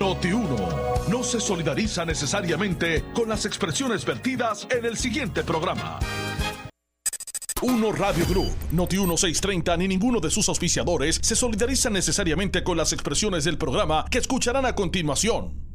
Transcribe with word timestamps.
Noti 0.00 0.28
1 0.28 1.08
no 1.10 1.24
se 1.24 1.40
solidariza 1.40 2.04
necesariamente 2.04 3.04
con 3.14 3.28
las 3.28 3.44
expresiones 3.44 4.04
vertidas 4.04 4.66
en 4.70 4.84
el 4.84 4.96
siguiente 4.96 5.42
programa. 5.42 5.98
1 7.60 7.92
Radio 7.92 8.24
Group, 8.26 8.54
Noti 8.70 8.96
1630 8.96 9.76
ni 9.76 9.88
ninguno 9.88 10.20
de 10.20 10.30
sus 10.30 10.48
auspiciadores 10.48 11.18
se 11.20 11.34
solidariza 11.34 11.90
necesariamente 11.90 12.62
con 12.62 12.76
las 12.76 12.92
expresiones 12.92 13.42
del 13.42 13.58
programa 13.58 14.04
que 14.08 14.18
escucharán 14.18 14.66
a 14.66 14.76
continuación. 14.76 15.66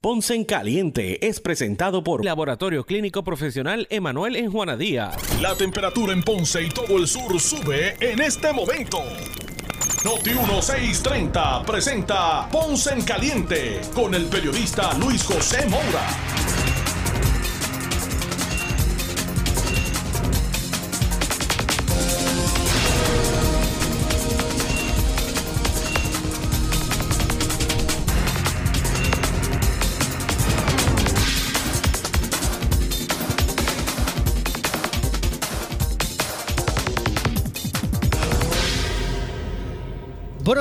Ponce 0.00 0.34
en 0.34 0.44
Caliente 0.44 1.26
es 1.26 1.40
presentado 1.40 2.04
por 2.04 2.24
Laboratorio 2.24 2.86
Clínico 2.86 3.24
Profesional 3.24 3.86
Emanuel 3.90 4.36
en 4.36 4.50
Juana 4.50 4.76
Díaz. 4.76 5.16
La 5.42 5.54
temperatura 5.54 6.14
en 6.14 6.22
Ponce 6.22 6.62
y 6.62 6.68
todo 6.70 6.96
el 6.96 7.06
sur 7.06 7.38
sube 7.38 7.96
en 8.00 8.20
este 8.22 8.52
momento. 8.52 9.02
Noti 10.04 10.30
1630 10.30 11.64
presenta 11.64 12.48
Ponce 12.50 12.92
en 12.92 13.02
Caliente 13.02 13.80
con 13.94 14.14
el 14.14 14.26
periodista 14.26 14.94
Luis 14.94 15.24
José 15.24 15.66
Moura. 15.66 16.37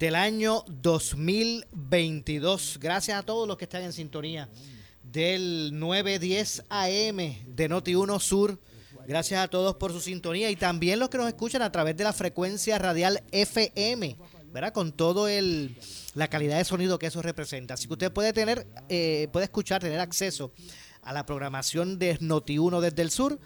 del 0.00 0.16
año 0.16 0.64
2022. 0.66 2.78
Gracias 2.80 3.16
a 3.18 3.22
todos 3.22 3.46
los 3.46 3.58
que 3.58 3.66
están 3.66 3.82
en 3.82 3.92
sintonía 3.92 4.48
del 5.02 5.78
910 5.78 6.64
AM 6.70 7.18
de 7.46 7.68
Noti 7.68 7.94
1 7.94 8.18
Sur. 8.18 8.58
Gracias 9.06 9.44
a 9.44 9.48
todos 9.48 9.76
por 9.76 9.92
su 9.92 10.00
sintonía 10.00 10.50
y 10.50 10.56
también 10.56 10.98
los 10.98 11.10
que 11.10 11.18
nos 11.18 11.28
escuchan 11.28 11.60
a 11.60 11.70
través 11.70 11.98
de 11.98 12.04
la 12.04 12.14
frecuencia 12.14 12.78
radial 12.78 13.22
FM, 13.30 14.16
¿verdad? 14.50 14.72
Con 14.72 14.92
todo 14.92 15.28
el 15.28 15.76
la 16.14 16.28
calidad 16.28 16.56
de 16.56 16.64
sonido 16.64 16.98
que 16.98 17.08
eso 17.08 17.20
representa. 17.20 17.74
Así 17.74 17.86
que 17.86 17.92
usted 17.92 18.10
puede 18.10 18.32
tener, 18.32 18.66
eh, 18.88 19.28
puede 19.34 19.44
escuchar, 19.44 19.82
tener 19.82 20.00
acceso 20.00 20.50
a 21.02 21.12
la 21.12 21.26
programación 21.26 21.98
de 21.98 22.16
Noti 22.22 22.56
1 22.56 22.80
desde 22.80 23.02
el 23.02 23.10
sur 23.10 23.38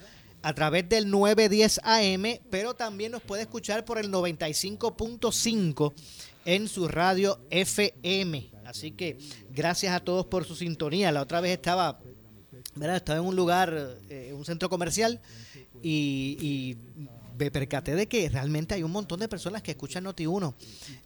a 0.43 0.55
través 0.55 0.89
del 0.89 1.11
910 1.11 1.81
AM, 1.83 2.39
pero 2.49 2.75
también 2.75 3.11
nos 3.11 3.23
puede 3.23 3.43
escuchar 3.43 3.85
por 3.85 3.99
el 3.99 4.13
95.5 4.13 5.93
en 6.45 6.69
su 6.69 6.89
radio 6.89 7.39
FM. 7.51 8.51
Así 8.65 8.93
que 8.93 9.19
gracias 9.51 9.95
a 9.95 10.01
todos 10.01 10.27
por 10.27 10.45
su 10.45 10.57
sintonía. 10.57 11.13
La 11.13 11.23
otra 11.23 11.41
vez 11.41 11.53
estaba, 11.53 12.01
¿verdad? 12.75 12.97
estaba 12.97 13.19
en 13.19 13.27
un 13.27 13.37
lugar, 13.37 13.99
eh, 14.09 14.33
un 14.37 14.45
centro 14.45 14.69
comercial, 14.69 15.21
y, 15.83 16.77
me 17.37 17.51
percaté 17.51 17.97
de 17.97 18.07
que 18.07 18.29
realmente 18.29 18.77
hay 18.77 18.85
un 18.85 18.93
montón 18.93 19.19
de 19.19 19.27
personas 19.27 19.61
que 19.61 19.73
escuchan 19.73 20.05
Noti1 20.05 20.55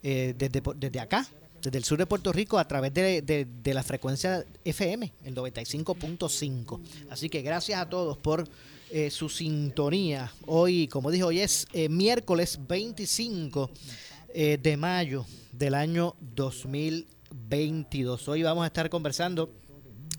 eh, 0.03 0.35
desde, 0.37 0.61
desde 0.77 1.01
acá, 1.01 1.27
desde 1.63 1.79
el 1.79 1.85
sur 1.85 1.97
de 1.97 2.05
Puerto 2.05 2.35
Rico, 2.35 2.59
a 2.59 2.69
través 2.69 2.93
de, 2.93 3.47
la 3.65 3.83
frecuencia 3.83 4.45
FM, 4.63 5.11
el 5.25 5.35
95.5. 5.35 6.81
Así 7.09 7.31
que 7.31 7.41
gracias 7.41 7.81
a 7.81 7.89
todos 7.89 8.19
por 8.19 8.47
eh, 8.91 9.11
su 9.11 9.31
sintonía. 9.31 10.31
Hoy, 10.45 10.87
como 10.89 11.11
dijo, 11.11 11.29
hoy 11.29 11.41
es 11.41 11.67
miércoles 11.89 12.59
25 12.69 13.71
eh, 14.35 14.59
de 14.61 14.77
mayo 14.77 15.25
del 15.53 15.75
año 15.75 16.17
2022. 16.21 18.29
Hoy 18.29 18.43
vamos 18.43 18.65
a 18.65 18.67
estar 18.67 18.91
conversando 18.91 19.55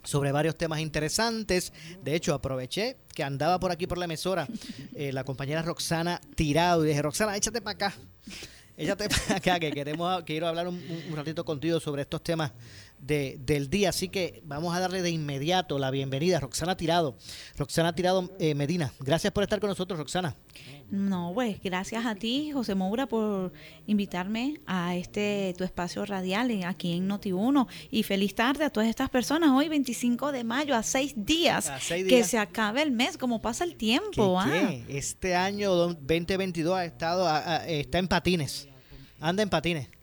sobre 0.03 0.31
varios 0.31 0.57
temas 0.57 0.79
interesantes. 0.79 1.71
De 2.03 2.15
hecho, 2.15 2.33
aproveché 2.33 2.97
que 3.13 3.23
andaba 3.23 3.59
por 3.59 3.71
aquí 3.71 3.87
por 3.87 3.97
la 3.97 4.05
emisora 4.05 4.47
eh, 4.95 5.11
la 5.13 5.23
compañera 5.23 5.61
Roxana 5.61 6.19
Tirado 6.35 6.85
y 6.85 6.89
dije, 6.89 7.01
Roxana, 7.01 7.37
échate 7.37 7.61
para 7.61 7.75
acá. 7.75 7.93
Échate 8.77 9.09
para 9.09 9.37
acá, 9.37 9.59
que 9.59 9.71
queremos, 9.71 10.23
quiero 10.23 10.47
hablar 10.47 10.67
un, 10.67 10.81
un 11.09 11.15
ratito 11.15 11.43
contigo 11.43 11.79
sobre 11.79 12.03
estos 12.03 12.23
temas 12.23 12.51
de, 13.01 13.37
del 13.39 13.69
día. 13.69 13.89
Así 13.89 14.09
que 14.09 14.41
vamos 14.45 14.75
a 14.75 14.79
darle 14.79 15.01
de 15.01 15.09
inmediato 15.09 15.79
la 15.79 15.91
bienvenida 15.91 16.37
a 16.37 16.39
Roxana 16.39 16.75
Tirado. 16.75 17.15
Roxana 17.57 17.93
Tirado 17.93 18.31
eh, 18.39 18.55
Medina, 18.55 18.93
gracias 18.99 19.33
por 19.33 19.43
estar 19.43 19.59
con 19.59 19.69
nosotros, 19.69 19.99
Roxana. 19.99 20.35
No, 20.89 21.31
pues 21.33 21.61
gracias 21.61 22.05
a 22.05 22.15
ti, 22.15 22.51
José 22.51 22.75
Moura, 22.75 23.07
por 23.07 23.53
invitarme 23.85 24.59
a 24.65 24.95
este 24.95 25.53
tu 25.57 25.63
espacio 25.63 26.05
radial 26.05 26.49
aquí 26.65 26.93
en 26.93 27.07
Noti1. 27.07 27.67
Y 27.91 28.03
feliz 28.03 28.33
tarde 28.35 28.65
a 28.65 28.69
todas 28.69 28.89
estas 28.89 29.09
personas. 29.09 29.51
Hoy, 29.51 29.69
25 29.69 30.31
de 30.31 30.43
mayo, 30.43 30.75
a 30.75 30.83
seis 30.83 31.13
días, 31.15 31.71
que 31.87 32.23
se 32.23 32.37
acabe 32.37 32.81
el 32.81 32.91
mes, 32.91 33.17
como 33.17 33.41
pasa 33.41 33.63
el 33.63 33.75
tiempo. 33.75 34.39
Ah. 34.39 34.71
Este 34.87 35.35
año 35.35 35.73
2022 35.73 36.75
ha 36.75 36.85
estado, 36.85 37.29
está 37.67 37.99
en 37.99 38.07
patines. 38.07 38.67
Anda 39.19 39.43
en 39.43 39.49
patines 39.49 39.98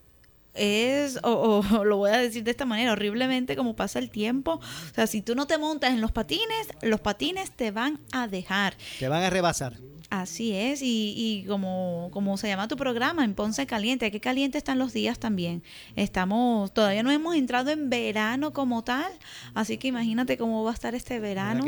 es, 0.56 1.19
o, 1.22 1.62
lo 1.84 1.97
voy 1.99 2.11
a 2.11 2.19
decir 2.19 2.44
de 2.44 2.50
esta 2.50 2.65
manera, 2.65 2.93
horriblemente 2.93 3.56
como 3.56 3.77
pasa 3.77 3.99
el 3.99 4.11
tiempo. 4.11 4.61
O 4.91 4.94
sea, 4.94 5.06
si 5.06 5.22
tú 5.22 5.34
no 5.34 5.47
te 5.47 5.59
montas 5.59 5.93
en 5.93 6.00
los 6.00 6.12
patines, 6.12 6.69
los 6.83 7.00
patines 7.00 7.50
te 7.50 7.71
van 7.71 8.00
a 8.12 8.28
dejar. 8.28 8.77
Te 8.99 9.09
van 9.09 9.22
a 9.22 9.31
rebasar. 9.31 9.75
Así 10.11 10.53
es, 10.55 10.83
y, 10.83 11.15
y 11.16 11.47
como, 11.47 12.11
como 12.12 12.37
se 12.37 12.47
llama 12.47 12.69
tu 12.69 12.77
programa, 12.77 13.25
en 13.25 13.34
Ponce 13.34 13.66
Caliente, 13.66 14.11
qué 14.12 14.21
caliente 14.21 14.56
están 14.56 14.78
los 14.78 14.93
días 14.93 15.19
también. 15.19 15.65
Estamos, 15.97 16.72
todavía 16.72 17.03
no 17.03 17.11
hemos 17.11 17.34
entrado 17.34 17.71
en 17.71 17.91
verano 17.91 18.53
como 18.53 18.84
tal, 18.84 19.11
así 19.55 19.78
que 19.78 19.89
imagínate 19.89 20.39
cómo 20.39 20.62
va 20.62 20.71
a 20.71 20.75
estar 20.75 20.95
este 20.95 21.19
verano 21.19 21.65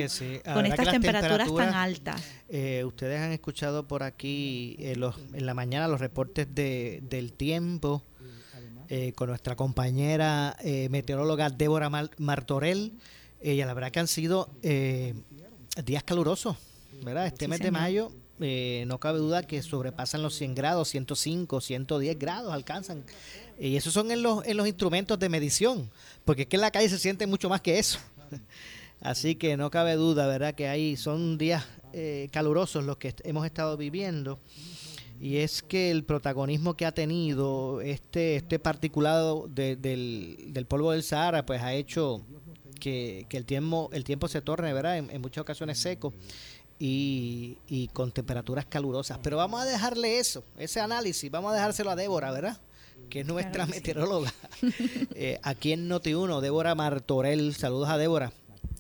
con 0.54 0.66
estas 0.66 0.90
temperaturas, 0.90 1.52
tan 1.52 1.74
altas. 1.74 2.22
Eh, 2.48 2.84
ustedes 2.86 3.20
han 3.20 3.32
escuchado 3.32 3.88
por 3.88 4.04
aquí 4.04 4.76
eh, 4.78 4.94
los, 4.94 5.16
en 5.32 5.44
la 5.44 5.54
mañana 5.54 5.88
los 5.88 6.00
reportes 6.00 6.46
de, 6.54 7.00
del 7.02 7.32
tiempo 7.32 8.04
eh, 8.90 9.12
con 9.12 9.28
nuestra 9.28 9.54
compañera 9.54 10.56
eh, 10.60 10.88
meteoróloga 10.88 11.50
Débora 11.50 11.90
Martorell. 12.16 12.92
Ella, 13.38 13.66
la 13.66 13.74
verdad 13.74 13.90
que 13.90 14.00
han 14.00 14.08
sido 14.08 14.48
eh, 14.62 15.12
días 15.84 16.02
calurosos, 16.04 16.56
¿verdad? 17.02 17.26
Este 17.26 17.48
mes 17.48 17.60
de 17.60 17.70
mayo 17.70 18.10
no 18.38 18.98
cabe 18.98 19.18
duda 19.18 19.42
que 19.42 19.60
sobrepasan 19.60 20.22
los 20.22 20.34
100 20.36 20.54
grados, 20.54 20.88
105, 20.88 21.60
110 21.60 22.18
grados 22.18 22.50
alcanzan. 22.54 23.04
Y 23.58 23.76
esos 23.76 23.92
son 23.92 24.10
en 24.10 24.22
los, 24.22 24.46
en 24.46 24.56
los 24.56 24.66
instrumentos 24.66 25.18
de 25.18 25.28
medición, 25.28 25.90
porque 26.24 26.42
es 26.42 26.48
que 26.48 26.56
en 26.56 26.62
la 26.62 26.70
calle 26.70 26.88
se 26.88 26.98
siente 26.98 27.26
mucho 27.26 27.50
más 27.50 27.60
que 27.60 27.78
eso. 27.78 27.98
Así 29.02 29.34
que 29.34 29.58
no 29.58 29.70
cabe 29.70 29.96
duda, 29.96 30.26
¿verdad? 30.26 30.54
Que 30.54 30.66
ahí 30.66 30.96
son 30.96 31.36
días 31.36 31.66
calurosos 32.30 32.84
los 32.84 32.96
que 32.96 33.14
hemos 33.24 33.44
estado 33.44 33.76
viviendo 33.76 34.38
y 35.20 35.38
es 35.38 35.62
que 35.62 35.90
el 35.90 36.04
protagonismo 36.04 36.74
que 36.74 36.86
ha 36.86 36.92
tenido 36.92 37.80
este, 37.80 38.36
este 38.36 38.58
particulado 38.58 39.48
del, 39.48 40.66
polvo 40.68 40.92
del 40.92 41.02
Sahara, 41.02 41.44
pues 41.44 41.60
ha 41.62 41.74
hecho 41.74 42.22
que, 42.78 43.26
el, 43.30 43.44
tiempo, 43.44 43.90
el 43.92 44.04
tiempo 44.04 44.28
se 44.28 44.40
torne, 44.42 44.72
¿verdad? 44.72 44.98
En, 44.98 45.20
muchas 45.20 45.42
ocasiones 45.42 45.78
seco 45.78 46.14
y, 46.78 47.58
y, 47.66 47.88
con 47.88 48.12
temperaturas 48.12 48.66
calurosas. 48.66 49.18
Pero 49.20 49.36
vamos 49.36 49.60
a 49.60 49.64
dejarle 49.64 50.20
eso, 50.20 50.44
ese 50.56 50.80
análisis, 50.80 51.28
vamos 51.30 51.50
a 51.52 51.54
dejárselo 51.56 51.90
a 51.90 51.96
Débora, 51.96 52.30
¿verdad? 52.30 52.60
Que 53.10 53.20
es 53.20 53.26
nuestra 53.26 53.66
meteoróloga. 53.66 54.32
eh, 55.14 55.40
aquí 55.42 55.72
en 55.72 55.88
Noti1, 55.88 56.40
Débora 56.40 56.76
Martorell. 56.76 57.54
Saludos 57.56 57.88
a 57.88 57.98
Débora 57.98 58.32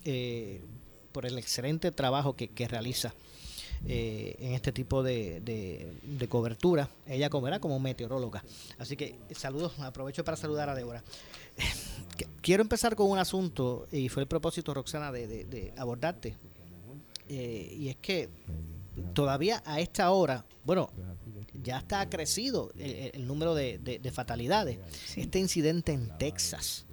eh, 0.04 0.62
por 1.10 1.26
el 1.26 1.36
excelente 1.36 1.90
trabajo 1.90 2.36
que, 2.36 2.48
que 2.48 2.68
realiza 2.68 3.12
eh, 3.86 4.36
en 4.38 4.54
este 4.54 4.72
tipo 4.72 5.02
de, 5.02 5.40
de, 5.40 6.28
cobertura. 6.28 6.88
Ella 7.06 7.30
como, 7.30 7.48
como 7.60 7.78
meteoróloga. 7.78 8.44
Así 8.78 8.96
que 8.96 9.16
saludos, 9.34 9.78
aprovecho 9.80 10.24
para 10.24 10.36
saludar 10.36 10.68
a 10.68 10.74
Débora. 10.74 11.02
Quiero 12.42 12.62
empezar 12.62 12.96
con 12.96 13.10
un 13.10 13.18
asunto, 13.18 13.86
y 13.92 14.08
fue 14.08 14.22
el 14.22 14.28
propósito, 14.28 14.74
Roxana, 14.74 15.12
de, 15.12 15.72
abordarte. 15.76 16.34
Eh, 17.28 17.76
y 17.78 17.88
es 17.88 17.96
que 17.96 18.28
todavía 19.12 19.62
a 19.66 19.80
esta 19.80 20.10
hora, 20.10 20.44
bueno, 20.64 20.90
ya 21.62 21.78
está 21.78 22.08
crecido 22.08 22.72
el, 22.78 23.26
número 23.26 23.54
de, 23.54 24.10
fatalidades. 24.12 24.78
Este 25.16 25.38
incidente 25.38 25.92
en 25.92 26.16
Texas, 26.18 26.86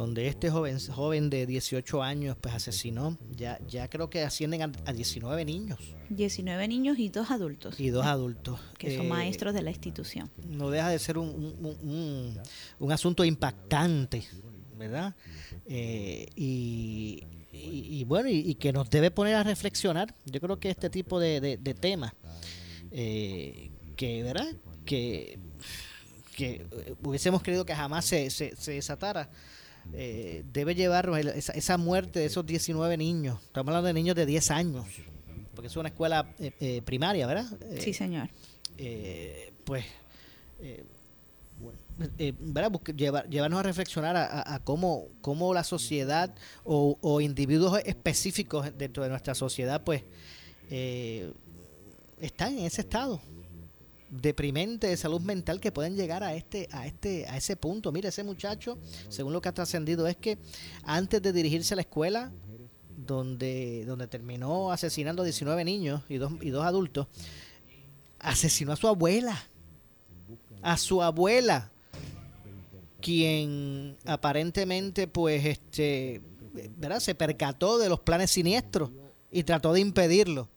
donde 0.00 0.28
este 0.28 0.50
joven, 0.50 0.78
joven 0.80 1.28
de 1.28 1.44
18 1.44 2.02
años 2.02 2.34
pues 2.40 2.54
asesinó, 2.54 3.18
ya, 3.36 3.60
ya 3.68 3.88
creo 3.88 4.08
que 4.08 4.22
ascienden 4.22 4.62
a, 4.62 4.92
19 4.92 5.44
niños. 5.44 5.78
19 6.08 6.68
niños 6.68 6.98
y 6.98 7.10
dos 7.10 7.30
adultos. 7.30 7.78
Y 7.78 7.90
dos 7.90 8.06
adultos. 8.06 8.58
Que 8.78 8.96
son 8.96 9.06
eh, 9.06 9.08
maestros 9.10 9.52
de 9.52 9.60
la 9.60 9.70
institución. 9.70 10.30
No 10.48 10.70
deja 10.70 10.88
de 10.88 10.98
ser 10.98 11.18
un, 11.18 11.28
un, 11.28 12.40
un, 12.78 12.92
asunto 12.92 13.26
impactante, 13.26 14.24
¿verdad? 14.78 15.14
Eh, 15.66 16.26
y, 16.34 17.22
y, 17.52 18.04
bueno, 18.04 18.30
y, 18.30 18.54
que 18.54 18.72
nos 18.72 18.88
debe 18.88 19.10
poner 19.10 19.34
a 19.34 19.42
reflexionar. 19.42 20.14
Yo 20.24 20.40
creo 20.40 20.58
que 20.58 20.70
este 20.70 20.88
tipo 20.88 21.20
de, 21.20 21.58
de, 21.58 21.74
temas, 21.74 22.14
eh, 22.90 23.70
que, 23.96 24.22
¿verdad? 24.22 24.48
Que, 24.86 25.38
que 26.34 26.66
hubiésemos 27.04 27.42
creído 27.42 27.66
que 27.66 27.74
jamás 27.74 28.06
se, 28.06 28.30
se, 28.30 28.56
se 28.56 28.72
desatara 28.72 29.28
eh, 29.92 30.44
debe 30.52 30.74
llevarnos 30.74 31.18
esa, 31.18 31.76
muerte 31.76 32.20
de 32.20 32.26
esos 32.26 32.46
19 32.46 32.96
niños. 32.96 33.40
Estamos 33.42 33.68
hablando 33.68 33.88
de 33.88 33.94
niños 33.94 34.16
de 34.16 34.26
10 34.26 34.50
años, 34.50 34.86
porque 35.54 35.68
es 35.68 35.76
una 35.76 35.88
escuela 35.88 36.32
eh, 36.38 36.52
eh, 36.60 36.82
primaria, 36.82 37.26
¿verdad? 37.26 37.46
sí, 37.78 37.92
señor. 37.92 38.28
pues, 39.64 39.84
¿verdad? 42.40 42.72
llevarnos 42.94 43.60
a 43.60 43.62
reflexionar 43.62 44.16
a, 44.16 44.60
cómo, 44.64 45.08
cómo, 45.20 45.52
la 45.52 45.64
sociedad 45.64 46.34
o, 46.64 47.20
individuos 47.20 47.80
específicos 47.84 48.70
dentro 48.78 49.02
de 49.02 49.10
nuestra 49.10 49.34
sociedad, 49.34 49.82
pues, 49.82 50.04
están 52.20 52.58
en 52.58 52.66
ese 52.66 52.82
estado 52.82 53.20
deprimente 54.10 54.88
de 54.88 54.96
salud 54.96 55.20
mental 55.20 55.60
que 55.60 55.72
pueden 55.72 55.96
llegar 55.96 56.22
a 56.22 56.34
este 56.34 56.68
a 56.72 56.86
este 56.86 57.26
a 57.26 57.36
ese 57.36 57.56
punto. 57.56 57.92
Mire, 57.92 58.08
ese 58.08 58.24
muchacho, 58.24 58.78
según 59.08 59.32
lo 59.32 59.40
que 59.40 59.48
ha 59.48 59.54
trascendido 59.54 60.06
es 60.06 60.16
que 60.16 60.38
antes 60.82 61.22
de 61.22 61.32
dirigirse 61.32 61.74
a 61.74 61.76
la 61.76 61.82
escuela 61.82 62.32
donde 62.96 63.84
donde 63.86 64.06
terminó 64.08 64.72
asesinando 64.72 65.22
a 65.22 65.24
19 65.24 65.64
niños 65.64 66.02
y 66.08 66.16
dos 66.16 66.32
y 66.40 66.50
dos 66.50 66.64
adultos, 66.64 67.06
asesinó 68.18 68.72
a 68.72 68.76
su 68.76 68.88
abuela. 68.88 69.46
A 70.62 70.76
su 70.76 71.02
abuela 71.02 71.70
quien 73.00 73.96
aparentemente 74.04 75.06
pues 75.06 75.44
este 75.46 76.20
¿verdad? 76.76 77.00
se 77.00 77.14
percató 77.14 77.78
de 77.78 77.88
los 77.88 78.00
planes 78.00 78.30
siniestros 78.30 78.90
y 79.30 79.42
trató 79.44 79.72
de 79.72 79.80
impedirlo 79.80 80.48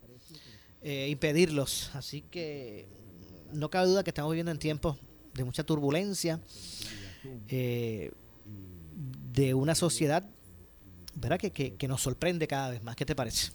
eh, 0.82 1.08
impedirlos 1.10 1.92
así 1.94 2.22
que 2.22 2.88
no 3.54 3.70
cabe 3.70 3.88
duda 3.88 4.04
que 4.04 4.10
estamos 4.10 4.32
viviendo 4.32 4.52
en 4.52 4.60
tiempos 4.60 4.98
de 5.34 5.44
mucha 5.44 5.64
turbulencia, 5.64 6.40
eh, 7.48 8.12
de 9.34 9.54
una 9.54 9.76
sociedad 9.76 10.26
¿verdad? 11.16 11.40
Que, 11.40 11.52
que, 11.52 11.88
nos 11.88 12.02
sorprende 12.02 12.48
cada 12.48 12.70
vez 12.72 12.84
más. 12.84 12.96
¿Qué 12.96 13.06
te 13.06 13.16
parece? 13.16 13.52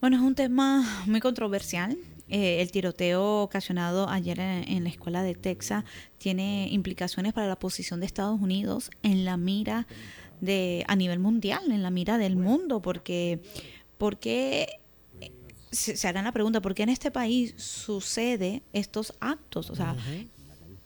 Bueno, 0.00 0.16
es 0.16 0.22
un 0.22 0.34
tema 0.34 1.04
muy 1.06 1.20
controversial. 1.20 1.96
Eh, 2.28 2.60
el 2.60 2.70
tiroteo 2.70 3.42
ocasionado 3.42 4.08
ayer 4.08 4.40
en, 4.40 4.84
la 4.84 4.90
escuela 4.90 5.22
de 5.22 5.34
Texas 5.34 5.84
tiene 6.18 6.68
implicaciones 6.70 7.32
para 7.32 7.46
la 7.46 7.58
posición 7.58 8.00
de 8.00 8.06
Estados 8.06 8.40
Unidos 8.40 8.90
en 9.02 9.24
la 9.24 9.36
mira 9.36 9.86
de 10.40 10.84
a 10.88 10.96
nivel 10.96 11.18
mundial, 11.18 11.70
en 11.70 11.82
la 11.82 11.90
mira 11.90 12.18
del 12.18 12.36
mundo, 12.36 12.80
porque 12.80 13.40
porque 13.98 14.80
se, 15.72 16.06
harán 16.06 16.24
la 16.24 16.32
pregunta, 16.32 16.60
¿por 16.60 16.74
qué 16.74 16.82
en 16.82 16.90
este 16.90 17.10
país 17.10 17.54
sucede 17.56 18.62
estos 18.72 19.14
actos? 19.20 19.70
O 19.70 19.74
sea, 19.74 19.96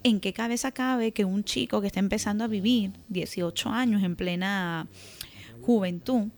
¿en 0.02 0.20
qué 0.20 0.32
cabeza 0.32 0.70
cabe 0.70 1.12
que 1.12 1.24
un 1.24 1.42
chico 1.44 1.80
que 1.80 1.88
está 1.88 2.00
empezando 2.00 2.44
a 2.44 2.46
vivir 2.46 2.92
18 3.08 3.68
años 3.68 4.02
en 4.04 4.14
plena 4.14 4.86
juventud 5.60 6.28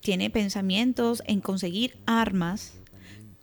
tiene 0.00 0.30
pensamientos 0.30 1.22
en 1.26 1.40
conseguir 1.40 1.96
armas? 2.06 2.74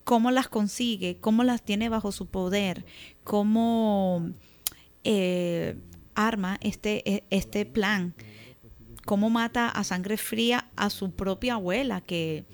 ¿Cómo 0.03 0.29
las 0.29 0.49
consigue? 0.49 1.17
¿Cómo 1.19 1.43
las 1.43 1.63
tiene 1.63 1.89
bajo 1.89 2.11
su 2.11 2.27
poder? 2.27 2.85
¿Cómo 3.23 4.29
eh, 5.05 5.77
arma 6.15 6.57
este, 6.61 7.09
e, 7.09 7.23
este 7.29 7.65
plan? 7.65 8.13
¿Cómo 9.05 9.29
mata 9.29 9.69
a 9.69 9.83
sangre 9.85 10.17
fría 10.17 10.69
a 10.75 10.89
su 10.89 11.11
propia 11.11 11.53
abuela 11.53 12.01
que 12.01 12.45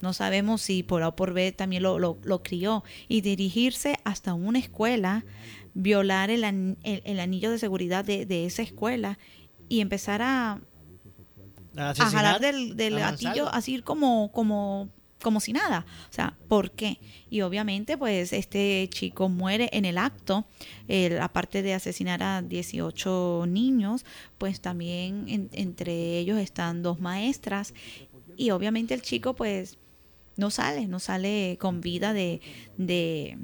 no 0.00 0.12
sabemos 0.12 0.62
si 0.62 0.82
por 0.82 1.02
A 1.02 1.08
o 1.08 1.16
por 1.16 1.32
B 1.32 1.52
también 1.52 1.82
lo, 1.82 1.98
lo, 1.98 2.42
crió. 2.42 2.84
Y 3.08 3.20
dirigirse 3.20 3.98
hasta 4.04 4.34
una 4.34 4.58
escuela, 4.58 5.24
violar 5.74 6.30
el, 6.30 6.44
anillo 6.44 7.50
de 7.50 7.58
seguridad 7.58 8.04
de, 8.04 8.46
esa 8.46 8.62
escuela 8.62 9.18
y 9.68 9.80
empezar 9.80 10.22
a, 10.22 10.60
a, 11.76 11.94
jalar 11.94 12.40
del, 12.40 12.76
del 12.76 12.98
gatillo 12.98 13.48
así 13.48 13.80
como, 13.82 14.32
como, 14.32 14.88
como 15.22 15.40
si 15.40 15.52
nada. 15.52 15.86
O 16.08 16.12
sea, 16.12 16.36
¿por 16.48 16.70
qué? 16.72 16.98
Y 17.28 17.42
obviamente, 17.42 17.96
pues 17.96 18.32
este 18.32 18.88
chico 18.90 19.28
muere 19.28 19.68
en 19.72 19.84
el 19.84 19.98
acto. 19.98 20.46
aparte 21.20 21.62
de 21.62 21.74
asesinar 21.74 22.22
a 22.22 22.42
18 22.42 23.44
niños, 23.48 24.04
pues 24.38 24.60
también 24.60 25.50
entre 25.52 26.18
ellos 26.18 26.38
están 26.38 26.82
dos 26.82 27.00
maestras. 27.00 27.74
Y 28.36 28.50
obviamente 28.50 28.94
el 28.94 29.02
chico, 29.02 29.34
pues 29.34 29.78
no 30.40 30.50
sale, 30.50 30.88
no 30.88 30.98
sale 30.98 31.56
con 31.60 31.80
vida 31.80 32.12
de, 32.12 32.40
de, 32.76 33.38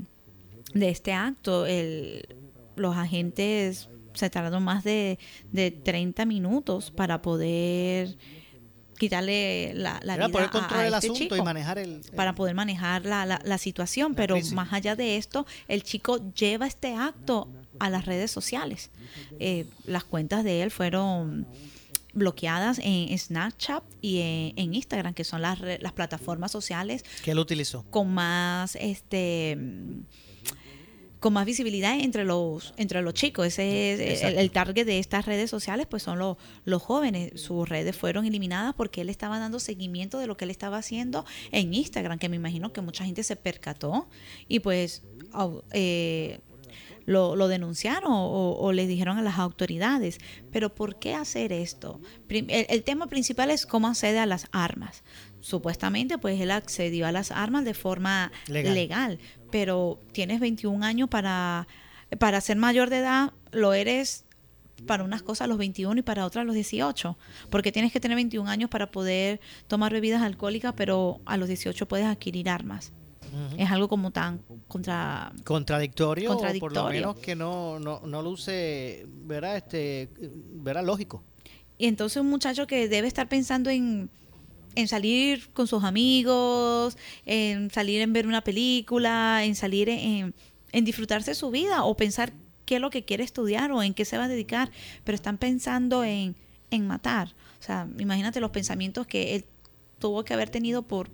este 0.74 1.12
acto. 1.12 1.66
El, 1.66 2.26
los 2.74 2.96
agentes 2.96 3.88
se 4.14 4.30
tardaron 4.30 4.64
más 4.64 4.82
de, 4.82 5.18
de 5.52 5.70
30 5.70 6.24
minutos 6.24 6.90
para 6.90 7.22
poder 7.22 8.16
quitarle 8.98 9.72
la, 9.74 10.00
la 10.02 10.16
vida 10.26 10.50
a, 10.70 10.86
este 10.88 11.12
chico, 11.12 11.36
y 11.36 11.42
manejar 11.42 11.78
el, 11.78 12.00
para 12.16 12.34
poder 12.34 12.54
manejar 12.54 13.04
la, 13.04 13.26
la, 13.26 13.58
situación. 13.58 14.14
Pero 14.14 14.36
más 14.54 14.72
allá 14.72 14.96
de 14.96 15.18
esto 15.18 15.46
el 15.68 15.82
chico 15.82 16.32
lleva 16.32 16.66
este 16.66 16.94
acto 16.94 17.48
a 17.78 17.90
las 17.90 18.06
redes 18.06 18.30
sociales. 18.30 18.90
Eh, 19.38 19.66
las 19.84 20.04
cuentas 20.04 20.44
de 20.44 20.62
él 20.62 20.70
fueron 20.70 21.46
bloqueadas 22.16 22.80
en 22.82 23.16
Snapchat 23.16 23.84
y 24.00 24.52
en, 24.56 24.74
Instagram, 24.74 25.14
que 25.14 25.22
son 25.22 25.42
las, 25.42 25.60
las 25.60 25.92
plataformas 25.92 26.50
sociales. 26.50 27.04
que 27.22 27.30
él 27.30 27.38
utilizó? 27.38 27.84
Con 27.90 28.12
más 28.12 28.76
este 28.80 29.58
con 31.20 31.32
más 31.32 31.46
visibilidad 31.46 31.98
entre 31.98 32.24
los 32.24 32.74
entre 32.76 33.02
los 33.02 33.14
chicos. 33.14 33.46
Ese 33.46 34.12
es 34.12 34.22
el, 34.22 34.50
target 34.50 34.86
de 34.86 34.98
estas 34.98 35.26
redes 35.26 35.50
sociales, 35.50 35.86
pues 35.88 36.02
son 36.02 36.18
los, 36.18 36.36
los 36.64 36.82
jóvenes. 36.82 37.40
Sus 37.40 37.68
redes 37.68 37.96
fueron 37.96 38.26
eliminadas 38.26 38.74
porque 38.74 39.00
él 39.00 39.08
estaba 39.08 39.38
dando 39.38 39.58
seguimiento 39.58 40.18
de 40.18 40.26
lo 40.26 40.36
que 40.36 40.44
él 40.44 40.50
estaba 40.50 40.78
haciendo 40.78 41.24
en 41.52 41.74
Instagram, 41.74 42.18
que 42.18 42.28
me 42.28 42.36
imagino 42.36 42.72
que 42.72 42.80
mucha 42.80 43.04
gente 43.04 43.22
se 43.22 43.36
percató 43.36 44.08
y 44.46 44.60
pues 44.60 45.02
eh, 45.72 46.40
lo, 47.06 47.36
lo 47.36 47.48
denunciaron 47.48 48.12
o, 48.12 48.56
o, 48.58 48.72
les 48.72 48.88
dijeron 48.88 49.16
a 49.16 49.22
las 49.22 49.38
autoridades. 49.38 50.18
Pero 50.52 50.74
¿por 50.74 50.98
qué 50.98 51.14
hacer 51.14 51.52
esto? 51.52 52.00
El, 52.28 52.82
tema 52.82 53.06
principal 53.06 53.50
es 53.50 53.64
cómo 53.64 53.88
accede 53.88 54.18
a 54.18 54.26
las 54.26 54.48
armas. 54.52 55.04
Supuestamente, 55.40 56.18
pues 56.18 56.40
él 56.40 56.50
accedió 56.50 57.06
a 57.06 57.12
las 57.12 57.30
armas 57.30 57.64
de 57.64 57.74
forma 57.74 58.32
legal, 58.48 59.18
pero 59.50 60.00
tienes 60.12 60.40
21 60.40 60.84
años 60.84 61.08
para, 61.08 61.68
para 62.18 62.40
ser 62.40 62.56
mayor 62.56 62.90
de 62.90 62.98
edad, 62.98 63.32
lo 63.52 63.72
eres 63.72 64.24
para 64.86 65.04
unas 65.04 65.22
cosas 65.22 65.46
a 65.46 65.48
los 65.48 65.56
21 65.56 66.00
y 66.00 66.02
para 66.02 66.26
otras 66.26 66.42
a 66.42 66.44
los 66.44 66.54
18, 66.54 67.16
porque 67.48 67.72
tienes 67.72 67.92
que 67.92 68.00
tener 68.00 68.16
21 68.16 68.50
años 68.50 68.68
para 68.68 68.90
poder 68.90 69.40
tomar 69.68 69.92
bebidas 69.92 70.22
alcohólicas, 70.22 70.74
pero 70.76 71.20
a 71.24 71.36
los 71.36 71.48
18 71.48 71.86
puedes 71.86 72.06
adquirir 72.06 72.50
armas. 72.50 72.92
Es 73.58 73.70
algo 73.70 73.88
como 73.88 74.10
tan 74.10 74.40
contra... 74.68 75.32
contradictorio, 75.44 76.30
contradictorio. 76.30 76.60
por 76.60 76.72
lo 76.72 76.90
menos 76.90 77.16
que 77.18 77.34
no, 77.34 77.78
no, 77.78 78.00
no 78.00 78.22
luce, 78.22 79.06
verá, 79.08 79.56
este, 79.56 80.10
verá 80.18 80.82
lógico. 80.82 81.22
Y 81.78 81.86
entonces 81.86 82.20
un 82.20 82.30
muchacho 82.30 82.66
que 82.66 82.88
debe 82.88 83.08
estar 83.08 83.28
pensando 83.28 83.70
en, 83.70 84.10
en 84.74 84.88
salir 84.88 85.50
con 85.52 85.66
sus 85.66 85.84
amigos, 85.84 86.96
en 87.24 87.70
salir 87.70 88.00
en 88.00 88.12
ver 88.12 88.26
una 88.26 88.42
película, 88.42 89.44
en 89.44 89.54
salir 89.54 89.88
en, 89.88 90.34
en 90.72 90.84
disfrutarse 90.84 91.34
su 91.34 91.50
vida 91.50 91.84
o 91.84 91.96
pensar 91.96 92.32
qué 92.64 92.76
es 92.76 92.80
lo 92.80 92.90
que 92.90 93.04
quiere 93.04 93.24
estudiar 93.24 93.72
o 93.72 93.82
en 93.82 93.94
qué 93.94 94.04
se 94.04 94.18
va 94.18 94.24
a 94.24 94.28
dedicar, 94.28 94.70
pero 95.04 95.16
están 95.16 95.38
pensando 95.38 96.04
en, 96.04 96.36
en 96.70 96.86
matar. 96.86 97.34
O 97.60 97.62
sea, 97.62 97.88
imagínate 97.98 98.40
los 98.40 98.50
pensamientos 98.50 99.06
que 99.06 99.36
él 99.36 99.44
tuvo 99.98 100.24
que 100.24 100.34
haber 100.34 100.50
tenido 100.50 100.82
por 100.82 101.10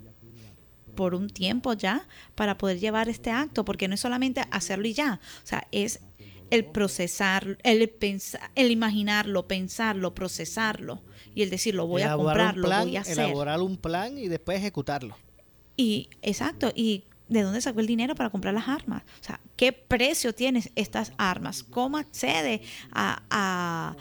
por 0.94 1.14
un 1.14 1.28
tiempo 1.28 1.72
ya 1.72 2.06
para 2.34 2.58
poder 2.58 2.78
llevar 2.78 3.08
este 3.08 3.30
acto, 3.30 3.64
porque 3.64 3.88
no 3.88 3.94
es 3.94 4.00
solamente 4.00 4.44
hacerlo 4.50 4.86
y 4.86 4.94
ya, 4.94 5.20
o 5.42 5.46
sea, 5.46 5.66
es 5.72 6.00
el 6.50 6.66
procesar, 6.66 7.56
el 7.62 7.88
pensar, 7.88 8.50
el 8.54 8.70
imaginarlo, 8.70 9.48
pensarlo, 9.48 10.14
procesarlo 10.14 11.02
y 11.34 11.42
el 11.42 11.50
decir, 11.50 11.74
lo 11.74 11.86
voy 11.86 12.02
a 12.02 12.14
comprar, 12.14 12.56
lo 12.56 12.68
voy 12.68 12.96
a 12.96 13.00
hacer. 13.00 13.18
Elaborar 13.18 13.60
un 13.60 13.78
plan 13.78 14.18
y 14.18 14.28
después 14.28 14.58
ejecutarlo. 14.58 15.16
Y 15.76 16.10
exacto, 16.20 16.70
y 16.74 17.04
¿de 17.28 17.42
dónde 17.42 17.62
sacó 17.62 17.80
el 17.80 17.86
dinero 17.86 18.14
para 18.14 18.28
comprar 18.28 18.52
las 18.52 18.68
armas? 18.68 19.02
O 19.20 19.24
sea, 19.24 19.40
¿qué 19.56 19.72
precio 19.72 20.34
tienen 20.34 20.62
estas 20.74 21.12
armas? 21.16 21.62
¿Cómo 21.62 21.96
accede 21.96 22.60
a, 22.90 23.96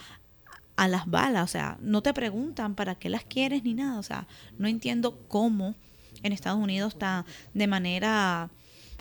a 0.81 0.88
las 0.88 1.05
balas, 1.05 1.43
o 1.43 1.48
sea, 1.48 1.77
no 1.79 2.01
te 2.01 2.12
preguntan 2.12 2.74
para 2.74 2.95
qué 2.95 3.07
las 3.07 3.24
quieres 3.24 3.63
ni 3.63 3.75
nada, 3.75 4.00
o 4.00 4.03
sea, 4.03 4.25
no 4.57 4.67
entiendo 4.67 5.19
cómo 5.27 5.75
en 6.23 6.33
Estados 6.33 6.59
Unidos 6.59 6.93
está 6.93 7.25
de 7.53 7.67
manera 7.67 8.49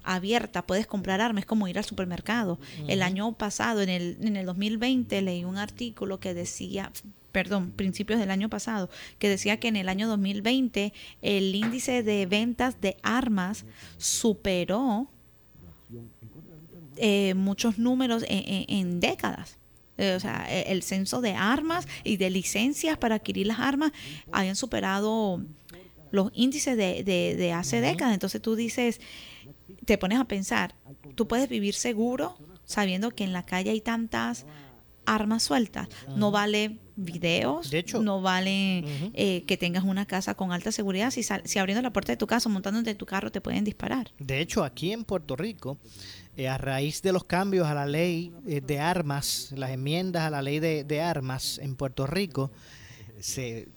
abierta, 0.03 0.67
puedes 0.67 0.87
comprar 0.87 1.21
armas, 1.21 1.43
es 1.43 1.47
como 1.47 1.69
ir 1.69 1.79
al 1.79 1.85
supermercado. 1.85 2.59
El 2.89 3.03
año 3.03 3.33
pasado, 3.33 3.83
en 3.83 3.89
el, 3.89 4.17
en 4.23 4.37
el 4.37 4.47
2020, 4.47 5.21
leí 5.23 5.45
un 5.45 5.59
artículo 5.59 6.21
que 6.21 6.35
decía, 6.35 6.91
perdón, 7.33 7.71
principios 7.71 8.19
del 8.19 8.31
año 8.31 8.49
pasado, 8.49 8.91
que 9.19 9.29
decía 9.29 9.59
que 9.59 9.69
en 9.69 9.77
el 9.77 9.89
año 9.89 10.09
2020 10.09 10.93
el 11.23 11.55
índice 11.55 12.03
de 12.03 12.27
ventas 12.27 12.81
de 12.81 12.97
armas 13.03 13.65
superó 13.99 15.09
eh, 16.97 17.35
muchos 17.35 17.79
números 17.79 18.25
en, 18.29 19.01
décadas. 19.01 19.59
Eh, 19.97 20.15
o 20.15 20.21
sea, 20.21 20.47
e, 20.49 20.73
el 20.73 20.83
censo 20.83 21.21
de 21.21 21.35
armas 21.35 21.87
y 22.05 22.17
de 22.17 22.31
licencias 22.31 22.97
para 22.97 23.17
adquirir 23.17 23.47
las 23.47 23.61
armas 23.61 23.93
habían 24.33 24.57
superado 24.57 25.43
los 26.11 26.31
índices 26.35 26.77
de, 26.77 27.03
de 27.05 27.53
hace 27.53 27.81
décadas. 27.81 28.15
Entonces 28.15 28.41
tú 28.41 28.57
dices, 28.57 29.01
te 29.85 29.99
pones 29.99 30.19
a 30.19 30.25
pensar, 30.25 30.75
tú 31.15 31.27
puedes 31.29 31.49
vivir 31.49 31.75
seguro 31.75 32.37
sabiendo 32.65 33.11
que 33.11 33.25
en 33.25 33.33
la 33.33 33.45
calle 33.45 33.71
hay 33.71 33.81
tantas 33.81 34.47
armas 35.07 35.43
sueltas. 35.43 35.89
No 36.17 36.31
vale 36.31 36.79
videos, 36.97 37.71
no 38.01 38.21
vale 38.21 38.85
eh, 39.15 39.45
que 39.45 39.57
tengas 39.57 39.85
una 39.85 40.07
casa 40.07 40.35
con 40.35 40.53
alta 40.53 40.71
seguridad. 40.71 41.11
Si, 41.11 41.23
si 41.23 41.59
abriendo 41.59 41.83
la 41.83 41.93
puerta 41.93 42.13
de 42.13 42.17
tu 42.17 42.27
casa, 42.27 42.49
montando 42.49 42.83
de 42.83 42.95
tu 42.95 43.07
carro, 43.07 43.33
te 43.33 43.41
pueden 43.41 43.65
disparar. 43.65 44.13
De 44.19 44.41
hecho, 44.41 44.63
aquí 44.63 44.93
en 44.93 45.05
Puerto 45.05 45.37
Rico, 45.37 45.79
eh, 46.37 46.49
a 46.49 46.59
raíz 46.59 47.03
de 47.03 47.13
los 47.13 47.25
cambios 47.25 47.67
a 47.67 47.75
la 47.75 47.87
ley 47.87 48.33
eh, 48.47 48.61
de 48.61 48.79
armas, 48.79 49.53
las 49.57 49.71
enmiendas 49.71 50.23
a 50.23 50.31
la 50.31 50.43
ley 50.43 50.61
de, 50.61 51.01
armas 51.01 51.59
en 51.59 51.75
Puerto 51.75 52.07
Rico, 52.07 52.53
se 53.19 53.69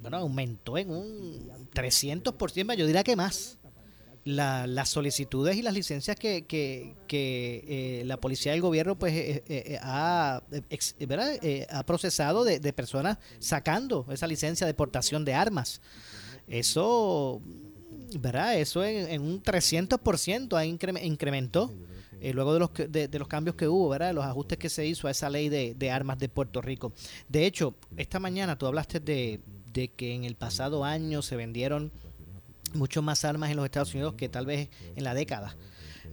bueno, 0.00 0.18
aumentó 0.18 0.78
en 0.78 0.90
un 0.90 1.48
300%, 1.74 2.74
yo 2.74 2.86
diría 2.86 3.04
que 3.04 3.16
más 3.16 3.58
las 4.24 4.88
solicitudes 4.88 5.56
y 5.56 5.62
las 5.62 5.74
licencias 5.74 6.16
que, 6.16 6.44
que, 6.44 6.94
eh, 7.10 8.02
la 8.06 8.18
policía 8.18 8.52
del 8.52 8.60
gobierno 8.60 8.96
pues 8.98 9.12
eh, 9.14 9.42
eh, 9.48 9.78
ha, 9.82 10.42
ha 11.70 11.86
procesado 11.86 12.44
de, 12.44 12.72
personas 12.72 13.18
sacando 13.38 14.06
esa 14.10 14.26
licencia 14.26 14.66
de 14.66 14.74
portación 14.74 15.24
de 15.24 15.34
armas. 15.34 15.80
Eso, 16.46 17.40
¿verdad? 18.18 18.58
Eso 18.58 18.84
en, 18.84 19.20
un 19.22 19.42
300% 19.42 20.56
ha 20.56 20.64
incrementó 21.04 21.72
luego 22.32 22.54
de 22.54 22.60
los, 22.60 22.70
de, 22.88 23.18
los 23.18 23.26
cambios 23.26 23.56
que 23.56 23.66
hubo, 23.66 23.88
¿verdad? 23.88 24.14
Los 24.14 24.24
ajustes 24.24 24.56
que 24.56 24.68
se 24.68 24.86
hizo 24.86 25.08
a 25.08 25.10
esa 25.10 25.28
ley 25.28 25.48
de, 25.48 25.74
de 25.74 25.90
armas 25.90 26.18
de 26.18 26.28
Puerto 26.28 26.60
Rico. 26.60 26.92
De 27.28 27.46
hecho, 27.46 27.74
esta 27.96 28.20
mañana 28.20 28.56
tú 28.56 28.66
hablaste 28.66 29.00
de, 29.00 29.40
de 29.72 29.88
que 29.88 30.14
en 30.14 30.24
el 30.24 30.34
pasado 30.36 30.84
año 30.84 31.22
se 31.22 31.36
vendieron 31.36 31.92
mucho 32.74 33.02
más 33.02 33.24
armas 33.24 33.50
en 33.50 33.56
los 33.56 33.64
Estados 33.64 33.94
Unidos 33.94 34.14
que 34.14 34.28
tal 34.28 34.46
vez 34.46 34.68
en 34.96 35.04
la 35.04 35.14
década. 35.14 35.56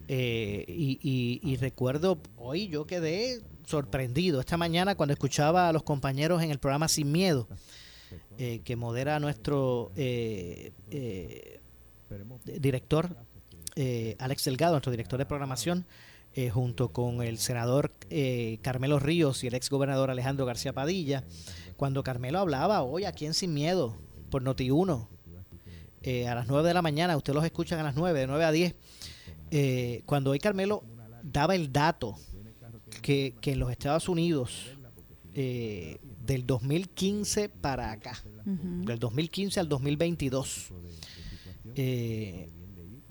Eh, 0.07 0.65
y, 0.67 1.55
recuerdo, 1.57 2.19
hoy 2.37 2.67
yo 2.67 2.85
quedé 2.85 3.41
sorprendido 3.65 4.39
esta 4.39 4.57
mañana 4.57 4.95
cuando 4.95 5.13
escuchaba 5.13 5.69
a 5.69 5.73
los 5.73 5.83
compañeros 5.83 6.41
en 6.41 6.51
el 6.51 6.59
programa 6.59 6.87
Sin 6.87 7.11
Miedo, 7.11 7.47
eh, 8.37 8.61
que 8.63 8.75
modera 8.75 9.19
nuestro 9.19 9.91
eh, 9.95 10.71
director 12.43 13.15
Alex 14.17 14.45
Delgado, 14.45 14.73
nuestro 14.73 14.91
director 14.91 15.19
de 15.19 15.25
programación, 15.25 15.85
junto 16.51 16.91
con 16.91 17.21
el 17.21 17.37
senador 17.37 17.91
Carmelo 18.61 18.99
Ríos 18.99 19.43
y 19.43 19.47
el 19.47 19.53
ex 19.53 19.69
gobernador 19.69 20.09
Alejandro 20.09 20.45
García 20.45 20.73
Padilla, 20.73 21.23
cuando 21.79 22.03
Carmelo 22.03 22.39
hablaba 22.39 22.83
hoy 22.83 23.05
aquí 23.05 23.25
en 23.25 23.33
Sin 23.33 23.53
Miedo 23.53 23.95
por 24.29 24.43
Noti1 24.43 25.07
eh, 26.01 26.27
a 26.27 26.35
las 26.35 26.45
9 26.49 26.67
de 26.67 26.73
la 26.73 26.81
mañana, 26.81 27.15
ustedes 27.15 27.35
los 27.35 27.45
escuchan 27.45 27.79
a 27.79 27.83
las 27.83 27.95
9, 27.95 28.19
de 28.19 28.27
9 28.27 28.43
a 28.43 28.51
10, 28.51 28.75
eh, 29.51 30.03
cuando 30.05 30.31
hoy 30.31 30.39
Carmelo 30.39 30.83
daba 31.23 31.55
el 31.55 31.71
dato 31.71 32.17
que, 33.01 33.33
en 33.41 33.59
los 33.59 33.71
Estados 33.71 34.09
Unidos, 34.09 34.77
eh, 35.33 35.99
del 36.25 36.45
2015 36.45 37.47
para 37.47 37.93
acá, 37.93 38.21
del 38.43 38.99
2015 38.99 39.61
al 39.61 39.69
2022, 39.69 40.73
se, 41.75 42.49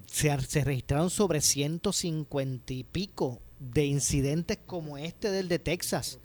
se 0.06 0.64
registraron 0.64 1.08
sobre 1.08 1.40
150 1.40 2.74
y 2.74 2.84
pico 2.84 3.40
de 3.58 3.86
incidentes 3.86 4.58
como 4.66 4.98
este 4.98 5.30
del 5.30 5.48
de 5.48 5.58
Texas, 5.58 6.18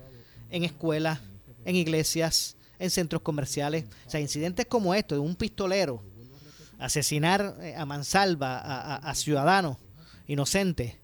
en 0.50 0.65
escuelas, 0.65 1.21
en 1.65 1.75
iglesias, 1.75 2.55
en 2.79 2.89
centros 2.89 3.22
comerciales, 3.22 3.86
o 4.05 4.10
sea, 4.10 4.20
incidentes 4.20 4.65
como 4.65 4.93
esto 4.93 5.15
de 5.15 5.22
un 5.22 5.36
pistolero 5.36 6.03
asesinar 6.79 7.58
eh, 7.62 7.75
a 7.75 7.86
mansalva 7.86 8.60
a, 8.98 9.15
ciudadanos 9.15 9.77
inocentes, 10.27 10.96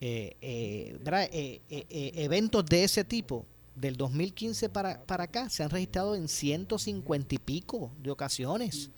eh, 0.00 0.36
eh, 0.40 2.12
eventos 2.14 2.64
de 2.66 2.84
ese 2.84 3.04
tipo 3.04 3.44
del 3.74 3.96
2015 3.96 4.68
para, 4.68 5.02
para 5.02 5.24
acá 5.24 5.48
se 5.48 5.62
han 5.62 5.70
registrado 5.70 6.14
en 6.14 6.28
150 6.28 7.34
y 7.34 7.38
pico 7.38 7.92
de 7.98 8.10
ocasiones. 8.10 8.90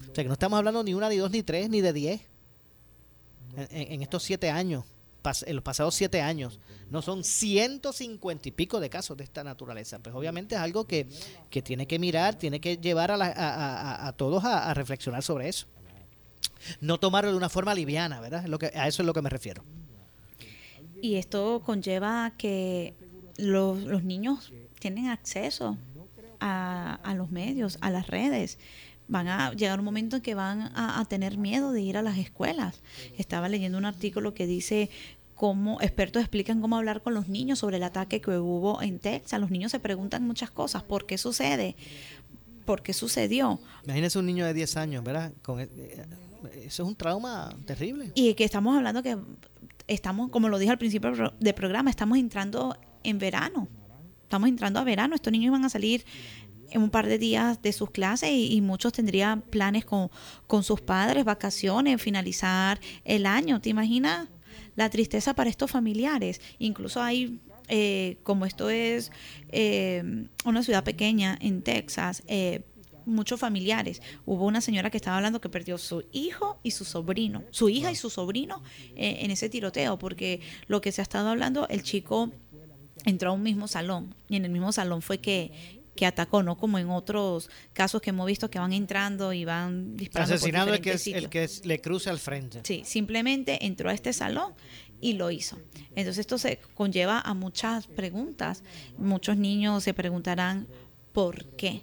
O 0.00 0.14
sea 0.14 0.24
que 0.24 0.28
no 0.28 0.34
estamos 0.34 0.56
hablando 0.56 0.82
ni 0.84 0.94
una, 0.94 1.08
ni 1.08 1.16
dos, 1.16 1.30
ni 1.30 1.42
tres, 1.42 1.68
ni 1.68 1.80
de 1.80 1.92
diez 1.92 2.20
en 3.70 4.02
estos 4.02 4.22
siete 4.22 4.50
años 4.50 4.84
en 5.46 5.54
los 5.54 5.64
pasados 5.64 5.94
siete 5.94 6.20
años. 6.20 6.58
No 6.90 7.02
son 7.02 7.24
150 7.24 8.48
y 8.48 8.52
pico 8.52 8.80
de 8.80 8.88
casos 8.88 9.16
de 9.16 9.24
esta 9.24 9.44
naturaleza. 9.44 9.98
Pues 9.98 10.14
obviamente 10.14 10.54
es 10.54 10.60
algo 10.60 10.86
que, 10.86 11.06
tiene 11.62 11.86
que 11.86 11.98
mirar, 11.98 12.36
tiene 12.36 12.60
que 12.60 12.78
llevar 12.78 13.10
a, 13.10 14.06
a, 14.06 14.12
todos 14.12 14.44
a, 14.44 14.72
reflexionar 14.74 15.22
sobre 15.22 15.48
eso. 15.48 15.66
No 16.80 16.98
tomarlo 16.98 17.30
de 17.30 17.36
una 17.36 17.48
forma 17.48 17.74
liviana, 17.74 18.20
¿verdad? 18.20 18.44
lo 18.46 18.58
que, 18.58 18.66
a 18.66 18.88
eso 18.88 19.02
es 19.02 19.06
lo 19.06 19.12
que 19.12 19.22
me 19.22 19.30
refiero. 19.30 19.64
Y 21.00 21.16
esto 21.16 21.62
conlleva 21.64 22.32
que 22.36 22.94
los, 23.36 23.82
los 23.84 24.02
niños 24.02 24.52
tienen 24.80 25.08
acceso 25.08 25.76
a, 26.40 26.94
a 27.02 27.14
los 27.14 27.30
medios, 27.30 27.78
a 27.80 27.90
las 27.90 28.06
redes 28.08 28.58
van 29.08 29.28
a 29.28 29.52
llegar 29.52 29.78
un 29.78 29.84
momento 29.84 30.16
en 30.16 30.22
que 30.22 30.34
van 30.34 30.70
a, 30.74 31.04
tener 31.08 31.38
miedo 31.38 31.72
de 31.72 31.80
ir 31.80 31.96
a 31.96 32.02
las 32.02 32.18
escuelas. 32.18 32.80
Estaba 33.16 33.48
leyendo 33.48 33.78
un 33.78 33.86
artículo 33.86 34.34
que 34.34 34.46
dice 34.46 34.90
cómo 35.34 35.80
expertos 35.80 36.20
explican 36.20 36.60
cómo 36.60 36.76
hablar 36.76 37.02
con 37.02 37.14
los 37.14 37.28
niños 37.28 37.60
sobre 37.60 37.78
el 37.78 37.82
ataque 37.82 38.20
que 38.20 38.38
hubo 38.38 38.82
en 38.82 38.98
Texas. 38.98 39.40
Los 39.40 39.50
niños 39.50 39.72
se 39.72 39.80
preguntan 39.80 40.26
muchas 40.26 40.50
cosas. 40.50 40.82
¿Por 40.82 41.06
qué 41.06 41.16
sucede? 41.16 41.76
¿Por 42.64 42.82
qué 42.82 42.92
sucedió? 42.92 43.58
Imagínese 43.84 44.18
un 44.18 44.26
niño 44.26 44.44
de 44.44 44.52
10 44.52 44.76
años, 44.76 45.02
¿verdad? 45.02 45.32
Con, 45.42 45.60
e, 45.60 45.64
eh, 45.64 46.06
eso 46.64 46.82
es 46.82 46.88
un 46.88 46.94
trauma 46.94 47.54
terrible. 47.64 48.12
Y 48.14 48.34
que 48.34 48.44
estamos 48.44 48.76
hablando 48.76 49.02
que 49.02 49.16
estamos, 49.86 50.30
como 50.30 50.48
lo 50.48 50.58
dije 50.58 50.70
al 50.70 50.78
principio 50.78 51.12
del 51.40 51.54
programa, 51.54 51.88
estamos 51.88 52.18
entrando 52.18 52.76
en 53.02 53.18
verano. 53.18 53.68
Estamos 54.24 54.50
entrando 54.50 54.78
a 54.78 54.84
verano. 54.84 55.14
Estos 55.14 55.32
niños 55.32 55.52
van 55.52 55.64
a 55.64 55.70
salir 55.70 56.04
en 56.70 56.82
un 56.82 56.90
par 56.90 57.06
de 57.06 57.18
días 57.18 57.62
de 57.62 57.72
sus 57.72 57.90
clases 57.90 58.30
y, 58.32 58.60
muchos 58.60 58.92
tendrían 58.92 59.40
planes 59.42 59.84
con, 59.84 60.10
con 60.46 60.62
sus 60.62 60.80
padres, 60.80 61.24
vacaciones, 61.24 62.00
finalizar 62.00 62.80
el 63.04 63.26
año. 63.26 63.60
¿Te 63.60 63.70
imaginas 63.70 64.28
la 64.76 64.90
tristeza 64.90 65.34
para 65.34 65.50
estos 65.50 65.70
familiares? 65.70 66.40
Incluso 66.58 67.02
hay, 67.02 67.40
eh, 67.68 68.18
como 68.22 68.46
esto 68.46 68.70
es 68.70 69.10
eh, 69.50 70.26
una 70.44 70.62
ciudad 70.62 70.84
pequeña 70.84 71.38
en 71.40 71.62
Texas, 71.62 72.22
eh, 72.26 72.62
muchos 73.06 73.40
familiares. 73.40 74.02
Hubo 74.26 74.44
una 74.44 74.60
señora 74.60 74.90
que 74.90 74.98
estaba 74.98 75.16
hablando 75.16 75.40
que 75.40 75.48
perdió 75.48 75.78
su 75.78 76.04
hijo 76.12 76.60
y 76.62 76.72
su 76.72 76.84
sobrino, 76.84 77.42
su 77.50 77.70
hija 77.70 77.90
y 77.90 77.96
su 77.96 78.10
sobrino 78.10 78.62
en 78.96 79.30
ese 79.30 79.48
tiroteo, 79.48 79.98
porque 79.98 80.42
lo 80.66 80.82
que 80.82 80.92
se 80.92 81.00
ha 81.00 81.04
estado 81.04 81.30
hablando, 81.30 81.66
el 81.68 81.82
chico 81.82 82.30
entró 83.06 83.30
a 83.30 83.32
un 83.32 83.42
mismo 83.42 83.68
salón 83.68 84.14
y 84.28 84.36
en 84.36 84.44
el 84.44 84.50
mismo 84.50 84.72
salón 84.72 85.00
fue 85.00 85.18
que 85.18 85.77
que 85.98 86.06
atacó, 86.06 86.44
no 86.44 86.56
como 86.56 86.78
en 86.78 86.90
otros 86.90 87.50
casos 87.72 88.00
que 88.00 88.10
hemos 88.10 88.24
visto 88.24 88.48
que 88.48 88.60
van 88.60 88.72
entrando 88.72 89.32
y 89.32 89.44
van 89.44 89.96
disparando. 89.96 90.36
Asesinando 90.36 90.72
el 90.72 90.80
que, 90.80 90.92
el 90.92 91.28
que 91.28 91.50
le 91.64 91.80
cruce 91.80 92.08
al 92.08 92.20
frente. 92.20 92.60
Sí, 92.62 92.82
simplemente 92.84 93.66
entró 93.66 93.90
a 93.90 93.92
este 93.92 94.12
salón 94.12 94.52
y 95.00 95.14
lo 95.14 95.32
hizo. 95.32 95.58
Entonces 95.96 96.18
esto 96.18 96.38
se 96.38 96.60
conlleva 96.74 97.20
a 97.20 97.34
muchas 97.34 97.88
preguntas. 97.88 98.62
Muchos 98.96 99.38
niños 99.38 99.82
se 99.82 99.92
preguntarán 99.92 100.68
por 101.12 101.46
qué. 101.56 101.82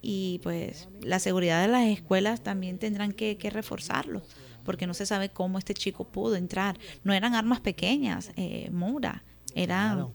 Y 0.00 0.40
pues 0.42 0.88
la 1.02 1.20
seguridad 1.20 1.62
de 1.62 1.68
las 1.68 1.86
escuelas 1.86 2.42
también 2.42 2.80
tendrán 2.80 3.12
que, 3.12 3.38
reforzarlo, 3.48 4.22
porque 4.64 4.88
no 4.88 4.94
se 4.94 5.06
sabe 5.06 5.28
cómo 5.28 5.56
este 5.56 5.72
chico 5.72 6.02
pudo 6.02 6.34
entrar. 6.34 6.76
No 7.04 7.12
eran 7.12 7.36
armas 7.36 7.60
pequeñas, 7.60 8.32
eh, 8.34 8.70
Mura, 8.72 9.22
eran 9.54 10.12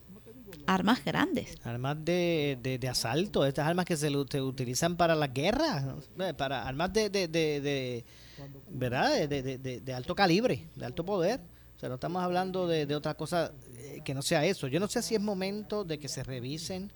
armas 0.68 1.04
grandes. 1.04 1.58
Armas 1.64 1.98
de, 2.04 2.78
de, 2.80 2.88
asalto, 2.88 3.46
estas 3.46 3.66
armas 3.66 3.86
que 3.86 3.98
se, 3.98 4.10
utilizan 4.16 4.96
para 4.98 5.16
las 5.16 5.34
guerras, 5.34 5.86
para 6.38 6.68
armas 6.68 6.94
de, 6.94 7.10
de, 7.10 7.28
de 7.28 8.06
¿verdad? 8.70 9.28
De, 9.28 9.94
alto 9.96 10.14
calibre, 10.14 10.68
de 10.76 10.86
alto 10.86 11.04
poder. 11.04 11.40
O 11.76 11.80
sea, 11.80 11.90
no 11.90 11.96
estamos 11.96 12.22
hablando 12.22 12.68
de, 12.68 12.94
otra 12.96 13.14
cosa 13.16 13.52
eh, 13.78 14.02
que 14.04 14.14
no 14.14 14.22
sea 14.22 14.46
eso. 14.46 14.68
Yo 14.68 14.80
no 14.80 14.88
sé 14.88 15.02
si 15.02 15.16
es 15.16 15.22
momento 15.22 15.84
de 15.84 15.98
que 15.98 16.08
se 16.08 16.24
revisen. 16.24 16.92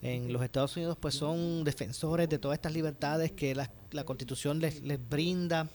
En 0.00 0.32
los 0.32 0.44
Estados 0.44 0.76
Unidos, 0.76 0.96
pues 1.00 1.16
son 1.16 1.64
defensores 1.64 2.28
de 2.28 2.38
todas 2.38 2.56
estas 2.56 2.72
libertades 2.72 3.32
que 3.32 3.52
la, 3.56 3.68
la 3.90 4.04
Constitución 4.04 4.60
les, 4.60 4.80
les 4.82 5.08
brinda. 5.08 5.68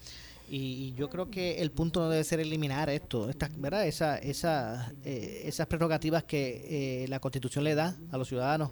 Y, 0.55 0.93
yo 0.93 1.09
creo 1.09 1.31
que 1.31 1.63
el 1.63 1.71
punto 1.71 1.99
no 2.01 2.09
debe 2.09 2.23
ser 2.23 2.39
eliminar 2.39 2.87
esto, 2.87 3.27
esta, 3.27 3.49
¿verdad? 3.57 3.87
Esa, 3.87 4.19
esa, 4.19 4.93
eh, 5.03 5.41
esas 5.45 5.65
prerrogativas 5.65 6.25
que 6.25 7.03
eh, 7.03 7.07
la 7.07 7.19
Constitución 7.19 7.63
le 7.63 7.73
da 7.73 7.97
a 8.11 8.19
los 8.19 8.27
ciudadanos 8.27 8.69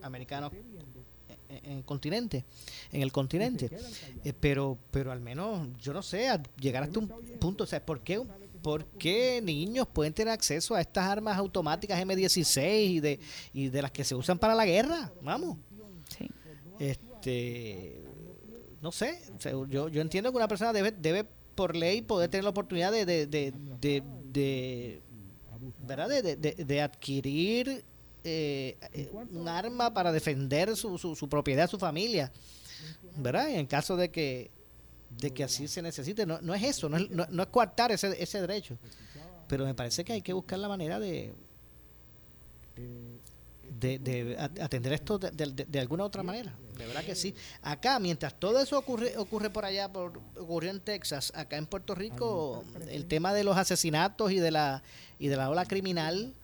americanos 0.00 0.50
en 1.50 1.72
el 1.72 1.84
continente, 1.84 2.46
en 2.90 3.02
el 3.02 3.12
continente. 3.12 3.70
Eh, 4.24 4.32
pero, 4.32 4.78
pero 4.90 5.12
al 5.12 5.20
menos, 5.20 5.68
yo 5.78 5.92
no 5.92 6.00
sé, 6.00 6.26
llegar 6.58 6.84
hasta 6.84 6.98
un 6.98 7.08
punto, 7.38 7.64
o 7.64 7.66
sea, 7.66 7.84
¿por 7.84 8.00
qué, 8.00 8.22
¿por 8.62 8.86
qué 8.86 9.42
niños 9.42 9.86
pueden 9.88 10.14
tener 10.14 10.32
acceso 10.32 10.74
a 10.74 10.80
estas 10.80 11.04
armas 11.04 11.36
automáticas 11.36 12.00
M16 12.00 12.86
y 12.86 13.00
de, 13.00 13.20
y 13.52 13.68
de 13.68 13.82
las 13.82 13.90
que 13.90 14.04
se 14.04 14.14
usan 14.14 14.38
para 14.38 14.54
la 14.54 14.64
guerra? 14.64 15.12
Vamos. 15.20 15.58
Este, 16.78 18.09
no 18.80 18.92
sé, 18.92 19.20
yo, 19.68 19.88
yo 19.88 20.00
entiendo 20.00 20.30
que 20.30 20.36
una 20.36 20.48
persona 20.48 20.72
debe, 20.72 20.90
debe 20.92 21.24
por 21.54 21.76
ley 21.76 22.02
poder 22.02 22.30
tener 22.30 22.44
la 22.44 22.50
oportunidad 22.50 22.90
de, 22.90 23.04
de, 23.04 23.26
de, 23.26 23.52
de, 24.32 25.02
¿verdad? 25.86 26.08
de, 26.08 26.36
de, 26.36 26.80
adquirir 26.80 27.84
eh, 28.24 28.78
eh, 28.92 29.10
un 29.30 29.46
arma 29.48 29.92
para 29.92 30.12
defender 30.12 30.74
su, 30.76 30.96
su, 30.98 31.28
propiedad, 31.28 31.68
su 31.68 31.78
familia, 31.78 32.32
¿verdad? 33.16 33.50
En 33.50 33.66
caso 33.66 33.96
de 33.96 34.10
que 34.10 34.50
de 35.10 35.32
que 35.32 35.42
así 35.42 35.66
se 35.66 35.82
necesite, 35.82 36.24
no, 36.24 36.40
no 36.40 36.54
es 36.54 36.62
eso, 36.62 36.88
no 36.88 36.96
es, 36.96 37.10
no, 37.10 37.42
es 37.42 37.48
coartar 37.48 37.90
ese, 37.90 38.22
ese 38.22 38.40
derecho, 38.40 38.78
pero 39.48 39.64
me 39.64 39.74
parece 39.74 40.04
que 40.04 40.12
hay 40.12 40.22
que 40.22 40.32
buscar 40.32 40.58
la 40.58 40.68
manera 40.68 41.00
de 41.00 41.34
de, 42.76 43.98
de 43.98 44.36
atender 44.38 44.92
esto 44.92 45.18
de, 45.18 45.30
de, 45.30 45.80
alguna 45.80 46.04
otra 46.04 46.22
manera, 46.22 46.54
de 46.80 46.86
verdad 46.86 47.04
que 47.04 47.14
sí. 47.14 47.34
Acá, 47.62 47.98
mientras 47.98 48.34
todo 48.34 48.60
eso 48.60 48.78
ocurre 48.78 49.16
ocurre 49.16 49.50
por 49.50 49.64
allá, 49.64 49.92
por, 49.92 50.20
ocurrió 50.36 50.70
en 50.70 50.80
Texas, 50.80 51.32
acá 51.36 51.56
en 51.56 51.66
Puerto 51.66 51.94
Rico, 51.94 52.64
el 52.88 53.06
tema 53.06 53.32
de 53.34 53.44
los 53.44 53.56
asesinatos 53.56 54.32
y 54.32 54.40
de 54.40 54.50
la 54.50 54.82
y 55.18 55.28
de 55.28 55.36
la 55.36 55.50
ola 55.50 55.66
criminal 55.66 56.34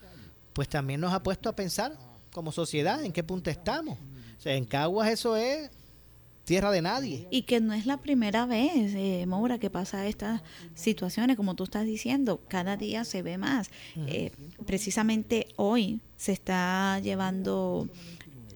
pues 0.57 0.71
también 0.71 1.03
nos 1.03 1.13
ha 1.13 1.23
puesto 1.23 1.51
a 1.51 1.53
pensar 1.55 1.99
como 2.33 2.51
sociedad 2.51 3.05
en 3.05 3.13
qué 3.13 3.23
punto 3.23 3.51
estamos. 3.51 3.99
O 4.39 4.41
sea, 4.41 4.55
en 4.55 4.65
Caguas 4.65 5.11
eso 5.11 5.37
es 5.37 5.71
tierra 6.45 6.71
de 6.71 6.81
nadie. 6.81 7.29
Y 7.31 7.43
que 7.43 7.61
no 7.61 7.75
es 7.75 7.85
la 7.85 7.99
primera 7.99 8.47
vez, 8.47 8.95
eh, 8.95 9.27
Maura, 9.27 9.59
que 9.59 9.69
pasa 9.69 10.07
estas 10.07 10.43
situaciones, 10.75 11.37
como 11.37 11.55
tú 11.57 11.65
estás 11.65 11.85
diciendo, 11.85 12.41
cada 12.49 12.79
día 12.79 13.05
se 13.05 13.21
ve 13.21 13.37
más. 13.37 13.69
Eh, 14.07 14.31
precisamente 14.65 15.49
hoy 15.57 16.01
se 16.17 16.33
está 16.33 17.01
llevando 17.01 17.89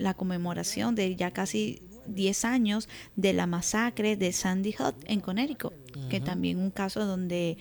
la 0.00 0.14
conmemoración 0.14 0.94
de 0.94 1.14
ya 1.14 1.30
casi 1.30 1.80
10 2.06 2.44
años 2.44 2.88
de 3.16 3.32
la 3.32 3.46
masacre 3.46 4.16
de 4.16 4.32
Sandy 4.32 4.72
Hook 4.72 4.96
en 5.04 5.20
Connecticut, 5.20 5.74
que 6.08 6.20
también 6.20 6.58
un 6.58 6.70
caso 6.70 7.04
donde 7.04 7.58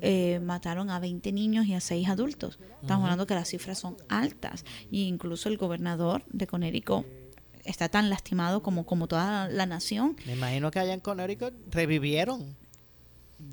eh, 0.00 0.40
mataron 0.42 0.90
a 0.90 1.00
20 1.00 1.32
niños 1.32 1.66
y 1.66 1.74
a 1.74 1.80
6 1.80 2.08
adultos. 2.08 2.58
Estamos 2.80 3.04
hablando 3.04 3.26
que 3.26 3.34
las 3.34 3.48
cifras 3.48 3.78
son 3.78 3.96
altas 4.08 4.64
e 4.92 4.98
incluso 4.98 5.48
el 5.48 5.56
gobernador 5.56 6.22
de 6.30 6.46
Connecticut 6.46 7.06
está 7.64 7.88
tan 7.88 8.10
lastimado 8.10 8.62
como, 8.62 8.84
como 8.84 9.06
toda 9.06 9.48
la 9.48 9.66
nación. 9.66 10.16
Me 10.26 10.32
imagino 10.32 10.70
que 10.70 10.78
allá 10.78 10.94
en 10.94 11.00
Connecticut 11.00 11.54
revivieron 11.70 12.56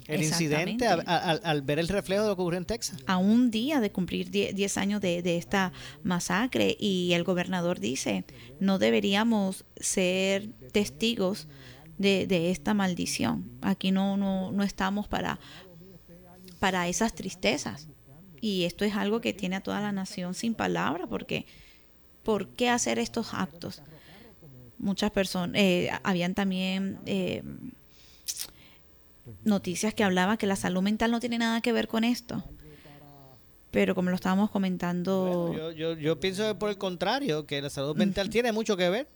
el 0.09 0.23
incidente 0.23 0.87
al, 0.87 1.61
ver 1.61 1.77
el 1.77 1.87
reflejo 1.87 2.23
de 2.23 2.29
lo 2.29 2.35
que 2.35 2.41
ocurrió 2.41 2.57
en 2.57 2.65
Texas. 2.65 2.97
A 3.05 3.17
un 3.17 3.51
día 3.51 3.79
de 3.79 3.91
cumplir 3.91 4.31
10 4.31 4.77
años 4.77 5.01
de, 5.01 5.37
esta 5.37 5.71
masacre 6.03 6.75
y 6.79 7.13
el 7.13 7.23
gobernador 7.23 7.79
dice, 7.79 8.25
no 8.59 8.79
deberíamos 8.79 9.65
ser 9.79 10.49
testigos 10.71 11.47
de, 11.99 12.49
esta 12.49 12.73
maldición. 12.73 13.45
Aquí 13.61 13.91
no, 13.91 14.17
no, 14.17 14.51
no 14.51 14.63
estamos 14.63 15.07
para, 15.07 15.39
para 16.59 16.87
esas 16.87 17.13
tristezas. 17.13 17.87
Y 18.41 18.63
esto 18.63 18.85
es 18.85 18.95
algo 18.95 19.21
que 19.21 19.33
tiene 19.33 19.57
a 19.57 19.61
toda 19.61 19.79
la 19.79 19.91
nación 19.91 20.33
sin 20.33 20.55
palabra, 20.55 21.05
porque 21.05 21.45
¿por 22.23 22.47
qué 22.49 22.69
hacer 22.69 22.97
estos 22.97 23.33
actos? 23.33 23.83
Muchas 24.79 25.11
personas, 25.11 25.55
eh, 25.61 25.91
habían 26.03 26.33
también... 26.33 26.99
Eh, 27.05 27.43
noticias 29.43 29.93
que 29.93 30.03
hablaban 30.03 30.37
que 30.37 30.47
la 30.47 30.55
salud 30.55 30.81
mental 30.81 31.11
no 31.11 31.19
tiene 31.19 31.37
nada 31.37 31.61
que 31.61 31.71
ver 31.71 31.87
con 31.87 32.03
esto. 32.03 32.43
Pero 33.71 33.93
como 33.93 34.09
lo 34.09 34.15
estábamos 34.15 34.49
comentando... 34.49 35.53
yo, 35.55 35.71
yo, 35.71 35.93
yo, 35.93 36.19
pienso 36.19 36.57
por 36.57 36.69
el 36.69 36.77
contrario, 36.77 37.45
que 37.45 37.61
la 37.61 37.69
salud 37.69 37.95
mental 37.95 38.29
tiene 38.29 38.51
mucho 38.51 38.75
que 38.75 38.89
ver 38.89 39.07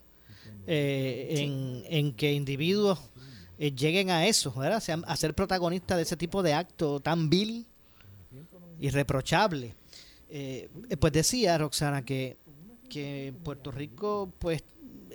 eh, 0.67 1.27
en, 1.37 1.83
en, 1.87 2.13
que 2.13 2.33
individuos 2.33 2.99
eh, 3.57 3.71
lleguen 3.71 4.09
a 4.11 4.27
eso, 4.27 4.53
¿verdad? 4.53 4.79
Sean, 4.79 5.03
a 5.07 5.15
ser 5.15 5.33
protagonistas 5.33 5.97
de 5.97 6.03
ese 6.03 6.17
tipo 6.17 6.43
de 6.43 6.53
acto 6.53 6.99
tan 6.99 7.29
vil, 7.29 7.65
irreprochable. 8.79 9.75
Eh, 10.29 10.69
pues 10.99 11.13
decía 11.13 11.57
Roxana 11.57 12.05
que, 12.05 12.37
que 12.89 13.33
Puerto 13.43 13.71
Rico 13.71 14.31
pues 14.39 14.63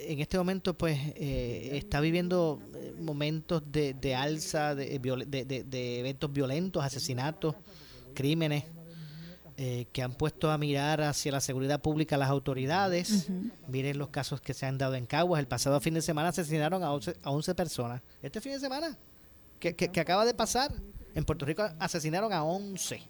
en 0.00 0.20
este 0.20 0.38
momento 0.38 0.76
pues 0.76 0.98
eh, 1.16 1.70
está 1.72 2.00
viviendo 2.00 2.60
eh, 2.74 2.94
momentos 2.98 3.62
de, 3.70 3.94
de 3.94 4.14
alza 4.14 4.74
de, 4.74 4.98
de, 4.98 6.00
eventos 6.00 6.32
violentos, 6.32 6.84
asesinatos, 6.84 7.54
crímenes 8.14 8.64
eh, 9.56 9.86
que 9.92 10.02
han 10.02 10.14
puesto 10.14 10.50
a 10.50 10.58
mirar 10.58 11.02
hacia 11.02 11.32
la 11.32 11.40
seguridad 11.40 11.80
pública 11.80 12.16
las 12.16 12.30
autoridades. 12.30 13.28
Miren 13.66 13.98
los 13.98 14.08
casos 14.08 14.40
que 14.40 14.54
se 14.54 14.66
han 14.66 14.78
dado 14.78 14.94
en 14.94 15.06
Caguas. 15.06 15.40
El 15.40 15.48
pasado 15.48 15.80
fin 15.80 15.94
de 15.94 16.02
semana 16.02 16.28
asesinaron 16.28 16.84
a 16.84 16.92
11, 16.92 17.16
a 17.22 17.30
11 17.30 17.54
personas. 17.54 18.02
Este 18.22 18.40
fin 18.40 18.52
de 18.52 18.60
semana 18.60 18.96
que, 19.58 19.74
que, 19.74 20.00
acaba 20.00 20.24
de 20.24 20.34
pasar 20.34 20.72
en 21.14 21.24
Puerto 21.24 21.44
Rico 21.44 21.68
asesinaron 21.80 22.32
a 22.32 22.44
11. 22.44 23.02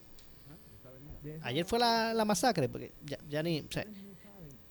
Ayer 1.43 1.67
fue 1.67 1.79
la, 1.79 2.15
la 2.15 2.25
masacre, 2.25 2.69
porque 2.69 2.95
ya, 3.05 3.19
ya 3.29 3.43
ni... 3.43 3.67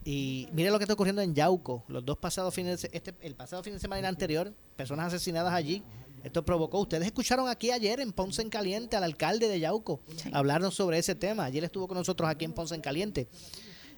Y 0.09 0.47
mire 0.53 0.71
lo 0.71 0.77
que 0.79 0.85
está 0.85 0.93
ocurriendo 0.93 1.21
en 1.21 1.35
Yauco. 1.35 1.83
Los 1.89 2.05
dos 2.05 2.17
pasados 2.17 2.55
fines 2.55 2.81
de, 2.81 2.89
este, 2.93 3.13
el 3.19 3.35
pasado 3.35 3.61
fin 3.61 3.73
de 3.73 3.79
semana 3.81 3.99
y 3.99 4.03
el 4.03 4.05
anterior, 4.05 4.53
personas 4.77 5.07
asesinadas 5.07 5.53
allí. 5.53 5.83
Esto 6.23 6.45
provocó. 6.45 6.79
Ustedes 6.79 7.07
escucharon 7.07 7.49
aquí 7.49 7.71
ayer 7.71 7.99
en 7.99 8.13
Ponce 8.13 8.41
en 8.41 8.49
Caliente 8.49 8.95
al 8.95 9.03
alcalde 9.03 9.49
de 9.49 9.59
Yauco 9.59 9.99
hablarnos 10.31 10.75
sobre 10.75 10.97
ese 10.97 11.13
tema. 11.13 11.43
Ayer 11.43 11.61
estuvo 11.65 11.89
con 11.89 11.97
nosotros 11.97 12.29
aquí 12.29 12.45
en 12.45 12.53
Ponce 12.53 12.73
en 12.73 12.79
Caliente, 12.79 13.27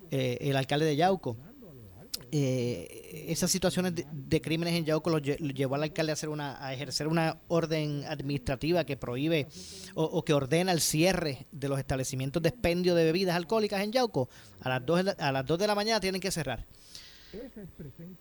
eh, 0.10 0.40
el 0.42 0.56
alcalde 0.56 0.88
de 0.88 0.96
Yauco 0.96 1.38
eh, 2.32 3.26
esas 3.30 3.50
situaciones 3.50 3.94
de, 3.96 4.42
crímenes 4.42 4.76
en 4.76 4.86
Yauco 4.86 5.10
lo, 5.10 5.18
llevó 5.20 5.76
al 5.76 5.84
alcalde 5.84 6.12
a, 6.12 6.14
hacer 6.14 6.30
una, 6.30 6.64
a 6.64 6.74
ejercer 6.74 7.08
una 7.08 7.38
orden 7.48 8.04
administrativa 8.08 8.84
que 8.84 8.98
prohíbe 8.98 9.48
o, 9.96 10.24
que 10.24 10.34
ordena 10.34 10.72
el 10.72 10.82
cierre 10.82 11.48
de 11.52 11.70
los 11.70 11.80
establecimientos 11.80 12.42
de 12.44 12.50
expendio 12.50 12.96
de 12.96 13.06
bebidas 13.06 13.36
alcohólicas 13.36 13.82
en 13.82 13.92
Yauco. 13.92 14.30
A 14.62 14.70
las 14.70 14.86
2, 14.86 15.16
a 15.18 15.32
las 15.32 15.46
2 15.46 15.60
de 15.60 15.68
la 15.68 15.76
mañana 15.76 16.00
tienen 16.00 16.22
que 16.22 16.32
cerrar. 16.32 16.66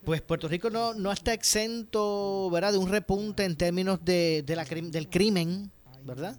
Pues 0.04 0.20
Puerto 0.22 0.48
Rico 0.48 0.70
no, 0.70 0.94
no 0.94 1.12
está 1.12 1.32
exento 1.32 2.50
¿verdad? 2.50 2.72
de 2.72 2.78
un 2.78 2.90
repunte 2.90 3.44
en 3.44 3.56
términos 3.56 4.04
de, 4.04 4.42
de 4.46 4.56
la, 4.56 4.64
del 4.64 5.08
crimen, 5.08 5.70
¿verdad? 6.04 6.36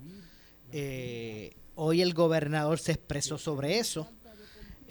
Eh, 0.72 1.56
hoy 1.76 2.02
el 2.02 2.14
gobernador 2.14 2.80
se 2.80 2.92
expresó 2.92 3.38
sobre 3.38 3.80
eso 3.80 4.08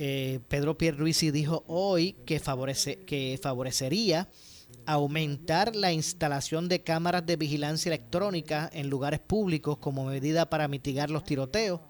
eh, 0.01 0.39
Pedro 0.47 0.79
Pierluisi 0.79 1.33
dijo 1.33 1.65
hoy 1.67 2.13
que, 2.25 2.39
favorece, 2.39 3.01
que 3.01 3.37
favorecería 3.43 4.29
aumentar 4.87 5.75
la 5.75 5.93
instalación 5.93 6.69
de 6.69 6.85
cámaras 6.85 7.27
de 7.27 7.35
vigilancia 7.35 7.91
electrónica 7.91 8.71
en 8.73 8.89
lugares 8.89 9.19
públicos 9.19 9.77
como 9.79 10.05
medida 10.05 10.49
para 10.49 10.69
mitigar 10.69 11.11
los 11.11 11.25
tiroteos. 11.25 11.81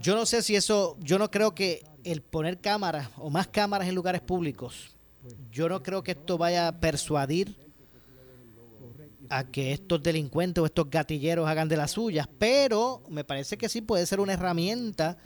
Yo 0.00 0.16
no 0.16 0.26
sé 0.26 0.42
si 0.42 0.56
eso, 0.56 0.96
yo 1.00 1.18
no 1.20 1.30
creo 1.30 1.54
que 1.54 1.84
el 2.02 2.22
poner 2.22 2.60
cámaras 2.60 3.08
o 3.18 3.30
más 3.30 3.46
cámaras 3.46 3.86
en 3.86 3.94
lugares 3.94 4.20
públicos, 4.20 4.96
yo 5.52 5.68
no 5.68 5.84
creo 5.84 6.02
que 6.02 6.10
esto 6.10 6.36
vaya 6.36 6.66
a 6.66 6.80
persuadir 6.80 7.56
a 9.30 9.44
que 9.44 9.72
estos 9.72 10.02
delincuentes 10.02 10.60
o 10.60 10.66
estos 10.66 10.90
gatilleros 10.90 11.48
hagan 11.48 11.68
de 11.68 11.76
las 11.76 11.92
suyas, 11.92 12.28
pero 12.36 13.04
me 13.08 13.22
parece 13.22 13.56
que 13.56 13.68
sí 13.68 13.80
puede 13.80 14.06
ser 14.06 14.18
una 14.18 14.32
herramienta 14.32 15.16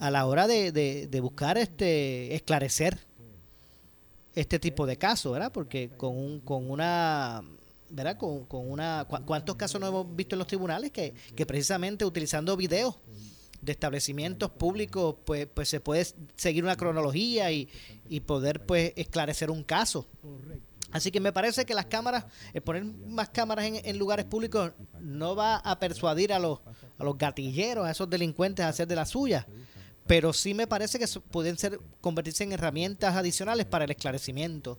a 0.00 0.10
la 0.10 0.26
hora 0.26 0.46
de, 0.46 0.72
de, 0.72 1.20
buscar 1.20 1.58
este 1.58 2.34
esclarecer 2.34 2.98
este 4.34 4.58
tipo 4.58 4.86
de 4.86 4.96
casos, 4.96 5.32
¿verdad? 5.32 5.52
Porque 5.52 5.90
con, 5.90 6.16
un, 6.16 6.40
con 6.40 6.70
una 6.70 7.42
¿verdad? 7.90 8.16
Con, 8.16 8.46
con 8.46 8.70
una 8.70 9.06
cuántos 9.26 9.56
casos 9.56 9.80
no 9.80 9.88
hemos 9.88 10.16
visto 10.16 10.34
en 10.34 10.38
los 10.38 10.48
tribunales 10.48 10.90
que, 10.90 11.14
que 11.36 11.44
precisamente 11.44 12.04
utilizando 12.04 12.56
videos 12.56 12.98
de 13.60 13.72
establecimientos 13.72 14.50
públicos 14.52 15.16
pues 15.26 15.46
pues 15.52 15.68
se 15.68 15.80
puede 15.80 16.06
seguir 16.34 16.64
una 16.64 16.76
cronología 16.76 17.52
y, 17.52 17.68
y 18.08 18.20
poder 18.20 18.64
pues 18.64 18.94
esclarecer 18.96 19.50
un 19.50 19.62
caso. 19.62 20.06
Así 20.92 21.12
que 21.12 21.20
me 21.20 21.32
parece 21.32 21.64
que 21.66 21.74
las 21.74 21.86
cámaras, 21.86 22.24
el 22.52 22.62
poner 22.62 22.84
más 22.84 23.28
cámaras 23.28 23.66
en, 23.66 23.76
en 23.84 23.98
lugares 23.98 24.24
públicos 24.24 24.72
no 24.98 25.36
va 25.36 25.56
a 25.56 25.78
persuadir 25.78 26.32
a 26.32 26.38
los 26.38 26.60
a 27.00 27.04
los 27.04 27.16
gatilleros, 27.16 27.86
a 27.86 27.90
esos 27.90 28.08
delincuentes 28.08 28.64
a 28.64 28.68
hacer 28.68 28.86
de 28.86 28.94
la 28.94 29.06
suya. 29.06 29.46
Pero 30.10 30.32
sí 30.32 30.54
me 30.54 30.66
parece 30.66 30.98
que 30.98 31.06
pueden 31.30 31.56
ser 31.56 31.78
convertirse 32.00 32.42
en 32.42 32.50
herramientas 32.50 33.14
adicionales 33.14 33.64
para 33.64 33.84
el 33.84 33.92
esclarecimiento 33.92 34.76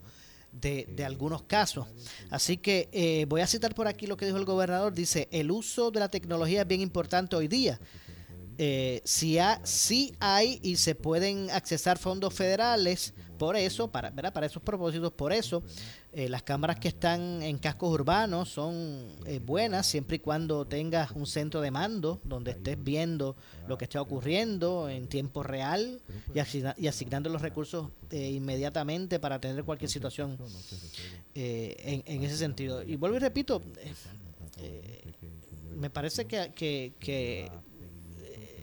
de, 0.51 1.05
algunos 1.05 1.43
casos. 1.43 1.87
Así 2.29 2.57
que 2.57 2.89
eh, 2.91 3.25
voy 3.29 3.39
a 3.39 3.47
citar 3.47 3.73
por 3.73 3.87
aquí 3.87 4.07
lo 4.07 4.17
que 4.17 4.25
dijo 4.25 4.37
el 4.37 4.43
gobernador. 4.43 4.93
Dice, 4.93 5.29
el 5.31 5.49
uso 5.49 5.89
de 5.89 6.01
la 6.01 6.09
tecnología 6.09 6.63
es 6.63 6.67
bien 6.67 6.81
importante 6.81 7.37
hoy 7.37 7.47
día. 7.47 7.79
Eh, 8.57 9.01
si, 9.05 9.37
si 9.63 10.13
hay 10.19 10.59
y 10.63 10.75
se 10.75 10.95
pueden 10.95 11.49
accesar 11.51 11.97
fondos 11.97 12.33
federales 12.33 13.13
por 13.41 13.55
eso, 13.55 13.87
para, 13.87 14.11
para 14.11 14.45
esos 14.45 14.61
propósitos, 14.61 15.11
por 15.13 15.33
eso, 15.33 15.63
eh, 16.13 16.29
las 16.29 16.43
cámaras 16.43 16.77
que 16.77 16.89
están 16.89 17.41
en 17.41 17.57
cascos 17.57 17.91
urbanos 17.91 18.49
son 18.49 19.07
eh, 19.25 19.39
buenas 19.43 19.87
siempre 19.87 20.17
y 20.17 20.19
cuando 20.19 20.63
tengas 20.65 21.09
un 21.09 21.25
centro 21.25 21.59
de 21.59 21.71
mando 21.71 22.21
donde 22.23 22.51
estés 22.51 22.77
viendo 22.83 23.35
lo 23.67 23.79
que 23.79 23.85
está 23.85 23.99
ocurriendo 23.99 24.89
en 24.89 25.07
tiempo 25.07 25.41
real 25.41 25.99
y, 26.35 26.87
asignando 26.87 27.31
los 27.31 27.41
recursos 27.41 27.89
eh, 28.11 28.29
inmediatamente 28.29 29.19
para 29.19 29.37
atender 29.37 29.65
cualquier 29.65 29.89
situación 29.89 30.37
en, 31.33 32.23
ese 32.23 32.37
sentido. 32.37 32.83
Y 32.83 32.95
vuelvo 32.95 33.17
y 33.17 33.21
repito, 33.21 33.59
me 35.79 35.89
parece 35.89 36.25
que, 36.25 36.93
que 36.99 37.49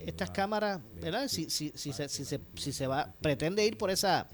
estas 0.09 0.31
cámaras, 0.31 0.81
¿verdad? 1.01 1.29
Si, 1.29 1.51
si, 1.51 1.73
si, 1.75 1.93
se, 1.93 2.09
si, 2.09 2.25
se, 2.25 2.41
si 2.57 2.73
se 2.73 2.87
va, 2.87 3.15
pretende 3.21 3.65
ir 3.65 3.77
por 3.77 3.91
esa, 3.91 4.27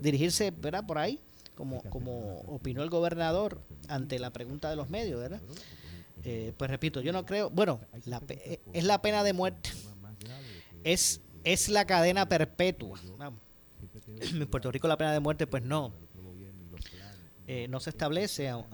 dirigirse, 0.00 0.50
¿verdad? 0.50 0.84
Por 0.86 0.98
ahí, 0.98 1.20
como, 1.54 1.82
como 1.84 2.40
opinó 2.42 2.82
el 2.82 2.90
gobernador 2.90 3.62
ante 3.88 4.18
la 4.18 4.32
pregunta 4.32 4.70
de 4.70 4.76
los 4.76 4.90
medios, 4.90 5.20
¿verdad? 5.20 5.40
Eh, 6.24 6.52
pues 6.56 6.70
repito, 6.70 7.00
yo 7.00 7.12
no 7.12 7.24
creo, 7.24 7.48
bueno, 7.50 7.80
la, 8.04 8.22
eh, 8.28 8.60
es 8.72 8.84
la 8.84 9.00
pena 9.00 9.22
de 9.22 9.32
muerte, 9.32 9.70
es, 10.84 11.20
es 11.44 11.68
la 11.68 11.86
cadena 11.86 12.28
perpetua. 12.28 13.00
En 14.20 14.46
Puerto 14.48 14.70
Rico 14.70 14.88
la 14.88 14.98
pena 14.98 15.12
de 15.12 15.20
muerte, 15.20 15.46
pues 15.46 15.62
no, 15.62 15.94
eh, 17.46 17.68
no 17.68 17.80
se 17.80 17.90
establece, 17.90 18.48
a, 18.48 18.64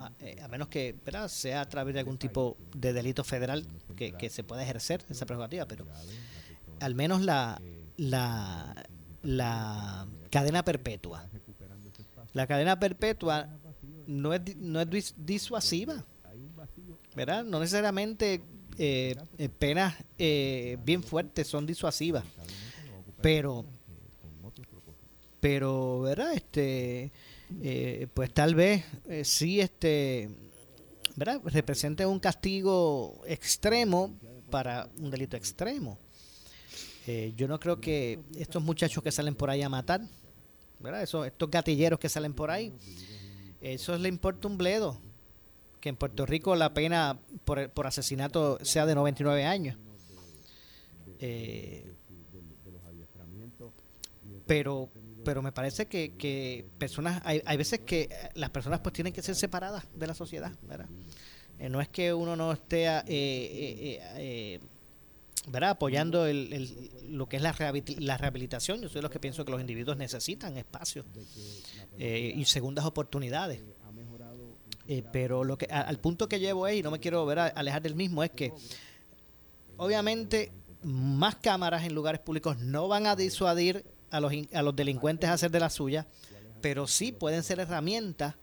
menos 0.51 0.69
que 0.69 0.95
¿verdad? 1.05 1.29
sea 1.29 1.61
a 1.61 1.69
través 1.69 1.95
de 1.95 2.01
algún 2.01 2.19
tipo 2.19 2.57
de 2.75 2.93
delito 2.93 3.25
federal 3.25 3.67
que, 3.97 4.13
que 4.13 4.29
se 4.29 4.43
pueda 4.43 4.63
ejercer 4.63 5.05
esa 5.09 5.25
prerrogativa, 5.27 5.67
pero 5.67 5.87
al 6.81 6.95
menos 6.95 7.23
la, 7.23 7.61
la, 7.97 8.87
la 9.23 10.07
cadena 10.31 10.65
perpetua. 10.65 11.29
La 12.33 12.47
cadena 12.47 12.79
perpetua 12.79 13.49
no 14.07 14.35
es, 14.35 14.57
no 14.57 14.81
es 14.81 15.15
disuasiva, 15.17 16.05
¿verdad? 17.15 17.45
No 17.45 17.61
necesariamente 17.61 18.43
eh, 18.79 19.17
eh, 19.39 19.49
penas 19.49 19.95
eh, 20.19 20.77
bien 20.85 21.03
fuertes 21.03 21.47
son 21.47 21.67
disuasivas, 21.67 22.25
pero, 23.23 23.65
pero, 25.41 26.01
¿verdad? 26.03 26.35
Este, 26.35 27.11
pues 28.13 28.35
tal 28.35 28.55
vez 28.55 28.85
sí, 29.23 29.61
este, 29.61 30.29
¿verdad? 31.17 31.41
Represente 31.45 32.05
un 32.05 32.21
castigo 32.21 33.23
extremo 33.27 34.15
para 34.51 34.89
un 34.99 35.11
delito 35.11 35.37
extremo. 35.37 35.99
Eh, 37.07 37.33
yo 37.37 37.47
no 37.47 37.61
creo 37.61 37.81
que 37.81 38.21
estos 38.37 38.63
muchachos 38.63 39.03
que 39.03 39.13
salen 39.13 39.35
por 39.35 39.49
ahí 39.49 39.63
a 39.63 39.69
matar, 39.69 40.01
¿verdad? 40.81 41.03
Eso, 41.03 41.25
estos 41.25 41.51
gatilleros 41.51 42.01
que 42.01 42.09
salen 42.09 42.35
por 42.35 42.51
ahí, 42.51 42.73
eso 43.61 43.97
le 43.97 44.09
importa 44.09 44.49
un 44.49 44.59
bledo. 44.59 45.01
Que 45.81 45.91
en 45.91 45.97
Puerto 45.97 46.27
Rico 46.27 46.57
la 46.57 46.75
pena 46.75 47.21
por, 47.45 47.71
por 47.71 47.87
asesinato 47.87 48.59
sea 48.65 48.87
de 48.87 48.97
99 48.97 49.45
años. 49.45 49.77
Eh, 51.21 51.93
pero 54.47 54.91
pero 55.25 55.43
me 55.43 55.51
parece 55.51 55.87
que, 55.87 56.15
que 56.17 56.65
personas 56.79 57.21
hay, 57.25 57.43
hay 57.45 57.57
veces 57.57 57.81
que 57.81 58.09
las 58.35 58.51
personas 58.51 58.79
pues 58.79 58.93
tienen 58.93 59.13
que 59.13 59.23
ser 59.23 59.35
separadas 59.35 59.85
de 59.93 60.07
la 60.07 60.15
sociedad 60.15 60.53
¿verdad? 60.63 60.89
Eh, 61.59 61.69
no 61.69 61.81
es 61.81 61.89
que 61.89 62.15
uno 62.15 62.37
no 62.37 62.53
esté 62.53 62.87
eh, 63.07 64.61
¿verdad? 65.47 65.71
apoyando 65.71 66.27
el, 66.27 66.91
lo 67.09 67.29
que 67.29 67.37
es 67.37 67.43
la, 67.43 67.53
rehabilitación. 67.53 68.81
Yo 68.81 68.89
soy 68.89 68.97
de 68.97 69.03
los 69.03 69.11
que 69.11 69.21
pienso 69.21 69.45
que 69.45 69.51
los 69.51 69.61
individuos 69.61 69.97
necesitan 69.97 70.57
espacio 70.57 71.05
eh, 71.99 72.33
y 72.35 72.45
segundas 72.45 72.85
oportunidades. 72.85 73.63
Eh, 74.89 75.03
pero 75.13 75.43
lo 75.43 75.59
que 75.59 75.67
al 75.67 75.99
punto 75.99 76.29
que 76.29 76.39
llevo 76.39 76.67
es, 76.67 76.77
y 76.77 76.83
no 76.83 76.91
me 76.91 77.01
quiero 77.01 77.27
ver 77.27 77.39
alejar 77.39 77.83
del 77.83 77.95
mismo, 77.95 78.23
es 78.23 78.31
que 78.31 78.53
obviamente 79.77 80.53
más 80.83 81.37
cámaras 81.37 81.85
en 81.85 81.95
lugares 81.95 82.21
públicos 82.21 82.59
no 82.59 82.87
van 82.87 83.07
a 83.07 83.17
disuadir 83.17 83.85
a 84.11 84.21
los, 84.21 84.33
a 84.53 84.63
los 84.63 84.77
delincuentes 84.77 85.29
a 85.29 85.33
hacer 85.33 85.51
de 85.51 85.59
la 85.59 85.71
suya, 85.71 86.07
pero 86.61 86.87
sí 86.87 87.11
pueden 87.11 87.43
ser 87.43 87.59
herramientas 87.59 88.35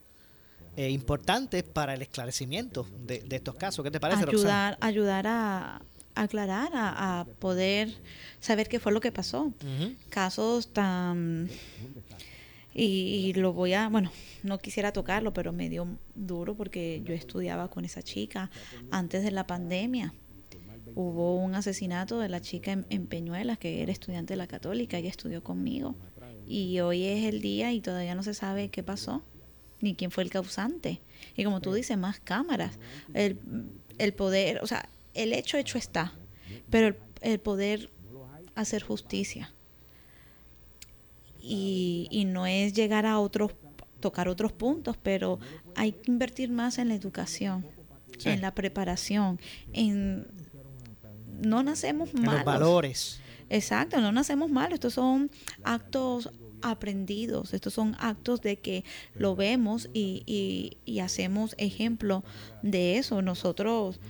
eh, 0.76 0.90
importantes 0.90 1.62
para 1.62 1.94
el 1.94 2.02
esclarecimiento 2.02 2.86
de, 2.98 3.24
estos 3.30 3.54
casos. 3.54 3.82
¿Qué 3.82 3.90
te 3.90 4.00
parece, 4.00 4.24
Ayudar, 4.24 4.76
ayudar 4.80 5.26
a, 5.26 5.82
aclarar, 6.14 6.70
a, 6.74 7.26
poder 7.38 7.94
saber 8.40 8.68
qué 8.68 8.78
fue 8.78 8.92
lo 8.92 9.00
que 9.00 9.12
pasó. 9.12 9.52
Casos 10.10 10.72
tan... 10.72 11.48
Y, 12.76 13.32
lo 13.34 13.52
voy 13.52 13.72
a, 13.72 13.88
bueno, 13.88 14.10
no 14.42 14.58
quisiera 14.58 14.92
tocarlo, 14.92 15.32
pero 15.32 15.52
me 15.52 15.68
dio 15.68 15.86
duro 16.16 16.56
porque 16.56 17.02
yo 17.04 17.14
estudiaba 17.14 17.70
con 17.70 17.84
esa 17.84 18.02
chica 18.02 18.50
antes 18.90 19.22
de 19.22 19.30
la 19.30 19.46
pandemia. 19.46 20.12
Hubo 20.96 21.36
un 21.36 21.54
asesinato 21.54 22.18
de 22.18 22.28
la 22.28 22.40
chica 22.40 22.72
en, 22.72 23.06
Peñuelas, 23.06 23.58
que 23.58 23.82
era 23.82 23.92
estudiante 23.92 24.32
de 24.32 24.38
la 24.38 24.48
católica, 24.48 24.98
ella 24.98 25.08
estudió 25.08 25.42
conmigo. 25.44 25.94
Y 26.46 26.80
hoy 26.80 27.04
es 27.04 27.24
el 27.24 27.40
día 27.40 27.72
y 27.72 27.80
todavía 27.80 28.16
no 28.16 28.24
se 28.24 28.34
sabe 28.34 28.68
qué 28.70 28.82
pasó, 28.82 29.24
ni 29.80 29.94
quién 29.94 30.10
fue 30.10 30.24
el 30.24 30.30
causante. 30.30 31.00
Y 31.36 31.44
como 31.44 31.60
tú 31.60 31.72
dices, 31.72 31.96
más 31.96 32.18
cámaras. 32.18 32.78
El, 33.14 33.38
el 33.98 34.14
poder, 34.14 34.60
o 34.62 34.66
sea, 34.66 34.88
el 35.14 35.32
hecho 35.32 35.56
hecho 35.56 35.78
está, 35.78 36.12
pero 36.70 36.96
el, 37.20 37.40
poder 37.40 37.90
hacer 38.54 38.82
justicia 38.82 39.52
y, 41.40 42.24
no 42.26 42.46
es 42.46 42.72
llegar 42.72 43.06
a 43.06 43.18
otros, 43.18 43.52
tocar 44.00 44.28
otros 44.28 44.52
puntos, 44.52 44.96
pero 45.02 45.38
hay 45.76 45.92
que 45.92 46.10
invertir 46.10 46.50
más 46.50 46.78
en 46.78 46.88
la 46.88 46.94
educación, 46.94 47.66
en 48.24 48.40
la 48.40 48.54
preparación, 48.54 49.40
en 49.72 50.26
no 51.42 51.62
nacemos 51.62 52.14
malos. 52.14 52.28
En 52.28 52.36
los 52.36 52.44
valores. 52.44 53.20
Exacto, 53.50 54.00
no 54.00 54.12
nacemos 54.12 54.50
malos, 54.50 54.74
estos 54.74 54.94
son 54.94 55.30
actos 55.64 56.30
aprendidos, 56.62 57.52
estos 57.52 57.74
son 57.74 57.94
actos 57.98 58.40
de 58.40 58.56
que 58.58 58.84
lo 59.14 59.36
vemos 59.36 59.90
y, 59.92 60.22
y, 60.26 60.78
y 60.90 61.00
hacemos 61.00 61.54
ejemplo 61.58 62.24
de 62.62 62.96
eso. 62.96 63.20
Nosotros 63.20 64.00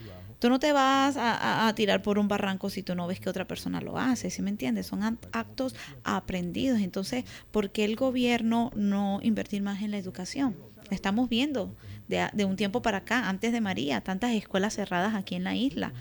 Tú 0.45 0.51
no 0.51 0.59
te 0.59 0.73
vas 0.73 1.17
a, 1.19 1.73
tirar 1.75 2.03
por 2.03 2.19
un 2.19 2.29
barranco 2.29 2.69
si 2.69 2.83
tú 2.83 2.95
no 2.95 3.07
ves 3.07 3.19
que 3.19 3.31
otra 3.31 3.47
persona 3.47 3.81
lo 3.81 3.97
hace, 3.97 4.29
¿sí 4.29 4.43
me 4.43 4.51
entiendes? 4.51 4.87
Son 4.87 5.03
actos 5.03 5.75
aprendidos. 6.03 6.81
Entonces, 6.81 7.25
¿por 7.51 7.71
qué 7.71 7.87
el 7.87 7.97
gobierno 7.97 8.71
no 8.77 9.21
invertir 9.23 9.63
más 9.63 9.81
en 9.81 9.91
la 9.91 9.97
educación? 9.97 10.55
Estamos 10.91 11.31
viendo 11.31 11.75
de, 12.09 12.29
de 12.35 12.45
un 12.45 12.57
tiempo 12.57 12.83
para 12.83 12.99
acá, 12.99 13.31
antes 13.31 13.53
de 13.53 13.63
María, 13.63 14.03
tantas 14.03 14.33
escuelas 14.33 14.75
cerradas 14.75 15.15
aquí 15.15 15.35
en 15.35 15.45
la 15.45 15.57
isla. 15.57 15.95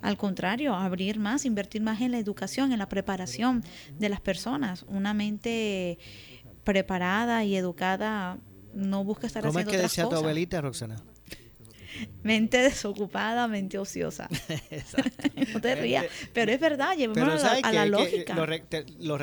Al 0.00 0.16
contrario, 0.16 0.76
abrir 0.76 1.18
más, 1.18 1.44
invertir 1.44 1.82
más 1.82 2.00
en 2.00 2.12
la 2.12 2.20
educación, 2.20 2.70
en 2.70 2.78
la 2.78 2.88
preparación 2.88 3.64
de 3.98 4.08
las 4.08 4.20
personas. 4.20 4.84
Una 4.86 5.12
mente 5.12 5.98
preparada 6.62 7.42
y 7.42 7.56
educada 7.56 8.38
no 8.74 9.02
busca 9.02 9.26
estar 9.26 9.42
¿Cómo 9.42 9.58
haciendo 9.58 9.72
es 9.72 9.76
que 9.76 9.82
decía 9.82 10.08
tu 10.08 10.14
abuelita, 10.14 10.60
Roxana? 10.60 11.02
Mente 12.22 12.58
desocupada, 12.58 13.48
mente 13.48 13.78
ociosa. 13.78 14.28
no 15.54 15.60
te 15.60 15.74
rías, 15.74 16.06
pero 16.32 16.52
es 16.52 16.60
verdad, 16.60 16.96
llevémoslo 16.96 17.32
a, 17.32 17.72
la, 17.72 17.86
lógica. 17.86 18.34
lo, 18.98 19.18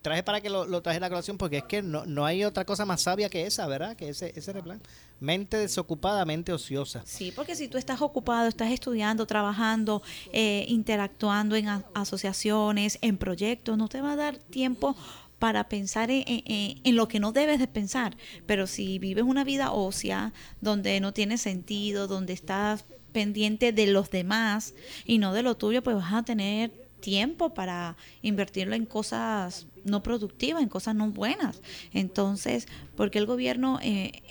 traje 0.00 0.22
para 0.22 0.40
que 0.40 0.50
lo, 0.50 0.82
traje 0.82 0.98
a 0.98 1.00
la 1.00 1.08
colación 1.08 1.38
porque 1.38 1.58
es 1.58 1.64
que 1.64 1.82
no, 1.82 2.06
no 2.06 2.24
hay 2.24 2.44
otra 2.44 2.64
cosa 2.64 2.84
más 2.84 3.02
sabia 3.02 3.28
que 3.28 3.46
esa, 3.46 3.66
¿verdad? 3.66 3.96
Que 3.96 4.08
ese, 4.08 4.32
ese 4.36 4.52
replan. 4.52 4.80
Mente 5.20 5.58
desocupada, 5.58 6.24
mente 6.24 6.52
ociosa. 6.52 7.02
Sí, 7.04 7.30
porque 7.34 7.54
si 7.54 7.68
tú 7.68 7.76
estás 7.76 8.00
ocupado, 8.00 8.48
estás 8.48 8.72
estudiando, 8.72 9.26
trabajando, 9.26 10.02
eh, 10.32 10.64
interactuando 10.68 11.56
en 11.56 11.68
asociaciones, 11.94 12.98
en 13.02 13.18
proyectos, 13.18 13.76
no 13.76 13.88
te 13.88 14.00
va 14.00 14.12
a 14.12 14.16
dar 14.16 14.38
tiempo 14.38 14.96
para 15.40 15.70
pensar 15.70 16.10
en, 16.12 16.96
lo 16.96 17.08
que 17.08 17.18
no 17.18 17.32
debes 17.32 17.58
de 17.58 17.66
pensar. 17.66 18.16
Pero 18.46 18.66
si 18.66 18.98
vives 18.98 19.24
una 19.24 19.42
vida 19.42 19.72
ósea, 19.72 20.34
donde 20.60 21.00
no 21.00 21.12
tiene 21.14 21.38
sentido, 21.38 22.06
donde 22.06 22.34
estás 22.34 22.84
pendiente 23.10 23.72
de 23.72 23.86
los 23.86 24.10
demás 24.10 24.74
y 25.06 25.16
no 25.16 25.32
de 25.32 25.42
lo 25.42 25.56
tuyo, 25.56 25.82
pues 25.82 25.96
vas 25.96 26.12
a 26.12 26.22
tener 26.22 26.70
tiempo 27.00 27.54
para 27.54 27.96
invertirlo 28.20 28.76
en 28.76 28.84
cosas 28.84 29.66
no 29.82 30.02
productivas, 30.02 30.62
en 30.62 30.68
cosas 30.68 30.94
no 30.94 31.10
buenas. 31.10 31.62
Entonces, 31.92 32.68
porque 32.94 33.18
el 33.18 33.26
gobierno... 33.26 33.80
Eh, 33.82 34.22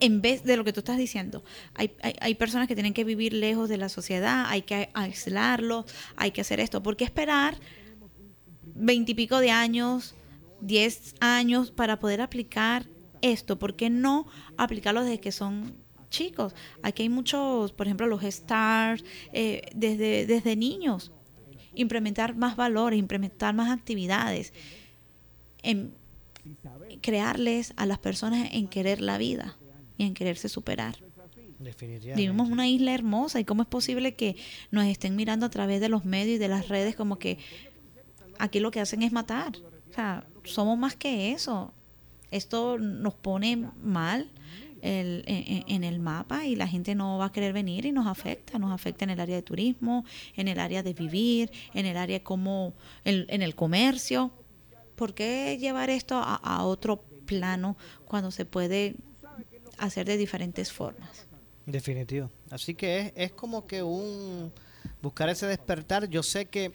en 0.00 0.20
vez 0.20 0.42
de 0.42 0.56
lo 0.56 0.64
que 0.64 0.72
tú 0.72 0.80
estás 0.80 0.98
diciendo, 0.98 1.44
hay, 1.74 1.92
hay, 2.20 2.34
personas 2.34 2.68
que 2.68 2.74
tienen 2.74 2.92
que 2.92 3.04
vivir 3.04 3.32
lejos 3.32 3.70
de 3.70 3.78
la 3.78 3.88
sociedad, 3.88 4.44
hay 4.48 4.60
que 4.62 4.90
aislarlos, 4.92 5.86
hay 6.16 6.30
que 6.32 6.42
hacer 6.42 6.60
esto. 6.60 6.82
¿Por 6.82 6.96
qué 6.96 7.04
esperar 7.04 7.56
veintipico 8.74 9.38
de 9.38 9.50
años, 9.50 10.14
diez 10.60 11.14
años 11.20 11.70
para 11.70 11.98
poder 11.98 12.20
aplicar 12.20 12.86
esto? 13.22 13.58
¿Por 13.58 13.76
qué 13.76 13.90
no 13.90 14.26
aplicarlo 14.56 15.02
desde 15.02 15.20
que 15.20 15.32
son 15.32 15.74
chicos? 16.10 16.54
Aquí 16.82 17.02
hay 17.02 17.08
muchos, 17.08 17.72
por 17.72 17.86
ejemplo, 17.86 18.06
los 18.06 18.22
stars, 18.22 19.04
eh, 19.32 19.62
desde, 19.74 20.26
desde 20.26 20.56
niños. 20.56 21.12
Implementar 21.74 22.36
más 22.36 22.56
valores, 22.56 22.98
implementar 22.98 23.54
más 23.54 23.70
actividades. 23.70 24.52
En, 25.62 25.94
crearles 27.00 27.72
a 27.76 27.86
las 27.86 27.98
personas 27.98 28.48
en 28.52 28.68
querer 28.68 29.00
la 29.00 29.18
vida 29.18 29.56
y 29.96 30.04
en 30.04 30.14
quererse 30.14 30.48
superar. 30.48 30.96
Vivimos 32.14 32.50
una 32.50 32.68
isla 32.68 32.92
hermosa 32.92 33.40
y 33.40 33.44
cómo 33.44 33.62
es 33.62 33.68
posible 33.68 34.14
que 34.14 34.36
nos 34.70 34.84
estén 34.86 35.16
mirando 35.16 35.46
a 35.46 35.50
través 35.50 35.80
de 35.80 35.88
los 35.88 36.04
medios 36.04 36.36
y 36.36 36.38
de 36.38 36.48
las 36.48 36.68
redes 36.68 36.94
como 36.94 37.18
que 37.18 37.38
aquí 38.38 38.60
lo 38.60 38.70
que 38.70 38.80
hacen 38.80 39.02
es 39.02 39.12
matar. 39.12 39.52
O 39.90 39.94
sea, 39.94 40.26
somos 40.44 40.78
más 40.78 40.96
que 40.96 41.32
eso. 41.32 41.72
Esto 42.30 42.78
nos 42.78 43.14
pone 43.14 43.56
mal 43.82 44.30
en, 44.82 45.84
el 45.84 46.00
mapa 46.00 46.46
y 46.46 46.56
la 46.56 46.66
gente 46.66 46.94
no 46.94 47.16
va 47.16 47.26
a 47.26 47.32
querer 47.32 47.52
venir 47.52 47.86
y 47.86 47.92
nos 47.92 48.06
afecta. 48.06 48.58
Nos 48.58 48.72
afecta 48.72 49.04
en 49.04 49.10
el 49.10 49.20
área 49.20 49.36
de 49.36 49.42
turismo, 49.42 50.04
en 50.34 50.48
el 50.48 50.58
área 50.58 50.82
de 50.82 50.94
vivir, 50.94 51.50
en 51.74 51.86
el 51.86 51.96
área 51.96 52.22
como 52.22 52.74
en, 53.04 53.42
el 53.42 53.54
comercio. 53.54 54.32
¿Por 54.96 55.14
qué 55.14 55.56
llevar 55.58 55.90
esto 55.90 56.16
a, 56.16 56.34
a 56.34 56.64
otro 56.64 57.04
plano 57.24 57.76
cuando 58.04 58.30
se 58.30 58.44
puede 58.44 58.96
hacer 59.78 60.06
de 60.06 60.16
diferentes 60.16 60.72
formas. 60.72 61.26
Definitivo. 61.66 62.30
Así 62.50 62.74
que 62.74 63.00
es, 63.00 63.12
es 63.16 63.32
como 63.32 63.66
que 63.66 63.82
un 63.82 64.52
buscar 65.02 65.28
ese 65.28 65.46
despertar. 65.46 66.08
Yo 66.08 66.22
sé 66.22 66.46
que 66.46 66.72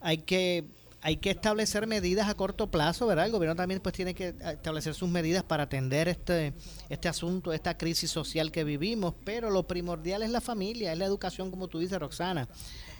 hay 0.00 0.18
que 0.18 0.64
hay 1.02 1.16
que 1.16 1.30
establecer 1.30 1.86
medidas 1.86 2.28
a 2.28 2.34
corto 2.34 2.70
plazo, 2.70 3.06
¿verdad? 3.06 3.26
El 3.26 3.32
gobierno 3.32 3.56
también 3.56 3.80
pues 3.80 3.94
tiene 3.94 4.14
que 4.14 4.34
establecer 4.38 4.94
sus 4.94 5.08
medidas 5.08 5.42
para 5.42 5.64
atender 5.64 6.08
este 6.08 6.52
este 6.88 7.08
asunto, 7.08 7.52
esta 7.52 7.78
crisis 7.78 8.10
social 8.10 8.52
que 8.52 8.64
vivimos, 8.64 9.14
pero 9.24 9.50
lo 9.50 9.66
primordial 9.66 10.22
es 10.22 10.30
la 10.30 10.40
familia, 10.40 10.92
es 10.92 10.98
la 10.98 11.06
educación 11.06 11.50
como 11.50 11.68
tú 11.68 11.78
dices, 11.78 11.98
Roxana. 11.98 12.48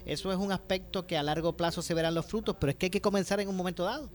Eso 0.06 0.32
es 0.32 0.38
un 0.38 0.50
aspecto 0.50 1.06
que 1.06 1.18
a 1.18 1.22
largo 1.22 1.56
plazo 1.56 1.82
se 1.82 1.92
verán 1.92 2.14
los 2.14 2.24
frutos, 2.24 2.56
pero 2.58 2.70
es 2.70 2.76
que 2.76 2.86
hay 2.86 2.90
que 2.90 3.02
comenzar 3.02 3.38
en 3.40 3.48
un 3.48 3.56
momento 3.56 3.84
dado. 3.84 4.10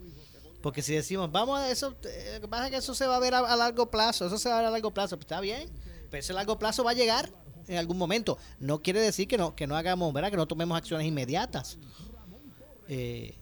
Porque 0.62 0.82
si 0.82 0.96
decimos, 0.96 1.32
vamos 1.32 1.60
a 1.60 1.70
eso, 1.70 1.96
eh, 2.06 2.42
pasa 2.50 2.72
que 2.72 2.78
eso 2.78 2.96
se 2.96 3.06
va 3.06 3.18
a 3.18 3.20
ver 3.20 3.36
a, 3.36 3.56
largo 3.56 3.92
plazo, 3.92 4.26
eso 4.26 4.40
se 4.40 4.50
va 4.50 4.56
a 4.56 4.58
ver 4.62 4.68
a 4.70 4.72
largo 4.72 4.92
plazo, 4.92 5.16
pues 5.16 5.26
está 5.26 5.40
bien, 5.40 5.70
pero 6.10 6.22
ese 6.22 6.34
largo 6.34 6.58
plazo 6.58 6.84
va 6.84 6.92
a 6.92 6.96
llegar 6.96 7.32
en 7.68 7.78
algún 7.78 8.00
momento. 8.00 8.40
No 8.60 8.82
quiere 8.82 9.00
decir 9.00 9.28
que 9.28 9.38
no, 9.38 9.56
que 9.56 9.68
no 9.68 9.78
hagamos, 9.78 10.12
¿verdad? 10.12 10.32
Que 10.32 10.38
no 10.38 10.48
tomemos 10.48 10.76
acciones 10.76 11.06
inmediatas. 11.06 11.78
Eh, 12.88 13.36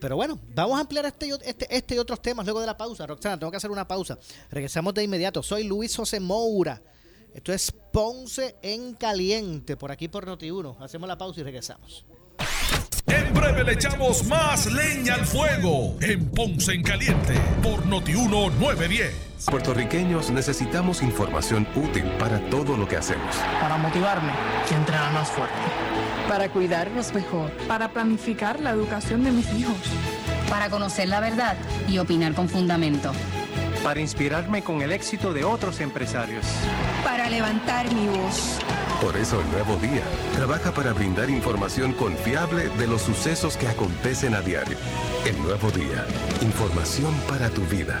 pero 0.00 0.16
bueno, 0.16 0.38
vamos 0.54 0.76
a 0.76 0.80
ampliar 0.80 1.06
este, 1.06 1.28
este, 1.44 1.74
este 1.74 1.94
y 1.94 1.98
otros 1.98 2.20
temas 2.20 2.46
luego 2.46 2.60
de 2.60 2.66
la 2.66 2.76
pausa. 2.76 3.06
Roxana, 3.06 3.38
tengo 3.38 3.50
que 3.50 3.56
hacer 3.56 3.70
una 3.70 3.86
pausa. 3.86 4.18
Regresamos 4.50 4.94
de 4.94 5.04
inmediato. 5.04 5.42
Soy 5.42 5.64
Luis 5.64 5.94
José 5.96 6.20
Moura. 6.20 6.82
Esto 7.34 7.52
es 7.52 7.70
Ponce 7.70 8.56
en 8.62 8.94
Caliente, 8.94 9.76
por 9.76 9.92
aquí 9.92 10.08
por 10.08 10.26
Noti1. 10.26 10.76
Hacemos 10.80 11.08
la 11.08 11.18
pausa 11.18 11.40
y 11.40 11.44
regresamos. 11.44 12.06
En 13.06 13.32
breve 13.32 13.62
le 13.62 13.72
echamos 13.72 14.24
más 14.26 14.66
leña 14.66 15.14
al 15.14 15.26
fuego 15.26 15.96
en 16.00 16.28
Ponce 16.30 16.72
en 16.72 16.82
Caliente 16.82 17.34
por 17.62 17.86
Notiuno 17.86 18.50
910. 18.50 19.46
Puertorriqueños 19.48 20.30
necesitamos 20.30 21.02
información 21.02 21.68
útil 21.76 22.04
para 22.18 22.40
todo 22.50 22.76
lo 22.76 22.88
que 22.88 22.96
hacemos. 22.96 23.36
Para 23.60 23.76
motivarme 23.76 24.32
y 24.68 24.74
entrenar 24.74 25.12
más 25.12 25.28
fuerte. 25.28 25.54
Para 26.28 26.48
cuidarnos 26.48 27.14
mejor. 27.14 27.52
Para 27.68 27.90
planificar 27.90 28.58
la 28.58 28.70
educación 28.70 29.22
de 29.22 29.30
mis 29.30 29.52
hijos. 29.54 29.76
Para 30.50 30.68
conocer 30.68 31.08
la 31.08 31.20
verdad 31.20 31.56
y 31.88 31.98
opinar 31.98 32.34
con 32.34 32.48
fundamento. 32.48 33.12
Para 33.84 34.00
inspirarme 34.00 34.62
con 34.62 34.82
el 34.82 34.90
éxito 34.90 35.32
de 35.32 35.44
otros 35.44 35.80
empresarios. 35.80 36.44
Para 37.04 37.30
levantar 37.30 37.92
mi 37.92 38.08
voz 38.08 38.58
por 39.00 39.16
eso 39.16 39.40
el 39.40 39.50
nuevo 39.50 39.76
día 39.76 40.02
trabaja 40.34 40.72
para 40.72 40.92
brindar 40.92 41.30
información 41.30 41.92
confiable 41.92 42.68
de 42.70 42.86
los 42.86 43.02
sucesos 43.02 43.56
que 43.56 43.68
acontecen 43.68 44.34
a 44.34 44.40
diario. 44.40 44.76
El 45.26 45.40
nuevo 45.42 45.70
día, 45.70 46.06
información 46.42 47.14
para 47.28 47.50
tu 47.50 47.62
vida. 47.62 48.00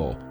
Michael 0.01 0.30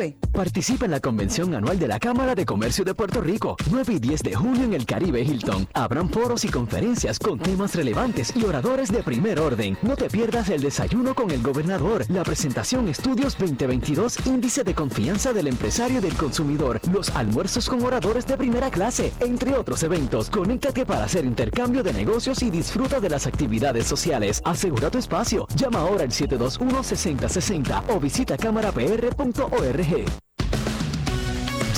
Participa 0.33 0.85
en 0.85 0.91
la 0.91 0.99
convención 0.99 1.53
anual 1.53 1.77
de 1.77 1.87
la 1.87 1.99
Cámara 1.99 2.33
de 2.33 2.45
Comercio 2.45 2.83
de 2.83 2.95
Puerto 2.95 3.21
Rico, 3.21 3.55
9 3.69 3.93
y 3.93 3.99
10 3.99 4.23
de 4.23 4.33
junio 4.33 4.63
en 4.63 4.73
el 4.73 4.85
Caribe 4.85 5.21
Hilton. 5.21 5.67
Habrán 5.73 6.09
foros 6.09 6.43
y 6.43 6.49
conferencias 6.49 7.19
con 7.19 7.37
temas 7.37 7.75
relevantes 7.75 8.33
y 8.35 8.43
oradores 8.43 8.91
de 8.91 9.03
primer 9.03 9.39
orden. 9.39 9.77
No 9.83 9.95
te 9.95 10.09
pierdas 10.09 10.49
el 10.49 10.61
desayuno 10.61 11.13
con 11.13 11.29
el 11.29 11.43
gobernador, 11.43 12.05
la 12.09 12.23
presentación 12.23 12.87
Estudios 12.87 13.37
2022, 13.37 14.25
Índice 14.25 14.63
de 14.63 14.73
Confianza 14.73 15.33
del 15.33 15.47
Empresario 15.47 15.99
y 15.99 16.01
del 16.01 16.15
Consumidor, 16.15 16.79
los 16.91 17.09
almuerzos 17.11 17.69
con 17.69 17.83
oradores 17.83 18.25
de 18.25 18.37
primera 18.37 18.71
clase, 18.71 19.13
entre 19.19 19.53
otros 19.53 19.83
eventos. 19.83 20.31
Conéctate 20.31 20.83
para 20.85 21.03
hacer 21.03 21.25
intercambio 21.25 21.83
de 21.83 21.93
negocios 21.93 22.41
y 22.41 22.49
disfruta 22.49 22.99
de 22.99 23.09
las 23.09 23.27
actividades 23.27 23.85
sociales. 23.85 24.41
Asegura 24.45 24.89
tu 24.89 24.97
espacio. 24.97 25.45
Llama 25.55 25.81
ahora 25.81 26.03
al 26.03 26.09
721-6060 26.11 27.83
o 27.89 27.99
visita 27.99 28.35
cámarapr.org. 28.37 29.90
Hey. 29.91 30.05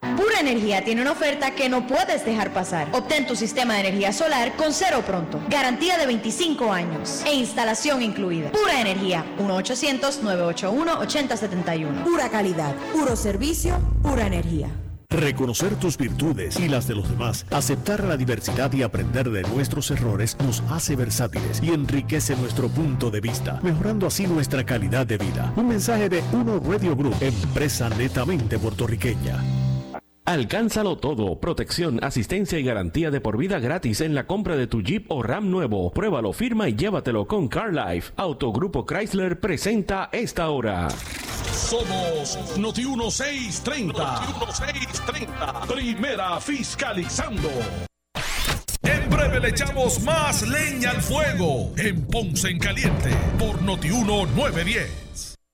Pura 0.00 0.40
Energía 0.40 0.82
tiene 0.82 1.02
una 1.02 1.12
oferta 1.12 1.54
que 1.54 1.68
no 1.68 1.86
puedes 1.86 2.24
dejar 2.24 2.52
pasar. 2.52 2.88
Obtén 2.92 3.24
tu 3.26 3.36
sistema 3.36 3.74
de 3.74 3.80
energía 3.80 4.12
solar 4.12 4.56
con 4.56 4.72
cero 4.72 5.04
pronto. 5.06 5.40
Garantía 5.48 5.96
de 5.98 6.06
25 6.06 6.72
años 6.72 7.22
e 7.26 7.34
instalación 7.34 8.02
incluida. 8.02 8.50
Pura 8.50 8.80
Energía, 8.80 9.24
1-800-981-8071. 9.38 12.02
Pura 12.04 12.30
calidad, 12.30 12.74
puro 12.92 13.14
servicio, 13.14 13.78
pura 14.02 14.26
energía. 14.26 14.70
Reconocer 15.10 15.74
tus 15.74 15.98
virtudes 15.98 16.58
y 16.60 16.68
las 16.68 16.86
de 16.86 16.94
los 16.94 17.10
demás, 17.10 17.44
aceptar 17.50 18.04
la 18.04 18.16
diversidad 18.16 18.72
y 18.72 18.84
aprender 18.84 19.28
de 19.28 19.42
nuestros 19.42 19.90
errores 19.90 20.36
nos 20.44 20.62
hace 20.70 20.94
versátiles 20.94 21.60
y 21.62 21.70
enriquece 21.70 22.36
nuestro 22.36 22.68
punto 22.68 23.10
de 23.10 23.20
vista, 23.20 23.58
mejorando 23.62 24.06
así 24.06 24.28
nuestra 24.28 24.64
calidad 24.64 25.06
de 25.06 25.18
vida. 25.18 25.52
Un 25.56 25.66
mensaje 25.66 26.08
de 26.08 26.22
Uno 26.32 26.60
Radio 26.60 26.94
Group, 26.94 27.16
empresa 27.20 27.90
netamente 27.90 28.56
puertorriqueña. 28.58 29.59
Alcánzalo 30.30 30.96
todo, 30.96 31.40
protección, 31.40 31.98
asistencia 32.04 32.56
y 32.56 32.62
garantía 32.62 33.10
de 33.10 33.20
por 33.20 33.36
vida 33.36 33.58
gratis 33.58 34.00
en 34.00 34.14
la 34.14 34.28
compra 34.28 34.54
de 34.54 34.68
tu 34.68 34.80
Jeep 34.80 35.10
o 35.10 35.24
Ram 35.24 35.50
nuevo. 35.50 35.90
Pruébalo, 35.90 36.32
firma 36.32 36.68
y 36.68 36.76
llévatelo 36.76 37.26
con 37.26 37.48
CarLife. 37.48 38.12
Autogrupo 38.14 38.86
Chrysler 38.86 39.40
presenta 39.40 40.08
esta 40.12 40.50
hora. 40.50 40.88
Somos 41.52 42.56
Noti 42.56 42.84
1630. 42.84 44.04
Noti 44.04 44.32
1630. 44.38 45.62
Primera 45.62 46.40
fiscalizando. 46.40 47.50
En 48.84 49.10
breve 49.10 49.40
le 49.40 49.48
echamos 49.48 50.00
más 50.04 50.46
leña 50.46 50.90
al 50.90 51.02
fuego 51.02 51.72
en 51.76 52.06
Ponce 52.06 52.50
en 52.50 52.60
Caliente 52.60 53.10
por 53.36 53.60
Noti 53.62 53.88
1910. 53.88 55.29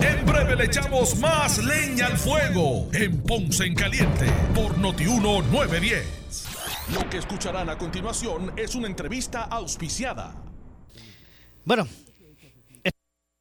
En 0.00 0.24
breve 0.24 0.56
le 0.56 0.64
echamos 0.64 1.18
más 1.18 1.62
leña 1.62 2.06
al 2.06 2.16
fuego 2.16 2.88
en 2.92 3.22
Ponce 3.22 3.64
en 3.64 3.74
Caliente 3.74 4.26
por 4.54 4.78
Noti 4.78 5.04
1910. 5.04 6.46
Lo 6.94 7.08
que 7.10 7.18
escucharán 7.18 7.68
a 7.68 7.76
continuación 7.76 8.52
es 8.56 8.74
una 8.74 8.86
entrevista 8.86 9.42
auspiciada. 9.42 10.34
Bueno, 11.64 11.86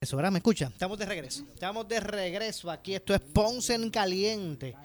eso, 0.02 0.17
ahora 0.17 0.32
me 0.32 0.39
escucha. 0.39 0.67
Estamos 0.67 0.98
de 0.98 1.06
regreso. 1.06 1.45
Estamos 1.54 1.88
de 1.88 2.00
regreso 2.02 2.69
aquí. 2.69 2.95
Esto 2.95 3.13
es 3.13 3.22
Ponce 3.22 3.76
en 3.76 3.89
Caliente. 3.89 4.76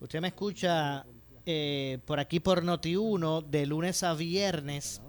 Usted 0.00 0.20
me 0.20 0.28
escucha 0.28 1.04
eh, 1.46 1.98
por 2.04 2.18
aquí 2.18 2.40
por 2.40 2.64
Noti 2.64 2.96
1 2.96 3.42
de 3.42 3.66
lunes 3.66 4.02
a 4.02 4.14
viernes 4.14 5.00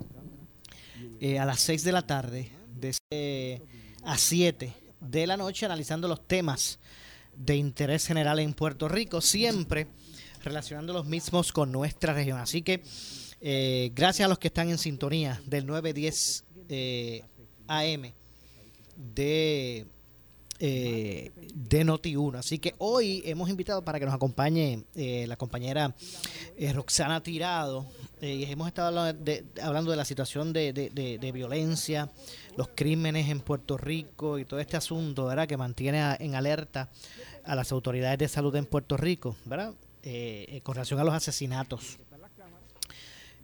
eh, 1.20 1.40
a 1.40 1.46
las 1.46 1.62
6 1.62 1.84
de 1.84 1.92
la 1.92 2.06
tarde, 2.06 2.52
de 2.76 2.96
eh, 3.10 3.62
a 4.04 4.18
7 4.18 4.81
de 5.02 5.28
la 5.28 5.36
noche 5.36 5.66
analizando 5.66 6.08
los 6.08 6.26
temas 6.26 6.80
de 7.36 7.58
interés 7.58 8.08
general 8.08 8.40
en 8.40 8.54
Puerto 8.54 8.88
Rico, 8.88 9.20
siempre 9.20 9.88
relacionando 10.44 10.94
los 10.94 11.06
mismos 11.06 11.52
con 11.52 11.72
nuestra 11.72 12.14
región. 12.14 12.40
Así 12.40 12.62
que 12.62 12.82
eh, 13.42 13.92
gracias 13.94 14.26
a 14.26 14.30
los 14.30 14.40
que 14.40 14.48
están 14.48 14.70
en 14.70 14.78
sintonía 14.78 15.42
del 15.46 15.66
910 15.66 16.46
eh, 16.74 17.24
AM 17.68 18.14
de, 18.96 19.86
eh, 20.60 21.32
de 21.54 21.86
Noti1. 21.86 22.38
Así 22.38 22.60
que 22.60 22.76
hoy 22.78 23.22
hemos 23.26 23.50
invitado 23.50 23.84
para 23.84 24.00
que 24.00 24.06
nos 24.06 24.14
acompañe 24.14 24.84
eh, 24.96 25.26
la 25.28 25.36
compañera 25.36 25.94
Roxana 26.74 27.22
Tirado. 27.24 27.88
y 28.22 28.44
hemos 28.44 28.68
estado 28.68 28.88
hablando 28.88 29.24
de, 29.24 29.46
hablando 29.62 29.92
de 29.92 29.98
la 29.98 30.06
situación 30.06 30.54
de, 30.54 31.32
violencia 31.34 32.10
los 32.58 32.70
crímenes 32.76 33.30
en 33.30 33.40
Puerto 33.40 33.78
Rico 33.78 34.40
y 34.40 34.46
todo 34.46 34.60
este 34.60 34.78
asunto, 34.78 35.26
¿verdad? 35.26 35.48
Que 35.48 35.58
mantiene 35.58 36.16
en 36.20 36.36
alerta 36.36 36.90
a 37.44 37.56
las 37.56 37.72
autoridades 37.72 38.20
de 38.20 38.28
salud 38.28 38.56
en 38.56 38.66
Puerto 38.66 38.98
Rico, 38.98 39.36
¿verdad? 39.46 39.74
Eh, 40.04 40.62
con 40.64 40.76
relación 40.76 41.00
a 41.00 41.04
los 41.04 41.14
asesinatos. 41.14 42.00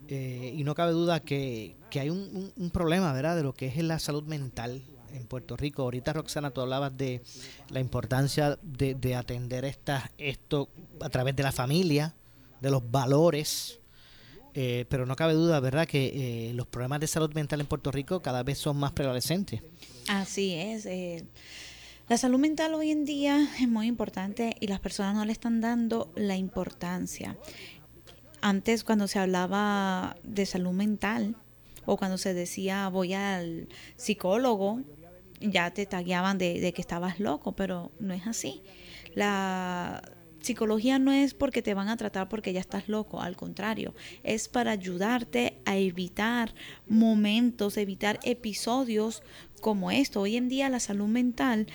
Eh, 0.08 0.54
y 0.56 0.64
no 0.64 0.74
cabe 0.74 0.92
duda 0.92 1.20
que, 1.20 1.76
que 1.90 2.00
hay 2.00 2.08
un, 2.08 2.52
un, 2.56 2.70
problema, 2.70 3.12
¿verdad? 3.12 3.36
De 3.36 3.42
lo 3.42 3.52
que 3.52 3.66
es 3.66 3.76
la 3.76 3.98
salud 3.98 4.24
mental 4.24 4.82
en 5.12 5.26
Puerto 5.26 5.56
Rico. 5.56 5.82
Ahorita, 5.82 6.14
Roxana, 6.14 6.50
tú 6.50 6.62
hablabas 6.62 6.96
de 6.96 7.22
la 7.68 7.80
importancia 7.80 8.58
de, 8.62 8.94
de 8.94 9.14
atender 9.14 9.66
esta, 9.66 10.10
esto 10.16 10.70
a 11.00 11.10
través 11.10 11.36
de 11.36 11.42
la 11.42 11.52
familia, 11.52 12.14
de 12.60 12.70
los 12.70 12.90
valores, 12.90 13.80
eh, 14.60 14.86
pero 14.88 15.06
no 15.06 15.14
cabe 15.14 15.34
duda, 15.34 15.60
¿verdad?, 15.60 15.86
que 15.86 16.48
eh, 16.48 16.52
los 16.52 16.66
problemas 16.66 16.98
de 16.98 17.06
salud 17.06 17.32
mental 17.32 17.60
en 17.60 17.68
Puerto 17.68 17.92
Rico 17.92 18.22
cada 18.22 18.42
vez 18.42 18.58
son 18.58 18.76
más 18.76 18.90
prevalecentes. 18.90 19.62
Así 20.08 20.52
es. 20.52 20.84
Eh, 20.84 21.24
la 22.08 22.18
salud 22.18 22.40
mental 22.40 22.74
hoy 22.74 22.90
en 22.90 23.04
día 23.04 23.48
es 23.60 23.68
muy 23.68 23.86
importante 23.86 24.56
y 24.58 24.66
las 24.66 24.80
personas 24.80 25.14
no 25.14 25.24
le 25.24 25.30
están 25.30 25.60
dando 25.60 26.10
la 26.16 26.34
importancia. 26.34 27.36
Antes, 28.40 28.82
cuando 28.82 29.06
se 29.06 29.20
hablaba 29.20 30.16
de 30.24 30.44
salud 30.44 30.72
mental 30.72 31.36
o 31.86 31.96
cuando 31.96 32.18
se 32.18 32.34
decía 32.34 32.88
voy 32.88 33.14
al 33.14 33.68
psicólogo, 33.94 34.80
ya 35.40 35.70
te 35.70 35.86
tagueaban 35.86 36.36
de, 36.36 36.60
de 36.60 36.72
que 36.72 36.80
estabas 36.80 37.20
loco, 37.20 37.52
pero 37.52 37.92
no 38.00 38.12
es 38.12 38.26
así. 38.26 38.60
La 39.14 40.02
psicología 40.48 40.98
no 40.98 41.12
es 41.12 41.34
porque 41.34 41.62
te 41.62 41.74
van 41.74 41.88
a 41.88 41.96
tratar 41.96 42.28
porque 42.28 42.52
ya 42.52 42.60
estás 42.60 42.88
loco, 42.88 43.20
al 43.20 43.36
contrario, 43.36 43.94
es 44.24 44.48
para 44.48 44.72
ayudarte 44.72 45.60
a 45.64 45.76
evitar 45.76 46.54
momentos, 46.88 47.76
evitar 47.76 48.18
episodios 48.24 49.22
como 49.60 49.90
esto. 49.90 50.20
Hoy 50.20 50.36
en 50.36 50.48
día 50.48 50.68
la 50.68 50.80
salud 50.80 51.06
mental 51.06 51.66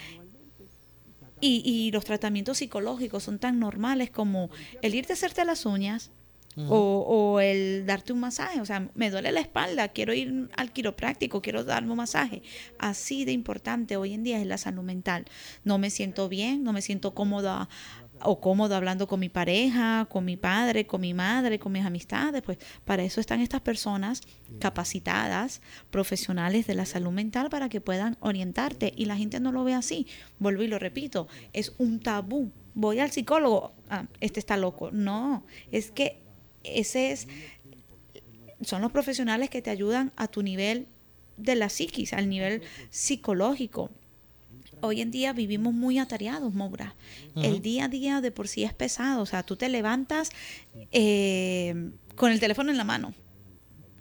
y, 1.39 1.61
y 1.65 1.91
los 1.91 2.03
tratamientos 2.03 2.57
psicológicos 2.57 3.23
son 3.23 3.39
tan 3.39 3.59
normales 3.59 4.09
como 4.09 4.49
el 4.81 4.95
irte 4.95 5.13
a 5.13 5.15
hacerte 5.15 5.45
las 5.45 5.65
uñas, 5.65 6.11
o, 6.55 7.05
o, 7.07 7.39
el 7.39 7.85
darte 7.85 8.13
un 8.13 8.19
masaje, 8.19 8.61
o 8.61 8.65
sea, 8.65 8.87
me 8.93 9.09
duele 9.09 9.31
la 9.31 9.39
espalda, 9.39 9.87
quiero 9.87 10.13
ir 10.13 10.49
al 10.55 10.71
quiropráctico, 10.71 11.41
quiero 11.41 11.63
darme 11.63 11.91
un 11.91 11.97
masaje. 11.97 12.43
Así 12.77 13.25
de 13.25 13.31
importante 13.31 13.97
hoy 13.97 14.13
en 14.13 14.23
día 14.23 14.39
es 14.39 14.45
la 14.45 14.59
salud 14.59 14.83
mental. 14.83 15.25
No 15.63 15.79
me 15.79 15.89
siento 15.89 16.29
bien, 16.29 16.63
no 16.63 16.71
me 16.71 16.83
siento 16.83 17.15
cómoda 17.15 17.69
o 18.25 18.39
cómodo 18.39 18.75
hablando 18.75 19.07
con 19.07 19.19
mi 19.19 19.29
pareja, 19.29 20.07
con 20.09 20.25
mi 20.25 20.37
padre, 20.37 20.85
con 20.85 21.01
mi 21.01 21.13
madre, 21.13 21.59
con 21.59 21.71
mis 21.71 21.85
amistades, 21.85 22.41
pues 22.41 22.57
para 22.85 23.03
eso 23.03 23.21
están 23.21 23.39
estas 23.39 23.61
personas 23.61 24.21
capacitadas, 24.59 25.61
profesionales 25.91 26.67
de 26.67 26.75
la 26.75 26.85
salud 26.85 27.11
mental 27.11 27.49
para 27.49 27.69
que 27.69 27.81
puedan 27.81 28.17
orientarte 28.19 28.93
y 28.95 29.05
la 29.05 29.17
gente 29.17 29.39
no 29.39 29.51
lo 29.51 29.63
ve 29.63 29.73
así. 29.73 30.07
Vuelvo 30.39 30.63
y 30.63 30.67
lo 30.67 30.79
repito, 30.79 31.27
es 31.53 31.73
un 31.77 31.99
tabú. 31.99 32.51
Voy 32.73 32.99
al 32.99 33.11
psicólogo, 33.11 33.73
ah, 33.89 34.05
este 34.19 34.39
está 34.39 34.57
loco. 34.57 34.91
No, 34.91 35.45
es 35.71 35.91
que 35.91 36.21
ese 36.63 37.11
es 37.11 37.27
son 38.61 38.81
los 38.81 38.91
profesionales 38.91 39.49
que 39.49 39.61
te 39.61 39.69
ayudan 39.69 40.13
a 40.15 40.27
tu 40.27 40.41
nivel 40.41 40.87
de 41.35 41.55
la 41.55 41.67
psiquis, 41.67 42.13
al 42.13 42.29
nivel 42.29 42.61
psicológico 42.89 43.89
hoy 44.83 45.01
en 45.01 45.11
día 45.11 45.33
vivimos 45.33 45.73
muy 45.73 45.97
atareados, 45.97 46.53
Moura. 46.53 46.95
El 47.35 47.61
día 47.61 47.85
a 47.85 47.87
día 47.87 48.21
de 48.21 48.31
por 48.31 48.47
sí 48.47 48.63
es 48.63 48.73
pesado. 48.73 49.21
O 49.21 49.25
sea, 49.25 49.43
tú 49.43 49.55
te 49.55 49.69
levantas 49.69 50.29
eh, 50.91 51.91
con 52.15 52.31
el 52.31 52.39
teléfono 52.39 52.71
en 52.71 52.77
la 52.77 52.83
mano. 52.83 53.13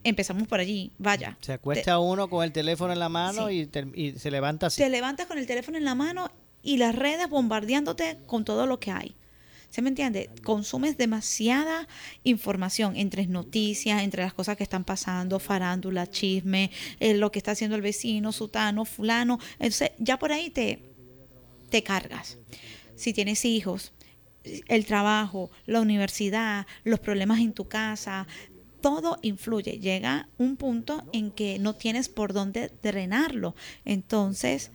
Empezamos 0.05 0.49
por 0.49 0.59
allí, 0.59 0.93
vaya. 0.99 1.39
Se 1.41 1.53
acuesta 1.53 1.99
uno 2.01 2.29
con 2.29 2.43
el 2.43 2.53
teléfono 2.53 2.93
en 2.93 2.99
la 2.99 3.09
mano 3.09 3.51
y, 3.51 3.71
y, 3.95 4.13
se 4.13 4.31
levanta 4.31 4.67
así. 4.67 4.83
Te 4.83 4.89
levantas 4.89 5.27
con 5.27 5.39
el 5.39 5.47
teléfono 5.47 5.79
en 5.79 5.85
la 5.85 5.95
mano 5.95 6.29
y 6.63 6.79
las 6.79 6.95
redes 6.95 7.29
bombardeándote 7.29 8.19
con 8.27 8.45
todo 8.45 8.67
lo 8.67 8.81
que 8.81 8.91
hay. 8.91 9.15
¿Se 9.73 9.81
me 9.81 9.89
entiende? 9.89 10.29
Consumes 10.43 10.99
demasiada 10.99 11.89
información 12.25 12.95
entre 12.95 13.27
noticias, 13.27 14.03
entre 14.03 14.23
las 14.23 14.35
cosas 14.35 14.59
que 14.59 14.65
están 14.65 14.85
pasando, 14.85 15.39
farándula, 15.39 16.07
chisme, 16.07 16.71
eh, 17.01 17.15
lo 17.15 17.33
que 17.33 17.39
está 17.39 17.53
haciendo 17.53 17.75
el 17.75 17.81
vecino, 17.81 18.33
sutano, 18.33 18.85
fulano. 18.85 19.39
Entonces, 19.55 19.93
ya 19.99 20.19
por 20.19 20.31
ahí 20.31 20.51
te, 20.51 20.83
te 21.71 21.83
cargas. 21.83 22.37
Si 22.97 23.15
tienes 23.15 23.47
hijos, 23.47 23.95
el 24.45 24.85
trabajo, 24.85 25.51
la 25.65 25.81
universidad, 25.81 26.67
los 26.85 27.01
problemas 27.01 27.41
en 27.41 27.55
tu 27.55 27.67
casa, 27.67 28.27
todo 28.83 29.21
influye. 29.23 29.79
Llega 29.79 30.29
un 30.37 30.59
punto 30.59 31.03
en 31.15 31.31
que 31.31 31.59
no 31.59 31.75
tienes 31.75 32.11
por 32.11 32.35
dónde 32.35 32.71
drenarlo. 32.83 33.55
Entonces, 33.87 34.71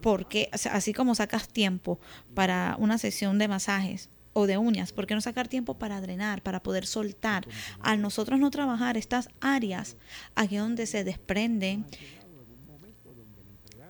porque 0.00 0.50
así 0.52 0.92
como 0.92 1.14
sacas 1.14 1.48
tiempo 1.48 1.98
para 2.34 2.76
una 2.78 2.98
sesión 2.98 3.38
de 3.38 3.48
masajes 3.48 4.10
o 4.32 4.46
de 4.46 4.58
uñas, 4.58 4.92
¿por 4.92 5.06
qué 5.06 5.14
no 5.14 5.20
sacar 5.20 5.48
tiempo 5.48 5.78
para 5.78 6.00
drenar, 6.00 6.42
para 6.42 6.62
poder 6.62 6.86
soltar? 6.86 7.46
Al 7.80 8.00
nosotros 8.00 8.38
no 8.38 8.50
trabajar 8.50 8.96
estas 8.96 9.28
áreas, 9.40 9.96
aquí 10.34 10.56
donde 10.56 10.86
se 10.86 11.04
desprenden 11.04 11.86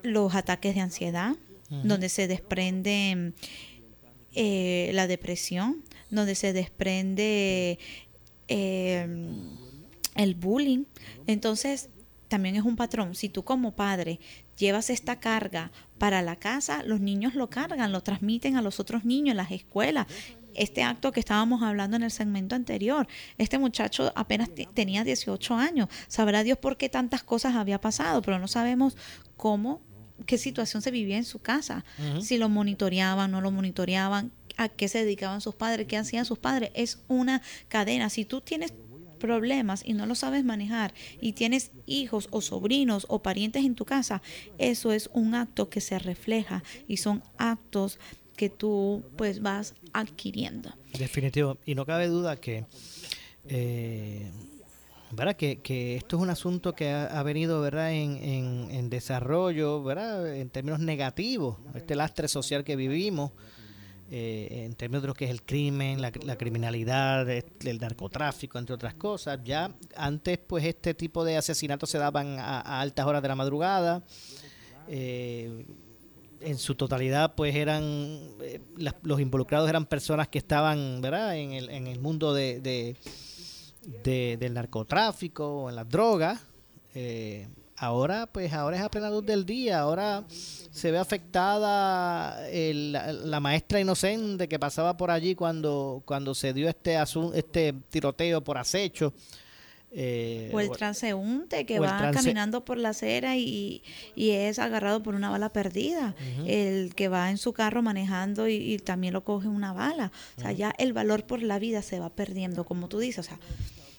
los 0.02 0.34
ataques 0.34 0.74
de 0.74 0.80
ansiedad, 0.80 1.36
donde 1.68 2.08
se 2.08 2.28
desprende 2.28 3.34
eh, 4.34 4.90
la 4.94 5.06
depresión, 5.06 5.84
donde 6.10 6.34
se 6.34 6.54
desprende 6.54 7.78
eh, 8.48 9.06
el 10.14 10.34
bullying. 10.34 10.84
Entonces, 11.26 11.90
también 12.28 12.56
es 12.56 12.62
un 12.62 12.76
patrón. 12.76 13.14
Si 13.14 13.28
tú 13.28 13.44
como 13.44 13.74
padre 13.74 14.20
llevas 14.58 14.90
esta 14.90 15.20
carga 15.20 15.70
para 15.98 16.22
la 16.22 16.36
casa, 16.36 16.82
los 16.82 17.00
niños 17.00 17.34
lo 17.34 17.48
cargan, 17.48 17.92
lo 17.92 18.02
transmiten 18.02 18.56
a 18.56 18.62
los 18.62 18.80
otros 18.80 19.04
niños 19.04 19.32
en 19.32 19.36
las 19.38 19.50
escuelas. 19.50 20.06
Este 20.54 20.82
acto 20.82 21.12
que 21.12 21.20
estábamos 21.20 21.62
hablando 21.62 21.96
en 21.96 22.02
el 22.02 22.10
segmento 22.10 22.56
anterior, 22.56 23.06
este 23.38 23.58
muchacho 23.58 24.12
apenas 24.16 24.50
tenía 24.74 25.04
18 25.04 25.54
años. 25.54 25.88
Sabrá 26.08 26.42
Dios 26.42 26.58
por 26.58 26.76
qué 26.76 26.88
tantas 26.88 27.22
cosas 27.22 27.54
había 27.54 27.80
pasado, 27.80 28.22
pero 28.22 28.38
no 28.38 28.48
sabemos 28.48 28.96
cómo, 29.36 29.80
qué 30.26 30.36
situación 30.36 30.82
se 30.82 30.90
vivía 30.90 31.16
en 31.16 31.24
su 31.24 31.38
casa. 31.38 31.84
Si 32.20 32.38
lo 32.38 32.48
monitoreaban, 32.48 33.30
no 33.30 33.40
lo 33.40 33.52
monitoreaban, 33.52 34.32
a 34.56 34.68
qué 34.68 34.88
se 34.88 34.98
dedicaban 34.98 35.40
sus 35.40 35.54
padres, 35.54 35.86
qué 35.86 35.96
hacían 35.96 36.24
sus 36.24 36.38
padres. 36.38 36.70
Es 36.74 36.98
una 37.06 37.40
cadena. 37.68 38.10
Si 38.10 38.24
tú 38.24 38.40
tienes 38.40 38.74
problemas 39.18 39.82
y 39.84 39.92
no 39.92 40.06
lo 40.06 40.14
sabes 40.14 40.44
manejar 40.44 40.94
y 41.20 41.32
tienes 41.32 41.72
hijos 41.86 42.28
o 42.30 42.40
sobrinos 42.40 43.06
o 43.08 43.22
parientes 43.22 43.64
en 43.64 43.74
tu 43.74 43.84
casa, 43.84 44.22
eso 44.58 44.92
es 44.92 45.10
un 45.12 45.34
acto 45.34 45.68
que 45.68 45.80
se 45.80 45.98
refleja 45.98 46.62
y 46.86 46.98
son 46.98 47.22
actos 47.36 47.98
que 48.36 48.48
tú 48.48 49.04
pues 49.16 49.42
vas 49.42 49.74
adquiriendo. 49.92 50.72
Definitivo. 50.98 51.58
Y 51.66 51.74
no 51.74 51.84
cabe 51.84 52.06
duda 52.06 52.36
que, 52.36 52.64
eh, 53.48 54.30
¿verdad? 55.10 55.36
Que, 55.36 55.96
esto 55.96 56.16
es 56.16 56.22
un 56.22 56.30
asunto 56.30 56.74
que 56.74 56.90
ha, 56.90 57.22
venido 57.24 57.60
¿verdad? 57.60 57.92
En, 57.92 58.16
en, 58.16 58.68
en, 58.70 58.90
desarrollo 58.90 59.82
¿verdad? 59.82 60.34
en 60.34 60.48
términos 60.50 60.78
negativos, 60.78 61.56
este 61.74 61.96
lastre 61.96 62.28
social 62.28 62.64
que 62.64 62.76
vivimos. 62.76 63.32
Eh, 64.10 64.64
en 64.64 64.74
términos 64.74 65.02
de 65.02 65.08
lo 65.08 65.14
que 65.14 65.26
es 65.26 65.30
el 65.30 65.42
crimen, 65.42 66.00
la, 66.00 66.10
criminalidad, 66.10 67.28
el 67.28 67.78
narcotráfico, 67.78 68.58
entre 68.58 68.74
otras 68.74 68.94
cosas. 68.94 69.38
Ya 69.44 69.70
antes, 69.96 70.38
pues 70.38 70.64
este 70.64 70.94
tipo 70.94 71.24
de 71.24 71.36
asesinatos 71.36 71.90
se 71.90 71.98
daban 71.98 72.38
a, 72.38 72.80
altas 72.80 73.04
horas 73.04 73.20
de 73.20 73.28
la 73.28 73.34
madrugada. 73.34 74.02
Eh, 74.88 75.66
en 76.40 76.56
su 76.56 76.74
totalidad, 76.74 77.34
pues 77.34 77.54
eran 77.54 77.82
eh, 78.40 78.60
los 79.02 79.20
involucrados 79.20 79.68
eran 79.68 79.84
personas 79.84 80.28
que 80.28 80.38
estaban, 80.38 81.02
¿verdad? 81.02 81.36
En 81.36 81.52
el, 81.52 81.68
en 81.68 81.86
el 81.86 82.00
mundo 82.00 82.32
de, 82.32 82.60
de, 82.60 84.36
del 84.38 84.54
narcotráfico 84.54 85.68
en 85.68 85.76
las 85.76 85.88
drogas. 85.88 86.40
Ahora, 87.78 88.26
pues 88.26 88.52
ahora 88.52 88.76
es 88.76 88.82
a 88.82 88.90
plena 88.90 89.10
luz 89.10 89.24
del 89.24 89.46
día. 89.46 89.80
Ahora 89.80 90.24
se 90.28 90.90
ve 90.90 90.98
afectada 90.98 92.38
la, 92.50 93.40
maestra 93.40 93.80
inocente 93.80 94.48
que 94.48 94.58
pasaba 94.58 94.96
por 94.96 95.10
allí 95.10 95.34
cuando, 95.34 96.02
cuando 96.04 96.34
se 96.34 96.52
dio 96.52 96.68
este, 96.68 96.96
este 97.34 97.74
tiroteo 97.90 98.42
por 98.42 98.58
acecho. 98.58 99.12
Eh, 99.90 100.50
o 100.52 100.60
el 100.60 100.70
transeúnte 100.70 101.64
que 101.64 101.78
va 101.80 102.10
caminando 102.12 102.62
por 102.62 102.76
la 102.76 102.90
acera 102.90 103.38
y, 103.38 103.82
es 104.16 104.58
agarrado 104.58 105.02
por 105.02 105.14
una 105.14 105.30
bala 105.30 105.48
perdida. 105.48 106.14
El 106.46 106.94
que 106.94 107.08
va 107.08 107.30
en 107.30 107.38
su 107.38 107.52
carro 107.52 107.82
manejando 107.82 108.48
y, 108.48 108.78
también 108.78 109.14
lo 109.14 109.24
coge 109.24 109.48
una 109.48 109.72
bala. 109.72 110.12
O 110.36 110.40
sea, 110.40 110.52
ya 110.52 110.74
el 110.78 110.92
valor 110.92 111.24
por 111.24 111.42
la 111.42 111.58
vida 111.58 111.82
se 111.82 111.98
va 112.00 112.10
perdiendo, 112.10 112.64
como 112.64 112.88
tú 112.88 112.98
dices. 112.98 113.26
O 113.26 113.28
sea, 113.28 113.38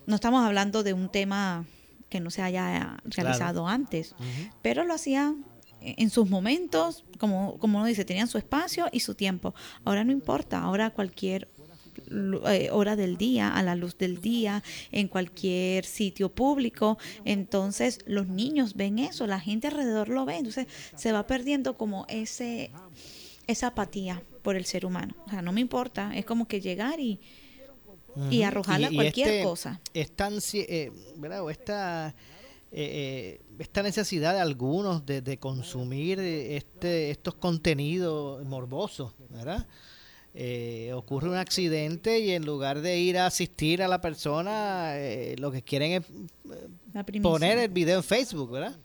no 0.06 0.16
estamos 0.16 0.46
hablando 0.46 0.84
de 0.84 0.94
un 0.94 1.10
tema 1.10 1.66
que 2.10 2.20
no 2.20 2.30
se 2.32 2.42
haya 2.42 2.98
realizado 3.06 3.68
antes, 3.68 4.16
pero 4.62 4.84
lo 4.84 4.94
hacía 4.94 5.36
en 5.82 6.10
sus 6.10 6.30
momentos, 6.30 7.06
como, 7.18 7.58
como 7.58 7.78
uno 7.78 7.88
dice, 7.88 8.04
tenían 8.04 8.28
su 8.28 8.38
espacio 8.38 8.88
y 8.92 9.00
su 9.00 9.16
tiempo. 9.16 9.56
Ahora 9.86 10.04
no 10.04 10.12
importa, 10.12 10.60
ahora 10.60 10.90
cualquier 10.90 11.48
eh, 12.48 12.70
hora 12.72 12.96
del 12.96 13.18
día, 13.18 13.56
a 13.56 13.64
la 13.64 13.76
luz 13.76 13.98
del 13.98 14.22
día, 14.22 14.64
en 14.92 15.08
cualquier 15.08 15.86
sitio 15.86 16.30
público. 16.30 16.98
Entonces 17.26 18.00
los 18.06 18.28
niños 18.28 18.76
ven 18.76 19.00
eso, 19.00 19.28
la 19.28 19.40
gente 19.40 19.68
alrededor 19.68 20.10
lo 20.10 20.26
ve, 20.26 20.38
entonces 20.38 20.68
se 20.96 21.12
va 21.12 21.28
perdiendo 21.28 21.78
como 21.78 22.06
ese 22.10 22.72
esa 23.48 23.68
apatía 23.68 24.22
por 24.44 24.56
el 24.56 24.66
ser 24.66 24.86
humano. 24.86 25.16
O 25.26 25.30
sea, 25.30 25.42
no 25.42 25.52
me 25.52 25.62
importa, 25.62 26.16
es 26.16 26.24
como 26.24 26.48
que 26.48 26.62
llegar 26.62 27.00
y, 27.00 27.20
y 28.30 28.44
arrojarla 28.44 28.92
cualquier 28.92 29.28
este 29.28 29.44
cosa. 29.44 29.82
Eh, 29.94 30.92
eh, 32.72 33.42
eh, 33.42 33.42
esta 33.58 33.82
necesidad 33.82 34.36
de 34.36 34.42
algunos 34.42 35.06
de, 35.06 35.38
consumir 35.40 36.20
este, 36.20 37.10
estos 37.10 37.34
contenidos 37.36 38.46
morbosos, 38.46 39.14
¿verdad? 39.30 39.66
Eh, 40.36 40.92
ocurre 40.94 41.30
un 41.30 41.36
accidente 41.36 42.20
y 42.20 42.32
en 42.32 42.46
lugar 42.46 42.82
de 42.82 43.00
ir 43.00 43.18
a 43.18 43.26
asistir 43.26 43.82
a 43.82 43.88
la 43.88 44.00
persona, 44.00 44.94
lo 45.38 45.52
que 45.52 45.64
quieren 45.64 46.04
es 46.04 47.22
poner 47.22 47.58
el 47.58 47.70
video 47.70 47.98
en 47.98 48.04
Facebook, 48.04 48.52
¿verdad? 48.52 48.78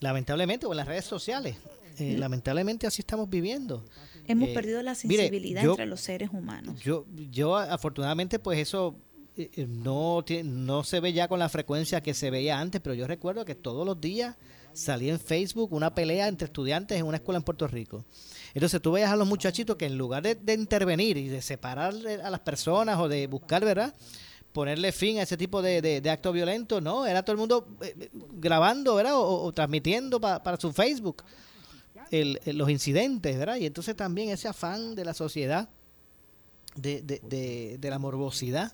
lamentablemente, 0.00 0.66
o 0.66 0.72
en 0.72 0.78
las 0.78 0.86
redes 0.88 1.04
sociales. 1.04 1.56
lamentablemente 1.98 2.86
así 2.86 3.02
estamos 3.02 3.28
viviendo. 3.28 3.84
Hemos 4.26 4.48
perdido 4.50 4.82
la 4.82 4.94
sensibilidad 4.94 5.64
entre 5.64 5.86
los 5.86 6.00
seres 6.00 6.30
humanos. 6.32 6.80
Yo, 6.82 7.06
yo 7.30 7.56
afortunadamente, 7.56 8.38
pues 8.38 8.58
eso 8.58 8.96
eh, 9.36 9.50
eh, 9.56 9.66
no, 9.68 10.24
no 10.44 10.84
se 10.84 11.00
ve 11.00 11.12
ya 11.12 11.26
con 11.26 11.40
la 11.40 11.48
frecuencia 11.48 12.00
que 12.00 12.14
se 12.14 12.30
veía 12.30 12.60
antes, 12.60 12.80
pero 12.80 12.94
yo 12.94 13.06
recuerdo 13.06 13.44
que 13.44 13.54
todos 13.56 13.84
los 13.84 14.00
días 14.00 14.36
salía 14.72 15.12
en 15.12 15.20
Facebook 15.20 15.72
una 15.72 15.94
pelea 15.94 16.28
entre 16.28 16.46
estudiantes 16.46 16.98
en 16.98 17.06
una 17.06 17.16
escuela 17.16 17.38
en 17.38 17.42
Puerto 17.42 17.66
Rico. 17.66 18.04
Entonces 18.54 18.80
tú 18.80 18.92
veías 18.92 19.10
a 19.10 19.16
los 19.16 19.26
muchachitos 19.26 19.76
que 19.76 19.86
en 19.86 19.98
lugar 19.98 20.22
de, 20.22 20.54
intervenir 20.54 21.16
y 21.16 21.28
de 21.28 21.42
separar 21.42 21.94
a 22.22 22.30
las 22.30 22.40
personas 22.40 22.98
o 23.00 23.08
de 23.08 23.26
buscar, 23.26 23.64
¿verdad? 23.64 23.92
Ponerle 24.52 24.92
fin 24.92 25.18
a 25.18 25.22
ese 25.22 25.36
tipo 25.36 25.62
de, 25.62 25.82
de, 25.82 26.10
actos 26.10 26.32
violentos, 26.32 26.80
no, 26.80 27.04
era 27.06 27.24
todo 27.24 27.32
el 27.32 27.38
mundo 27.38 27.76
eh, 27.82 28.10
grabando, 28.34 28.94
¿verdad? 28.94 29.14
O, 29.16 29.52
transmitiendo 29.52 30.20
para 30.20 30.60
su 30.60 30.72
Facebook 30.72 31.24
los 32.22 32.70
incidentes, 32.70 33.38
¿verdad? 33.38 33.56
Y 33.56 33.66
entonces 33.66 33.96
también 33.96 34.30
ese 34.30 34.48
afán 34.48 34.94
de 34.94 35.04
la 35.04 35.14
sociedad, 35.14 35.68
de, 36.76 37.02
de 37.02 37.90
la 37.90 37.98
morbosidad, 37.98 38.72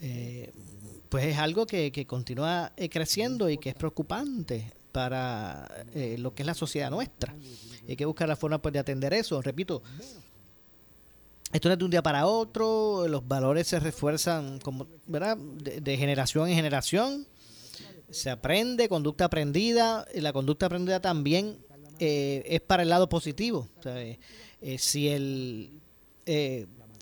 eh, 0.00 0.52
pues 1.08 1.26
es 1.26 1.38
algo 1.38 1.66
que, 1.66 2.06
continúa 2.06 2.72
eh, 2.76 2.88
creciendo 2.88 3.48
y 3.48 3.58
que 3.58 3.68
es 3.70 3.74
preocupante 3.74 4.72
para 4.92 5.68
eh, 5.94 6.16
lo 6.18 6.34
que 6.34 6.42
es 6.42 6.46
la 6.46 6.54
sociedad 6.54 6.90
nuestra. 6.90 7.34
Hay 7.88 7.96
que 7.96 8.04
buscar 8.04 8.28
la 8.28 8.36
forma 8.36 8.60
pues, 8.60 8.72
de 8.72 8.78
atender 8.78 9.12
eso. 9.12 9.40
Repito, 9.40 9.82
esto 11.52 11.68
no 11.68 11.72
es 11.72 11.78
de 11.78 11.84
un 11.84 11.90
día 11.90 12.02
para 12.02 12.26
otro, 12.26 13.06
los 13.06 13.26
valores 13.26 13.68
se 13.68 13.78
refuerzan 13.78 14.58
como, 14.60 14.86
¿verdad? 15.06 15.36
De, 15.36 15.96
generación 15.96 16.48
en 16.48 16.56
generación. 16.56 17.26
Se 18.10 18.30
aprende, 18.30 18.88
conducta 18.88 19.24
aprendida, 19.24 20.06
y 20.14 20.20
la 20.20 20.32
conducta 20.32 20.66
aprendida 20.66 21.00
también 21.00 21.58
es 21.98 22.60
para 22.60 22.82
el 22.82 22.88
lado 22.88 23.08
positivo. 23.08 23.68
si 24.78 25.08
el 25.08 25.80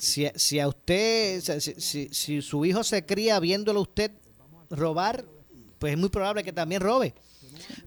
si, 0.03 0.27
si 0.35 0.59
a 0.59 0.67
usted, 0.67 1.41
si, 1.61 2.09
si, 2.11 2.43
su 2.43 2.65
hijo 2.65 2.83
se 2.83 3.07
cría 3.07 3.39
viéndolo 3.39 3.83
usted 3.83 4.11
robar, 4.69 5.25
pues 5.79 5.93
es 5.93 5.99
muy 5.99 6.09
probable 6.09 6.43
que 6.43 6.53
también 6.53 6.81
robe. 6.81 7.15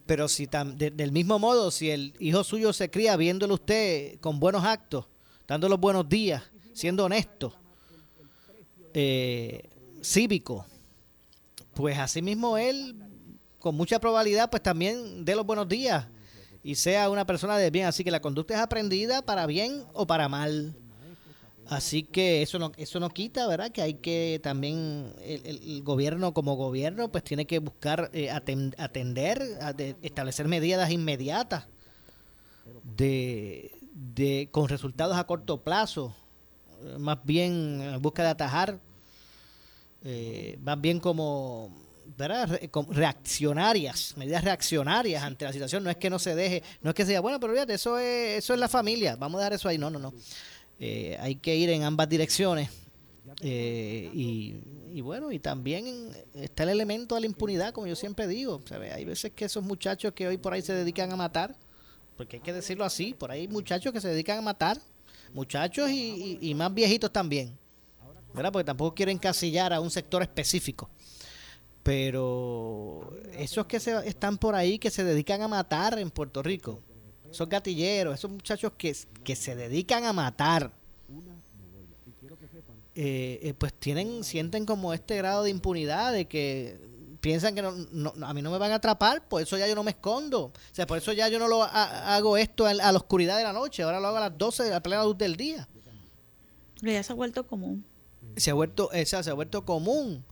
Pero 0.06 0.30
si 0.30 0.48
del 0.48 1.12
mismo 1.12 1.40
modo, 1.40 1.72
si 1.72 1.90
el 1.90 2.14
hijo 2.20 2.46
suyo 2.46 2.72
se 2.72 2.90
cría 2.90 3.18
viéndolo 3.18 3.56
usted 3.56 4.18
con 4.22 4.40
buenos 4.40 4.64
actos, 4.64 5.08
dando 5.46 5.68
los 5.68 5.78
buenos 5.78 6.08
días, 6.08 6.42
siendo 6.74 7.04
honesto, 7.04 7.54
eh, 8.94 9.70
cívico, 10.02 10.66
pues 11.74 11.98
así 11.98 12.22
mismo 12.22 12.58
él, 12.58 12.96
con 13.60 13.76
mucha 13.76 14.00
probabilidad, 14.00 14.50
pues 14.50 14.64
también 14.64 15.26
dé 15.26 15.36
los 15.36 15.46
buenos 15.46 15.68
días 15.68 16.06
y 16.66 16.74
sea 16.74 17.12
una 17.12 17.28
persona 17.28 17.60
de 17.60 17.70
bien. 17.70 17.86
Así 17.86 18.04
que 18.04 18.10
la 18.10 18.22
conducta 18.22 18.56
es 18.56 18.60
aprendida 18.60 19.22
para 19.22 19.46
bien 19.46 19.84
o 19.94 20.08
para 20.08 20.28
mal. 20.28 20.76
Así 21.68 22.02
que 22.02 22.42
eso 22.42 22.58
no, 22.58 22.72
eso 22.76 23.00
no 23.00 23.10
quita, 23.10 23.48
¿verdad? 23.48 23.72
Que 23.72 23.84
hay 23.84 23.94
que 23.94 24.40
también, 24.42 25.14
el, 25.22 25.84
gobierno 25.84 26.34
como 26.34 26.56
gobierno, 26.56 27.12
pues 27.12 27.24
tiene 27.24 27.46
que 27.46 27.60
buscar 27.60 28.10
eh, 28.14 28.32
atender, 28.32 29.44
establecer 30.02 30.48
medidas 30.48 30.90
inmediatas 30.90 31.68
de, 32.84 33.72
de, 33.94 34.50
con 34.52 34.68
resultados 34.68 35.18
a 35.18 35.26
corto 35.26 35.62
plazo, 35.62 36.16
más 36.98 37.20
bien 37.24 37.82
en 37.82 38.02
busca 38.02 38.24
de 38.24 38.30
atajar, 38.30 38.80
eh, 40.04 40.58
más 40.62 40.82
bien 40.82 41.00
como. 41.00 41.86
Reaccionarias, 42.90 44.16
medidas 44.18 44.44
reaccionarias 44.44 45.24
ante 45.24 45.46
la 45.46 45.54
situación. 45.54 45.84
No 45.84 45.90
es 45.90 45.98
que 45.98 46.10
no 46.10 46.20
se 46.20 46.36
deje, 46.36 46.64
no 46.82 46.92
es 46.92 46.96
que 46.96 47.06
sea, 47.06 47.22
bueno, 47.22 47.40
pero 47.40 47.54
fíjate, 47.54 47.74
eso 47.74 47.98
es, 47.98 48.40
eso 48.40 48.54
es 48.54 48.60
la 48.60 48.68
familia, 48.68 49.16
vamos 49.16 49.40
a 49.40 49.44
dejar 49.44 49.54
eso 49.54 49.70
ahí. 49.70 49.78
No, 49.78 49.90
no, 49.90 50.00
no. 50.00 50.14
Eh, 50.80 51.18
hay 51.20 51.36
que 51.36 51.56
ir 51.56 51.70
en 51.70 51.84
ambas 51.84 52.10
direcciones. 52.10 52.70
Eh, 53.42 54.10
y, 54.14 55.02
bueno, 55.02 55.32
y 55.32 55.40
también 55.40 56.10
está 56.34 56.64
el 56.64 56.70
elemento 56.70 57.16
de 57.16 57.22
la 57.22 57.28
impunidad, 57.28 57.74
como 57.74 57.88
yo 57.88 57.96
siempre 57.96 58.28
digo. 58.28 58.62
Hay 58.94 59.06
veces 59.06 59.32
que 59.34 59.46
esos 59.46 59.64
muchachos 59.64 60.14
que 60.14 60.28
hoy 60.28 60.38
por 60.38 60.54
ahí 60.54 60.62
se 60.62 60.74
dedican 60.74 61.12
a 61.12 61.16
matar, 61.16 61.56
porque 62.18 62.38
hay 62.38 62.42
que 62.42 62.54
decirlo 62.54 62.86
así, 62.86 63.14
por 63.14 63.32
ahí 63.32 63.42
hay 63.42 63.48
muchachos 63.48 63.92
que 63.92 64.00
se 64.00 64.08
dedican 64.08 64.38
a 64.38 64.42
matar, 64.42 64.80
muchachos 65.34 65.90
y, 65.92 66.54
más 66.56 66.74
viejitos 66.74 67.12
también, 67.12 67.58
¿verdad? 68.34 68.52
Porque 68.52 68.64
tampoco 68.64 68.96
quiero 68.96 69.12
encasillar 69.12 69.74
a 69.74 69.82
un 69.82 69.92
sector 69.92 70.22
específico. 70.22 70.90
Pero 71.86 73.16
esos 73.38 73.68
que 73.68 73.80
se, 73.80 73.96
están 74.08 74.40
por 74.40 74.56
ahí 74.56 74.80
que 74.80 74.90
se 74.90 75.04
dedican 75.04 75.44
a 75.44 75.48
matar 75.48 76.00
en 76.00 76.10
Puerto 76.10 76.42
Rico, 76.42 76.82
esos 77.30 77.48
gatilleros, 77.48 78.16
esos 78.16 78.32
muchachos 78.32 78.72
que, 78.76 78.98
que 79.24 79.36
se 79.36 79.56
dedican 79.56 80.04
a 80.06 80.12
matar, 80.12 80.74
eh, 82.96 83.40
eh, 83.44 83.54
pues 83.54 83.72
tienen, 83.76 84.24
sienten 84.24 84.66
como 84.66 84.96
este 84.96 85.16
grado 85.18 85.44
de 85.44 85.52
impunidad 85.52 86.12
de 86.12 86.26
que 86.26 86.80
piensan 87.22 87.54
que 87.54 87.62
no, 87.62 88.14
a 88.20 88.34
mí 88.34 88.42
no 88.42 88.50
me 88.50 88.58
van 88.58 88.72
a 88.72 88.76
atrapar, 88.76 89.28
por 89.28 89.44
eso 89.44 89.56
ya 89.56 89.68
yo 89.68 89.76
no 89.76 89.84
me 89.84 89.92
escondo. 89.92 90.46
O 90.46 90.54
sea, 90.72 90.88
por 90.88 90.98
eso 90.98 91.14
ya 91.14 91.30
yo 91.30 91.38
no 91.38 91.48
lo 91.48 91.62
hago 91.62 92.36
esto 92.36 92.66
a, 92.66 92.74
la 92.74 92.92
oscuridad 92.94 93.38
de 93.38 93.44
la 93.44 93.54
noche, 93.54 93.84
ahora 93.84 94.00
lo 94.00 94.08
hago 94.08 94.18
a 94.18 94.22
las 94.22 94.36
12 94.36 94.64
de 94.64 94.70
la 94.72 94.82
plena 94.82 95.04
luz 95.04 95.20
del 95.20 95.36
día. 95.36 95.68
Ya 96.82 97.04
se 97.04 97.14
ha 97.14 97.16
vuelto 97.16 97.46
común. 97.46 97.86
Se 98.38 98.50
ha 98.50 98.56
vuelto, 98.56 98.92
esa, 98.92 99.22
se 99.22 99.30
ha 99.30 99.34
vuelto 99.36 99.64
común. 99.66 100.26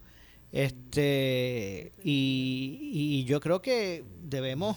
Este, 0.54 1.92
y, 2.04 3.24
yo 3.26 3.40
creo 3.40 3.60
que 3.60 4.04
debemos 4.22 4.76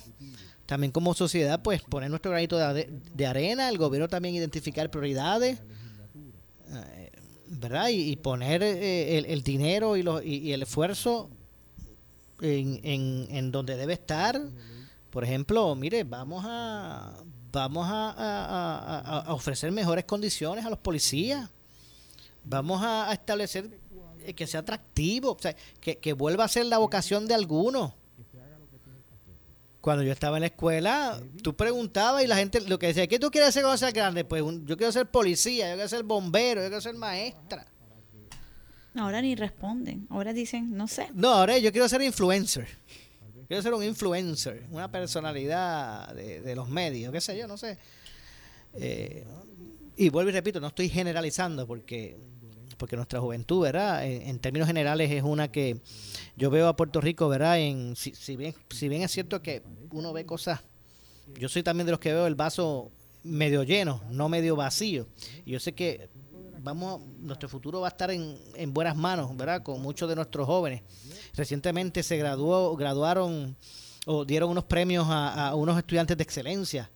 también 0.66 0.92
como 0.92 1.14
sociedad, 1.14 1.62
pues 1.62 1.84
poner 1.84 2.10
nuestro 2.10 2.32
granito 2.32 2.58
de, 2.58 3.26
arena, 3.28 3.70
el 3.70 3.78
gobierno 3.78 4.08
también 4.08 4.34
identificar 4.34 4.90
prioridades, 4.90 5.62
eh, 6.72 7.12
¿verdad? 7.46 7.90
Y, 7.90 8.16
poner 8.16 8.64
eh, 8.64 9.20
el, 9.20 9.44
dinero 9.44 9.96
y, 9.96 10.04
y, 10.26 10.52
el 10.52 10.64
esfuerzo 10.64 11.30
en, 12.42 12.80
en, 13.30 13.52
donde 13.52 13.78
debe 13.78 13.94
estar. 13.94 14.42
Por 15.12 15.24
ejemplo, 15.24 15.76
mire, 15.76 16.04
vamos 16.04 16.44
a 16.48 17.24
vamos 17.52 17.88
a, 17.88 19.26
ofrecer 19.28 19.72
mejores 19.72 20.06
condiciones 20.06 20.66
a 20.66 20.72
los 20.72 20.80
policías. 20.80 21.48
Vamos 22.44 22.82
a, 22.84 23.14
establecer 23.14 23.80
que 24.34 24.48
sea 24.48 24.62
atractivo, 24.62 25.34
o 25.34 25.40
sea, 25.40 25.56
que, 25.80 25.98
que 25.98 26.14
vuelva 26.14 26.44
a 26.44 26.48
ser 26.48 26.66
la 26.66 26.78
vocación 26.78 27.28
de 27.28 27.34
algunos 27.34 27.94
cuando 29.88 30.04
yo 30.04 30.12
estaba 30.12 30.36
en 30.36 30.42
la 30.42 30.48
escuela, 30.48 31.18
tú 31.42 31.56
preguntabas 31.56 32.22
y 32.22 32.28
la 32.28 32.36
gente 32.36 32.60
lo 32.60 32.78
que 32.78 32.88
decía, 32.88 33.08
¿qué 33.08 33.20
tú 33.20 33.32
quieres 33.32 33.48
hacer 33.48 33.64
cuando 33.64 33.78
seas 33.78 33.94
grande? 33.94 34.26
Pues 34.26 34.44
yo 34.66 34.76
quiero 34.76 34.92
ser 34.92 35.06
policía, 35.06 35.70
yo 35.70 35.76
quiero 35.76 35.88
ser 35.88 36.04
bombero, 36.04 36.62
yo 36.62 36.68
quiero 36.68 36.82
ser 36.82 36.96
maestra. 36.96 37.66
Ahora 38.96 39.22
ni 39.22 39.34
responden, 39.36 40.06
ahora 40.10 40.34
dicen, 40.34 40.76
no 40.76 40.90
sé. 40.90 41.08
No, 41.14 41.30
ahora 41.30 41.58
yo 41.58 41.72
quiero 41.72 41.88
ser 41.88 42.02
influencer. 42.02 42.68
Quiero 43.48 43.64
ser 43.64 43.74
un 43.74 43.82
influencer, 43.82 44.66
una 44.72 44.92
personalidad 44.92 46.14
de, 46.14 46.54
los 46.54 46.68
medios, 46.68 47.14
qué 47.14 47.22
sé 47.22 47.38
yo, 47.38 47.48
no 47.48 47.56
sé. 47.56 47.78
Eh, 48.74 49.24
y 49.96 50.10
vuelvo 50.10 50.32
y 50.32 50.34
repito, 50.34 50.60
no 50.60 50.68
estoy 50.68 50.90
generalizando 50.90 51.66
porque 51.66 52.18
porque 52.78 52.96
nuestra 52.96 53.20
juventud, 53.20 53.64
¿verdad? 53.64 54.06
En, 54.06 54.40
términos 54.40 54.68
generales 54.68 55.12
es 55.12 55.24
una 55.24 55.52
que 55.52 55.82
yo 56.36 56.50
veo 56.50 56.68
a 56.68 56.76
Puerto 56.76 57.02
Rico, 57.02 57.28
¿verdad? 57.28 57.60
En, 57.60 57.96
si, 57.96 58.36
bien, 58.36 58.56
si 58.70 58.88
bien 58.88 59.02
es 59.02 59.12
cierto 59.12 59.42
que 59.42 59.64
uno 59.92 60.14
ve 60.14 60.26
cosas, 60.26 60.62
yo 61.38 61.50
soy 61.50 61.64
también 61.64 61.86
de 61.86 61.92
los 61.92 62.00
que 62.00 62.14
veo 62.14 62.28
el 62.28 62.36
vaso 62.36 62.92
medio 63.24 63.64
lleno, 63.64 64.02
no 64.10 64.30
medio 64.30 64.56
vacío. 64.56 65.08
Y 65.46 65.52
yo 65.52 65.60
sé 65.60 65.74
que 65.74 66.10
vamos, 66.60 67.02
nuestro 67.20 67.50
futuro 67.50 67.82
va 67.82 67.88
a 67.88 67.90
estar 67.90 68.12
en, 68.12 68.38
en 68.56 68.74
buenas 68.74 68.96
manos, 68.96 69.36
¿verdad? 69.36 69.64
Con 69.64 69.82
muchos 69.82 70.08
de 70.08 70.16
nuestros 70.16 70.46
jóvenes. 70.46 70.84
Recientemente 71.34 72.04
se 72.04 72.18
graduó, 72.18 72.76
graduaron 72.76 73.56
o 74.06 74.24
dieron 74.24 74.50
unos 74.50 74.64
premios 74.64 75.06
a 75.10 75.54
unos 75.56 75.78
estudiantes 75.78 76.16
de 76.16 76.24
excelencia 76.24 76.90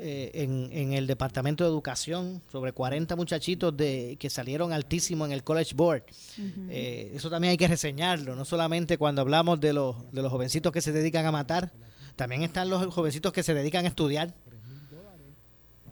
eh, 0.00 0.30
en, 0.34 0.68
en, 0.72 0.92
el 0.92 1.06
Departamento 1.06 1.62
de 1.62 1.70
Educación, 1.70 2.42
sobre 2.50 2.72
40 2.72 3.14
muchachitos 3.14 3.76
de, 3.76 4.16
que 4.18 4.28
salieron 4.28 4.72
altísimo 4.72 5.24
en 5.24 5.30
el 5.30 5.44
College 5.44 5.74
Board. 5.74 6.02
Eh, 6.68 7.12
eso 7.14 7.30
también 7.30 7.52
hay 7.52 7.56
que 7.56 7.68
reseñarlo, 7.68 8.34
no 8.34 8.44
solamente 8.44 8.98
cuando 8.98 9.22
hablamos 9.22 9.60
de 9.60 9.72
los, 9.72 9.96
de 10.10 10.22
los 10.22 10.32
jovencitos 10.32 10.72
que 10.72 10.80
se 10.80 10.90
dedican 10.90 11.26
a 11.26 11.32
matar, 11.32 11.72
también 12.16 12.42
están 12.42 12.70
los 12.70 12.92
jovencitos 12.92 13.32
que 13.32 13.44
se 13.44 13.54
dedican 13.54 13.84
a 13.84 13.88
estudiar. 13.88 14.34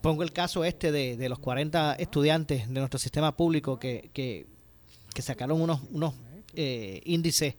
Pongo 0.01 0.23
el 0.23 0.33
caso 0.33 0.65
este 0.65 0.91
de, 0.91 1.15
de 1.15 1.29
los 1.29 1.39
40 1.39 1.95
estudiantes 1.95 2.67
de 2.67 2.79
nuestro 2.79 2.99
sistema 2.99 3.37
público 3.37 3.79
que, 3.79 4.09
que, 4.13 4.47
que 5.13 5.21
sacaron 5.21 5.61
unos, 5.61 5.79
unos 5.91 6.13
eh, 6.55 7.01
índices 7.05 7.55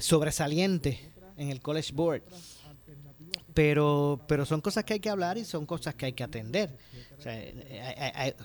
sobresalientes 0.00 0.98
en 1.36 1.50
el 1.50 1.60
College 1.60 1.92
Board 1.92 2.22
pero, 3.54 4.20
pero 4.26 4.46
son 4.46 4.60
cosas 4.60 4.84
que 4.84 4.94
hay 4.94 5.00
que 5.00 5.10
hablar 5.10 5.38
y 5.38 5.44
son 5.44 5.66
cosas 5.66 5.94
que 5.94 6.06
hay 6.06 6.12
que 6.12 6.24
atender. 6.24 6.76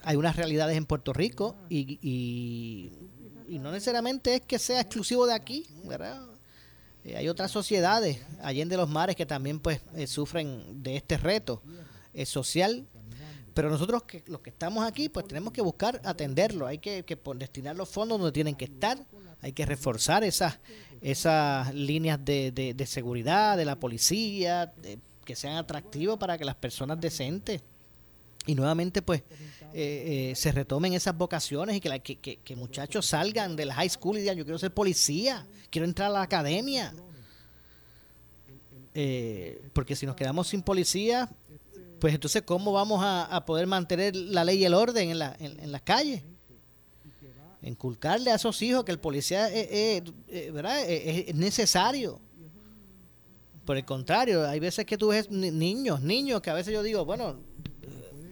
hay, 0.03 0.15
unas 0.15 0.35
realidades 0.35 0.77
en 0.77 0.85
Puerto 0.85 1.13
Rico 1.13 1.55
y, 1.69 1.99
y, 2.01 3.59
no 3.59 3.71
necesariamente 3.71 4.35
es 4.35 4.41
que 4.41 4.59
sea 4.59 4.81
exclusivo 4.81 5.25
de 5.25 5.33
aquí, 5.33 5.65
¿verdad? 5.85 6.21
Eh, 7.03 7.15
hay 7.15 7.29
otras 7.29 7.51
sociedades, 7.51 8.19
allá 8.41 8.65
de 8.65 8.77
los 8.77 8.89
mares, 8.89 9.15
que 9.15 9.25
también 9.25 9.59
pues 9.59 9.79
eh, 9.95 10.07
sufren 10.07 10.83
de 10.83 10.97
este 10.97 11.17
reto 11.17 11.61
eh, 12.13 12.25
social. 12.25 12.85
Pero 13.53 13.69
nosotros 13.69 14.03
que, 14.03 14.23
los 14.27 14.41
que 14.41 14.51
estamos 14.51 14.85
aquí, 14.85 15.09
pues 15.09 15.25
tenemos 15.27 15.51
que 15.53 15.61
buscar 15.61 16.01
atenderlo. 16.03 16.67
Hay 16.67 16.77
que, 16.77 17.03
que 17.03 17.17
destinar 17.35 17.75
los 17.75 17.89
fondos 17.89 18.19
donde 18.19 18.31
tienen 18.31 18.55
que 18.55 18.65
estar. 18.65 18.99
Hay 19.41 19.53
que 19.53 19.65
reforzar 19.65 20.23
esas, 20.23 20.59
esas 21.01 21.73
líneas 21.73 22.23
de, 22.23 22.51
de, 22.51 22.85
seguridad 22.85 23.57
de 23.57 23.65
la 23.65 23.79
policía, 23.79 24.73
que 25.23 25.35
sean 25.35 25.57
atractivos 25.57 26.17
para 26.17 26.37
que 26.37 26.45
las 26.45 26.55
personas 26.55 26.99
decentes 26.99 27.61
y 28.47 28.55
nuevamente 28.55 29.01
pues 29.01 29.21
eh, 29.73 30.31
eh, 30.31 30.33
se 30.35 30.51
retomen 30.53 30.93
esas 30.93 31.15
vocaciones 31.15 31.75
y 31.75 31.81
que, 31.81 31.99
que, 31.99 32.37
que, 32.37 32.55
muchachos 32.55 33.05
salgan 33.05 33.55
de 33.55 33.65
la 33.65 33.75
high 33.75 33.89
school 33.89 34.17
y 34.17 34.21
digan 34.21 34.37
yo 34.37 34.45
quiero 34.45 34.57
ser 34.57 34.73
policía, 34.73 35.45
quiero 35.69 35.85
entrar 35.85 36.09
a 36.09 36.13
la 36.13 36.21
academia. 36.21 36.93
Eh, 38.93 39.69
porque 39.73 39.95
si 39.95 40.05
nos 40.05 40.15
quedamos 40.15 40.47
sin 40.47 40.63
policía, 40.63 41.29
pues 41.99 42.15
entonces 42.15 42.41
¿cómo 42.43 42.71
vamos 42.71 43.01
a, 43.03 43.43
poder 43.45 43.67
mantener 43.67 44.15
la 44.15 44.45
ley 44.45 44.59
y 44.59 44.65
el 44.65 44.73
orden 44.73 45.09
en, 45.09 45.19
la, 45.19 45.35
en 45.39 45.71
las 45.71 45.81
calles? 45.81 46.23
Inculcarle 47.67 48.31
a 48.31 48.35
esos 48.35 48.61
hijos 48.61 48.83
que 48.83 48.91
el 48.91 48.99
policía 48.99 49.49
es, 49.49 50.03
¿verdad? 50.53 50.83
es, 50.87 51.33
necesario. 51.35 52.19
Por 53.65 53.77
el 53.77 53.85
contrario, 53.85 54.47
hay 54.47 54.59
veces 54.59 54.85
que 54.85 54.97
tú 54.97 55.09
ves 55.09 55.29
niños, 55.29 56.01
niños 56.01 56.41
que 56.41 56.49
a 56.49 56.53
veces 56.53 56.73
yo 56.73 56.81
digo, 56.81 57.03
bueno, 57.03 57.37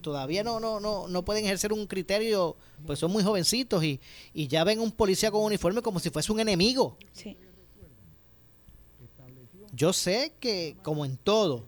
todavía 0.01 0.43
no, 0.43 0.59
no, 0.59 0.79
no, 0.79 1.07
no 1.07 1.25
pueden 1.25 1.45
ejercer 1.45 1.73
un 1.73 1.87
criterio, 1.87 2.55
pues 2.85 2.99
son 2.99 3.11
muy 3.11 3.23
jovencitos 3.23 3.83
y, 3.83 3.99
y 4.33 4.47
ya 4.47 4.63
ven 4.63 4.79
un 4.79 4.91
policía 4.91 5.31
con 5.31 5.41
uniforme 5.41 5.81
como 5.81 5.99
si 5.99 6.09
fuese 6.09 6.31
un 6.31 6.39
enemigo. 6.39 6.97
Yo 9.73 9.91
sé 9.91 10.33
que 10.39 10.77
como 10.83 11.05
en 11.05 11.17
todo, 11.17 11.67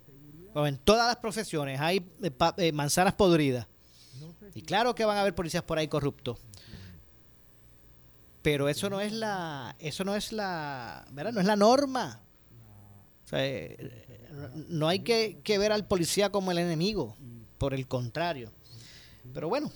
como 0.54 0.68
en 0.68 0.78
todas 0.78 1.08
las 1.08 1.18
profesiones 1.18 1.82
hay 1.82 1.98
eh, 2.22 2.32
eh, 2.58 2.72
manzanas 2.72 3.16
podridas. 3.16 3.68
Y 4.56 4.62
claro 4.62 4.96
que 4.96 5.04
van 5.04 5.18
a 5.18 5.22
haber 5.22 5.36
policías 5.36 5.64
por 5.64 5.78
ahí 5.78 5.88
corruptos 5.88 6.38
pero 8.48 8.70
eso 8.70 8.90
no 8.90 9.02
es 9.02 9.12
la 9.12 9.76
eso 9.78 10.06
no 10.06 10.16
es 10.16 10.32
la 10.32 11.06
¿verdad? 11.12 11.34
no 11.34 11.42
es 11.42 11.46
la 11.46 11.58
norma. 11.58 12.22
Eh, 13.34 14.30
no 14.70 14.88
hay 14.88 15.00
que, 15.00 15.42
que, 15.44 15.58
ver 15.58 15.74
al 15.74 15.86
policía 15.86 16.30
como 16.30 16.52
el 16.52 16.60
enemigo 16.60 17.18
por 17.58 17.74
el 17.74 17.90
contrario. 17.90 18.54
Pero 19.34 19.50
bueno 19.50 19.70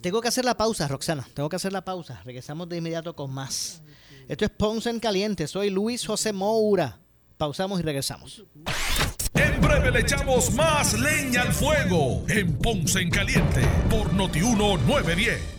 tengo 0.00 0.22
que 0.22 0.28
hacer 0.28 0.46
la 0.46 0.56
pausa 0.56 0.88
Roxana 0.88 1.28
tengo 1.34 1.50
que 1.50 1.56
hacer 1.56 1.74
la 1.74 1.84
pausa. 1.84 2.22
Regresamos 2.24 2.70
de 2.70 2.78
inmediato 2.78 3.14
con 3.14 3.30
más. 3.30 3.82
Esto 4.28 4.46
es 4.46 4.50
Ponce 4.50 4.88
en 4.88 4.98
Caliente 4.98 5.46
soy 5.46 5.68
Luis 5.68 6.06
José 6.06 6.32
Moura. 6.32 6.98
Pausamos 7.36 7.80
y 7.80 7.82
regresamos. 7.82 8.44
En 9.34 9.60
breve 9.60 9.90
le 9.90 10.00
echamos 10.00 10.54
más 10.54 10.98
leña 10.98 11.42
al 11.42 11.52
fuego 11.52 12.24
en 12.30 12.56
Ponce 12.56 13.02
en 13.02 13.10
Caliente 13.10 13.60
por 13.90 14.14
Notiuno 14.14 14.78
910 14.78 15.58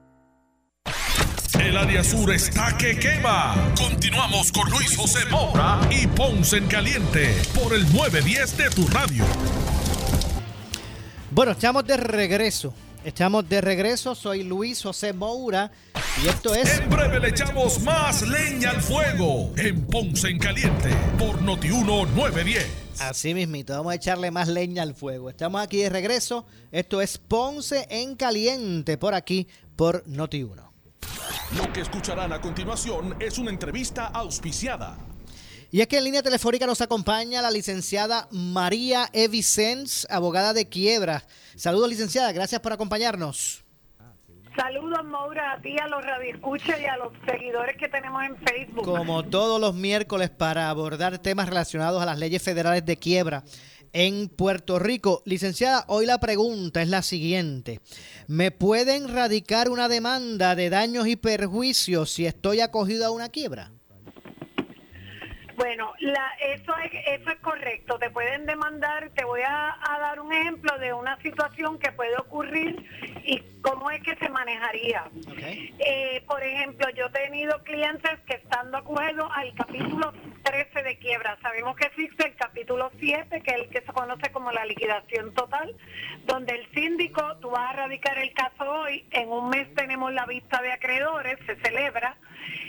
El 1.61 1.77
área 1.77 2.03
sur 2.03 2.31
está 2.33 2.75
que 2.75 2.97
quema. 2.97 3.71
Continuamos 3.77 4.51
con 4.51 4.67
Luis 4.71 4.97
José 4.97 5.19
Moura 5.29 5.79
y 5.91 6.07
Ponce 6.07 6.57
en 6.57 6.65
Caliente 6.65 7.35
por 7.53 7.75
el 7.75 7.83
910 7.93 8.57
de 8.57 8.69
tu 8.71 8.87
radio. 8.87 9.23
Bueno, 11.29 11.51
estamos 11.51 11.85
de 11.85 11.97
regreso. 11.97 12.73
Estamos 13.05 13.47
de 13.47 13.61
regreso. 13.61 14.15
Soy 14.15 14.41
Luis 14.43 14.81
José 14.81 15.13
Moura 15.13 15.71
y 16.23 16.29
esto 16.29 16.55
es. 16.55 16.79
En 16.79 16.89
breve 16.89 17.19
le 17.19 17.29
echamos 17.29 17.79
más 17.81 18.23
leña 18.23 18.71
al 18.71 18.81
fuego 18.81 19.53
en 19.55 19.85
Ponce 19.85 20.29
en 20.29 20.39
Caliente 20.39 20.89
por 21.19 21.43
Notiuno 21.43 22.07
910. 22.07 22.67
Así 23.01 23.35
mismito, 23.35 23.73
vamos 23.73 23.91
a 23.91 23.95
echarle 23.97 24.31
más 24.31 24.47
leña 24.47 24.81
al 24.81 24.95
fuego. 24.95 25.29
Estamos 25.29 25.61
aquí 25.61 25.77
de 25.77 25.89
regreso. 25.89 26.43
Esto 26.71 27.01
es 27.01 27.19
Ponce 27.19 27.85
en 27.91 28.15
Caliente 28.15 28.97
por 28.97 29.13
aquí 29.13 29.47
por 29.75 30.03
Noti1. 30.07 30.70
Lo 31.57 31.71
que 31.73 31.81
escucharán 31.81 32.31
a 32.33 32.39
continuación 32.39 33.15
es 33.19 33.37
una 33.37 33.49
entrevista 33.49 34.07
auspiciada. 34.07 34.97
Y 35.69 35.81
es 35.81 35.87
que 35.87 35.97
en 35.97 36.03
línea 36.03 36.21
telefónica 36.21 36.65
nos 36.65 36.81
acompaña 36.81 37.41
la 37.41 37.49
licenciada 37.49 38.27
María 38.31 39.09
Evicens, 39.13 40.05
abogada 40.09 40.53
de 40.53 40.67
quiebra. 40.67 41.23
Saludos, 41.55 41.89
licenciada, 41.89 42.31
gracias 42.33 42.59
por 42.59 42.73
acompañarnos. 42.73 43.63
Saludos, 44.55 45.05
Maura, 45.05 45.53
a 45.53 45.61
ti, 45.61 45.77
a 45.79 45.87
los 45.87 46.03
radioescuchas 46.03 46.77
y 46.81 46.85
a 46.85 46.97
los 46.97 47.13
seguidores 47.25 47.77
que 47.77 47.87
tenemos 47.87 48.21
en 48.23 48.35
Facebook. 48.37 48.83
Como 48.83 49.23
todos 49.23 49.61
los 49.61 49.73
miércoles, 49.73 50.29
para 50.29 50.69
abordar 50.69 51.19
temas 51.19 51.47
relacionados 51.47 52.01
a 52.01 52.05
las 52.05 52.19
leyes 52.19 52.43
federales 52.43 52.85
de 52.85 52.97
quiebra 52.97 53.43
en 53.93 54.29
Puerto 54.29 54.79
Rico. 54.79 55.21
Licenciada, 55.25 55.85
hoy 55.87 56.05
la 56.05 56.19
pregunta 56.19 56.81
es 56.81 56.89
la 56.89 57.01
siguiente. 57.01 57.79
¿Me 58.27 58.51
pueden 58.51 59.07
radicar 59.07 59.69
una 59.69 59.87
demanda 59.87 60.55
de 60.55 60.69
daños 60.69 61.07
y 61.07 61.15
perjuicios 61.15 62.11
si 62.11 62.25
estoy 62.25 62.61
acogido 62.61 63.05
a 63.05 63.11
una 63.11 63.29
quiebra? 63.29 63.71
Bueno, 65.55 65.93
la, 65.99 66.31
eso, 66.39 66.73
es, 66.77 66.91
eso 67.07 67.29
es 67.29 67.39
correcto. 67.39 67.97
Te 67.99 68.09
pueden 68.09 68.45
demandar, 68.45 69.09
te 69.15 69.25
voy 69.25 69.41
a, 69.41 69.77
dar 69.99 70.19
un 70.19 70.33
ejemplo 70.33 70.77
de 70.79 70.93
una 70.93 71.21
situación 71.21 71.77
que 71.77 71.91
puede 71.91 72.15
ocurrir 72.17 72.85
y 73.23 73.39
cómo 73.61 73.91
es 73.91 74.01
que 74.01 74.15
se 74.15 74.29
manejaría. 74.29 75.03
Eh, 75.79 76.23
por 76.27 76.41
ejemplo, 76.41 76.87
yo 76.95 77.05
he 77.07 77.11
tenido 77.11 77.63
clientes 77.63 78.19
que 78.25 78.35
estando 78.35 78.77
acogidos 78.77 79.31
al 79.35 79.53
capítulo 79.53 80.13
13 80.43 80.83
de 80.83 80.97
quiebra, 80.97 81.37
sabemos 81.41 81.75
que 81.75 81.85
existe 81.85 82.27
el 82.27 82.35
capítulo 82.35 82.91
7, 82.99 83.41
que 83.41 83.51
es 83.51 83.57
el 83.61 83.69
que 83.69 83.81
se 83.81 83.93
conoce 83.93 84.31
como 84.31 84.51
la 84.51 84.65
liquidación 84.65 85.33
total, 85.33 85.75
donde 86.25 86.55
el 86.55 86.67
síndico, 86.73 87.37
tú 87.37 87.51
vas 87.51 87.69
a 87.69 87.73
radicar 87.73 88.17
el 88.17 88.33
caso 88.33 88.69
hoy, 88.69 89.05
en 89.11 89.29
un 89.29 89.49
mes 89.49 89.73
tenemos 89.75 90.11
la 90.13 90.25
vista 90.25 90.61
de 90.61 90.71
acreedores, 90.71 91.37
se 91.45 91.55
celebra, 91.57 92.17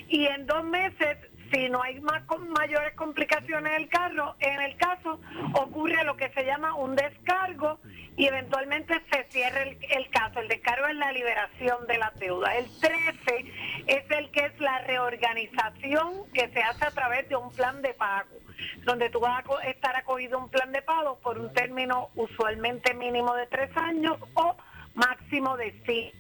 y 0.09 0.27
en 0.27 0.47
dos 0.47 0.65
meses 0.65 1.17
si 1.53 1.69
no 1.69 1.83
hay 1.83 2.01
más 2.01 2.23
mayores 2.59 2.95
complicaciones 2.95 3.73
en 3.73 3.83
el 3.83 3.89
carro, 3.89 4.35
en 4.41 4.61
el 4.61 4.77
caso 4.77 5.21
ocurre 5.55 6.03
lo 6.05 6.17
que 6.17 6.31
se 6.31 6.45
llama 6.45 6.75
un 6.75 6.97
descargo 6.97 7.79
y 8.17 8.27
eventualmente 8.27 8.95
se 9.11 9.25
cierra 9.31 9.63
el, 9.63 10.11
caso. 10.11 10.41
El 10.41 10.49
descargo 10.49 10.87
es 10.87 10.97
la 10.97 11.13
liberación 11.13 11.87
de 11.87 11.99
la 11.99 12.13
deuda. 12.19 12.57
El 12.57 12.67
13 12.81 13.53
es 13.87 14.11
el 14.11 14.31
que 14.31 14.47
es 14.47 14.61
la 14.61 14.79
reorganización 14.81 16.31
que 16.33 16.49
se 16.49 16.63
hace 16.63 16.85
a 16.85 16.91
través 16.91 17.29
de 17.29 17.37
un 17.37 17.51
plan 17.53 17.81
de 17.83 17.95
pago, 17.95 18.37
donde 18.85 19.11
tú 19.11 19.21
vas 19.21 19.45
a 19.63 19.69
estar 19.69 19.97
acogido 19.97 20.39
un 20.39 20.49
plan 20.49 20.73
de 20.73 20.83
pago 20.83 21.19
por 21.21 21.39
un 21.39 21.53
término 21.53 22.11
usualmente 22.15 22.95
mínimo 22.95 23.35
de 23.35 23.47
tres 23.47 23.75
años 23.77 24.17
o 24.35 24.57
máximo 24.95 25.57
de 25.57 25.75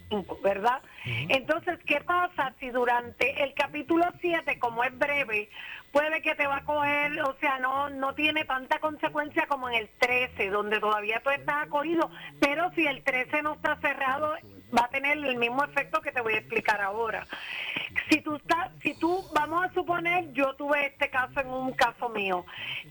cinco, 0.08 0.38
¿verdad? 0.42 0.80
Entonces, 1.04 1.78
¿qué 1.86 2.00
pasa 2.00 2.54
si 2.60 2.70
durante 2.70 3.42
el 3.42 3.54
capítulo 3.54 4.04
7, 4.20 4.58
como 4.58 4.84
es 4.84 4.96
breve, 4.96 5.50
puede 5.90 6.22
que 6.22 6.34
te 6.34 6.46
va 6.46 6.58
a 6.58 6.64
coger, 6.64 7.20
o 7.22 7.34
sea, 7.40 7.58
no, 7.58 7.90
no 7.90 8.14
tiene 8.14 8.44
tanta 8.44 8.78
consecuencia 8.78 9.46
como 9.46 9.68
en 9.68 9.74
el 9.74 9.88
13, 9.98 10.50
donde 10.50 10.80
todavía 10.80 11.20
tú 11.22 11.30
estás 11.30 11.64
acogido, 11.64 12.10
pero 12.40 12.70
si 12.74 12.86
el 12.86 13.02
13 13.02 13.42
no 13.42 13.54
está 13.54 13.76
cerrado, 13.76 14.34
va 14.76 14.84
a 14.84 14.88
tener 14.88 15.18
el 15.18 15.36
mismo 15.36 15.64
efecto 15.64 16.00
que 16.00 16.12
te 16.12 16.20
voy 16.20 16.34
a 16.34 16.38
explicar 16.38 16.80
ahora. 16.80 17.26
Si 18.08 18.22
tú 18.22 18.36
estás, 18.36 18.70
si 18.80 18.94
tú, 18.94 19.22
vamos 19.34 19.64
a 19.64 19.72
suponer, 19.74 20.32
yo 20.32 20.54
tuve 20.54 20.86
este 20.86 21.10
caso 21.10 21.40
en 21.40 21.48
un 21.48 21.72
caso 21.72 22.08
mío, 22.08 22.46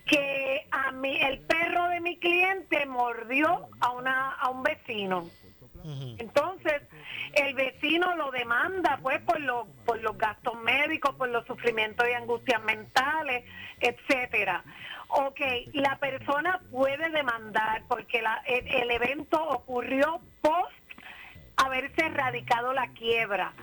que 0.06 0.68
a 0.70 0.92
mí, 0.92 1.18
el 1.22 1.40
perro 1.40 1.90
de 1.90 2.02
mi 2.02 2.18
cliente 2.18 2.86
mordió 2.86 3.68
a 3.80 3.92
una, 3.92 4.34
a 4.34 4.50
un 4.50 4.62
vecino 4.62 5.28
entonces, 5.84 6.82
el 7.34 7.54
vecino 7.54 8.16
lo 8.16 8.32
demanda 8.32 9.00
pues 9.02 9.22
por, 9.22 9.40
lo, 9.40 9.68
por 9.86 10.02
los 10.02 10.18
gastos 10.18 10.56
médicos, 10.62 11.16
por 11.16 11.30
los 11.30 11.46
sufrimientos 11.46 12.08
y 12.10 12.14
angustias 12.14 12.62
mentales, 12.64 13.44
etcétera. 13.80 14.64
Ok, 15.10 15.42
la 15.74 15.98
persona 15.98 16.62
puede 16.72 17.10
demandar 17.10 17.84
porque 17.88 18.22
la, 18.22 18.42
el, 18.46 18.92
evento 18.92 19.44
ocurrió 19.44 20.22
post 20.42 20.72
haberse 21.58 22.06
erradicado 22.06 22.74
la 22.74 22.88
quiebra. 22.90 23.54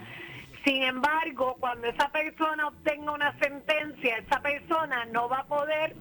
Sin 0.64 0.82
embargo, 0.82 1.56
cuando 1.58 1.88
esa 1.88 2.10
persona 2.10 2.68
obtenga 2.68 3.12
una 3.12 3.38
sentencia, 3.38 4.18
esa 4.18 4.40
persona 4.40 5.06
no 5.06 5.28
va 5.28 5.38
a 5.38 5.46
poder 5.46 5.96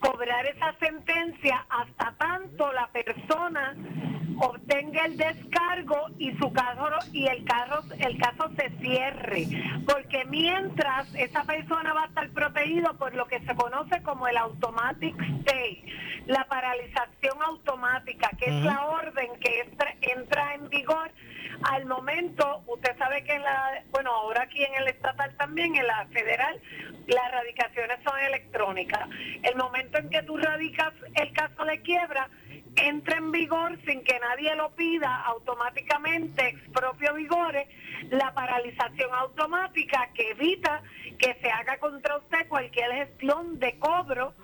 cobrar 0.00 0.46
esa 0.46 0.74
sentencia 0.80 1.64
hasta 1.68 2.14
tanto 2.18 2.72
la 2.72 2.88
persona 2.88 3.76
obtenga 4.42 5.04
el 5.04 5.16
descargo 5.16 6.08
y 6.18 6.32
su 6.36 6.52
caso 6.52 6.88
y 7.12 7.26
el 7.26 7.44
caso 7.44 7.84
el 7.98 8.18
caso 8.18 8.50
se 8.56 8.70
cierre. 8.80 9.46
Porque 9.86 10.24
mientras 10.24 11.14
esa 11.14 11.44
persona 11.44 11.92
va 11.92 12.04
a 12.04 12.06
estar 12.06 12.28
protegido 12.30 12.96
por 12.98 13.14
lo 13.14 13.26
que 13.26 13.40
se 13.40 13.54
conoce 13.54 14.02
como 14.02 14.26
el 14.26 14.36
automatic 14.36 15.14
stay 15.40 15.84
la 16.26 16.44
paralización 16.44 17.42
automática 17.44 18.30
que 18.38 18.46
es 18.46 18.64
la 18.64 18.86
orden 18.86 19.28
que 19.40 19.68
entra 20.00 20.54
en 20.54 20.68
vigor 20.68 21.10
al 21.64 21.84
momento 21.86 22.62
usted 22.66 22.96
sabe 22.96 23.24
que 23.24 23.34
en 23.34 23.42
la 23.42 23.82
bueno 23.90 24.10
ahora 24.12 24.42
aquí 24.42 24.62
en 24.62 24.74
el 24.74 24.88
estatal 24.88 25.34
también 25.36 25.74
en 25.74 25.86
la 25.86 26.06
federal 26.12 26.60
las 27.06 27.32
radicaciones 27.32 27.98
son 28.04 28.18
electrónicas. 28.20 29.08
El 29.42 29.56
momento 29.56 29.98
en 29.98 30.08
que 30.08 30.22
tú 30.22 30.36
radicas 30.36 30.92
el 31.14 31.32
caso 31.32 31.64
de 31.64 31.80
quiebra 31.82 32.28
entra 32.76 33.16
en 33.16 33.32
vigor 33.32 33.78
sin 33.86 34.02
que 34.02 34.18
nadie 34.18 34.54
lo 34.56 34.70
pida 34.70 35.22
automáticamente, 35.22 36.48
expropio 36.48 37.14
vigore, 37.14 37.68
la 38.10 38.32
paralización 38.34 39.12
automática 39.14 40.08
que 40.14 40.30
evita 40.30 40.82
que 41.18 41.34
se 41.40 41.50
haga 41.50 41.78
contra 41.78 42.16
usted 42.16 42.48
cualquier 42.48 42.92
gestión 42.92 43.58
de 43.58 43.78
cobro 43.78 44.34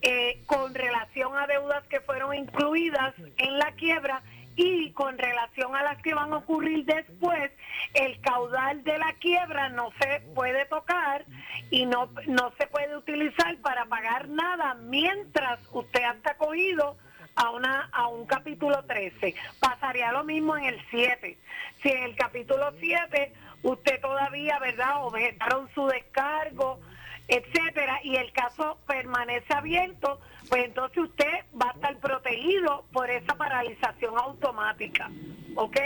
eh, 0.00 0.42
con 0.46 0.74
relación 0.74 1.36
a 1.36 1.46
deudas 1.46 1.84
que 1.88 2.00
fueron 2.00 2.34
incluidas 2.34 3.14
en 3.36 3.58
la 3.58 3.72
quiebra 3.72 4.22
y 4.56 4.90
con 4.92 5.16
relación 5.16 5.74
a 5.74 5.82
las 5.82 6.02
que 6.02 6.14
van 6.14 6.32
a 6.32 6.38
ocurrir 6.38 6.84
después, 6.84 7.50
el 7.94 8.20
caudal 8.20 8.84
de 8.84 8.98
la 8.98 9.12
quiebra 9.14 9.70
no 9.70 9.90
se 9.98 10.20
puede 10.34 10.66
tocar 10.66 11.24
y 11.70 11.86
no, 11.86 12.10
no 12.26 12.52
se 12.58 12.66
puede 12.66 12.96
utilizar 12.96 13.56
para 13.58 13.86
pagar 13.86 14.28
nada 14.28 14.74
mientras 14.74 15.58
usted 15.72 16.02
está 16.16 16.34
cogido 16.34 16.96
a 17.36 17.50
una 17.50 17.88
a 17.92 18.08
un 18.08 18.26
capítulo 18.26 18.84
13. 18.84 19.34
Pasaría 19.60 20.12
lo 20.12 20.24
mismo 20.24 20.56
en 20.56 20.64
el 20.64 20.80
7. 20.90 21.36
Si 21.82 21.88
en 21.88 22.02
el 22.04 22.16
capítulo 22.16 22.72
7 22.78 23.32
usted 23.62 24.00
todavía, 24.00 24.58
¿verdad?, 24.58 25.04
objetaron 25.04 25.68
su 25.74 25.86
descargo, 25.86 26.80
etcétera, 27.28 28.00
y 28.02 28.16
el 28.16 28.32
caso 28.32 28.78
permanece 28.86 29.52
abierto, 29.54 30.20
pues 30.48 30.64
entonces 30.64 30.98
usted 30.98 31.44
va 31.60 31.68
a 31.68 31.72
estar 31.72 31.96
protegido 31.98 32.84
por 32.92 33.10
esa 33.10 33.34
paralización 33.34 34.18
automática. 34.18 35.10
¿Ok? 35.54 35.76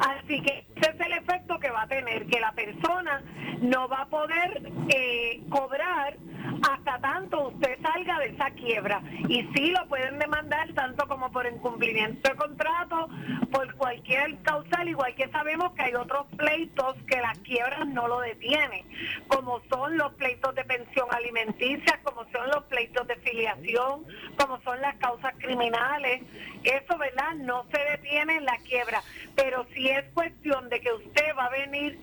Así 0.00 0.40
que 0.42 0.64
ese 0.76 0.90
es 0.90 1.00
el 1.00 1.12
efecto 1.12 1.58
que 1.58 1.70
va 1.70 1.82
a 1.82 1.88
tener, 1.88 2.26
que 2.26 2.40
la 2.40 2.52
persona 2.52 3.22
no 3.60 3.88
va 3.88 4.02
a 4.02 4.06
poder 4.06 4.62
eh, 4.88 5.40
cobrar 5.50 6.16
hasta 6.62 6.98
tanto 6.98 7.48
usted 7.48 7.78
salga 7.82 8.18
de 8.20 8.26
esa 8.26 8.50
quiebra. 8.50 9.02
Y 9.28 9.42
sí 9.54 9.70
lo 9.70 9.86
pueden 9.88 10.18
demandar 10.18 10.72
tanto 10.74 11.06
como 11.06 11.30
por 11.30 11.46
incumplimiento 11.46 12.28
de 12.28 12.36
contrato, 12.36 13.08
por 13.50 13.74
cualquier 13.74 14.36
causal, 14.42 14.88
igual 14.88 15.14
que 15.14 15.28
sabemos 15.28 15.72
que 15.72 15.82
hay 15.82 15.94
otros 15.94 16.26
pleitos 16.36 16.96
que 17.06 17.20
las 17.20 17.38
quiebras 17.40 17.86
no 17.86 18.08
lo 18.08 18.20
detienen, 18.20 18.84
como 19.28 19.60
son 19.70 19.96
los 19.96 20.12
pleitos 20.14 20.54
de 20.54 20.64
pensión 20.64 21.06
alimenticia, 21.10 22.00
como 22.02 22.24
son 22.30 22.48
los 22.48 22.64
pleitos 22.64 23.06
de 23.06 23.16
filiación, 23.16 24.04
como 24.36 24.60
son 24.62 24.80
las 24.80 24.96
causas 24.96 25.34
criminales. 25.38 26.22
Eso, 26.64 26.98
¿verdad? 26.98 27.34
No 27.36 27.64
se 27.70 27.78
detiene 27.78 28.36
en 28.36 28.44
la 28.44 28.56
quiebra. 28.58 29.02
Pero 29.34 29.66
si 29.74 29.88
es 29.88 30.04
cuestión 30.12 30.68
de 30.68 30.80
que 30.80 30.92
usted 30.92 31.36
va 31.36 31.46
a 31.46 31.50
venir 31.50 31.98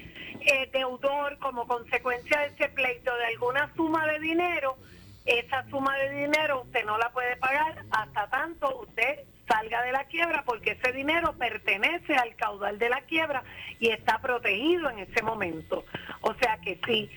eh, 0.46 0.70
deudor 0.72 1.38
como 1.40 1.68
consecuencia 1.68 2.40
de 2.40 2.48
ese 2.48 2.70
pleito 2.70 3.16
de 3.16 3.26
alguna 3.26 3.72
suma 3.76 4.06
de 4.08 4.20
dinero, 4.20 4.78
esa 5.26 5.68
suma 5.70 5.98
de 5.98 6.12
dinero 6.22 6.62
usted 6.62 6.86
no 6.86 6.98
la 6.98 7.10
puede 7.10 7.36
pagar 7.38 7.84
hasta 7.92 8.30
tanto 8.30 8.82
usted 8.82 9.20
salga 9.48 9.82
de 9.84 9.92
la 9.92 10.06
quiebra 10.06 10.44
porque 10.46 10.72
ese 10.72 10.92
dinero 10.92 11.34
pertenece 11.34 12.16
al 12.16 12.36
caudal 12.36 12.80
de 12.80 12.90
la 12.90 13.02
quiebra 13.02 13.44
y 13.80 13.90
está 13.90 14.20
protegido 14.20 14.90
en 14.90 15.00
ese 15.00 15.22
momento. 15.22 15.86
O 16.22 16.34
sea 16.36 16.58
que 16.64 16.80
sí, 16.86 17.10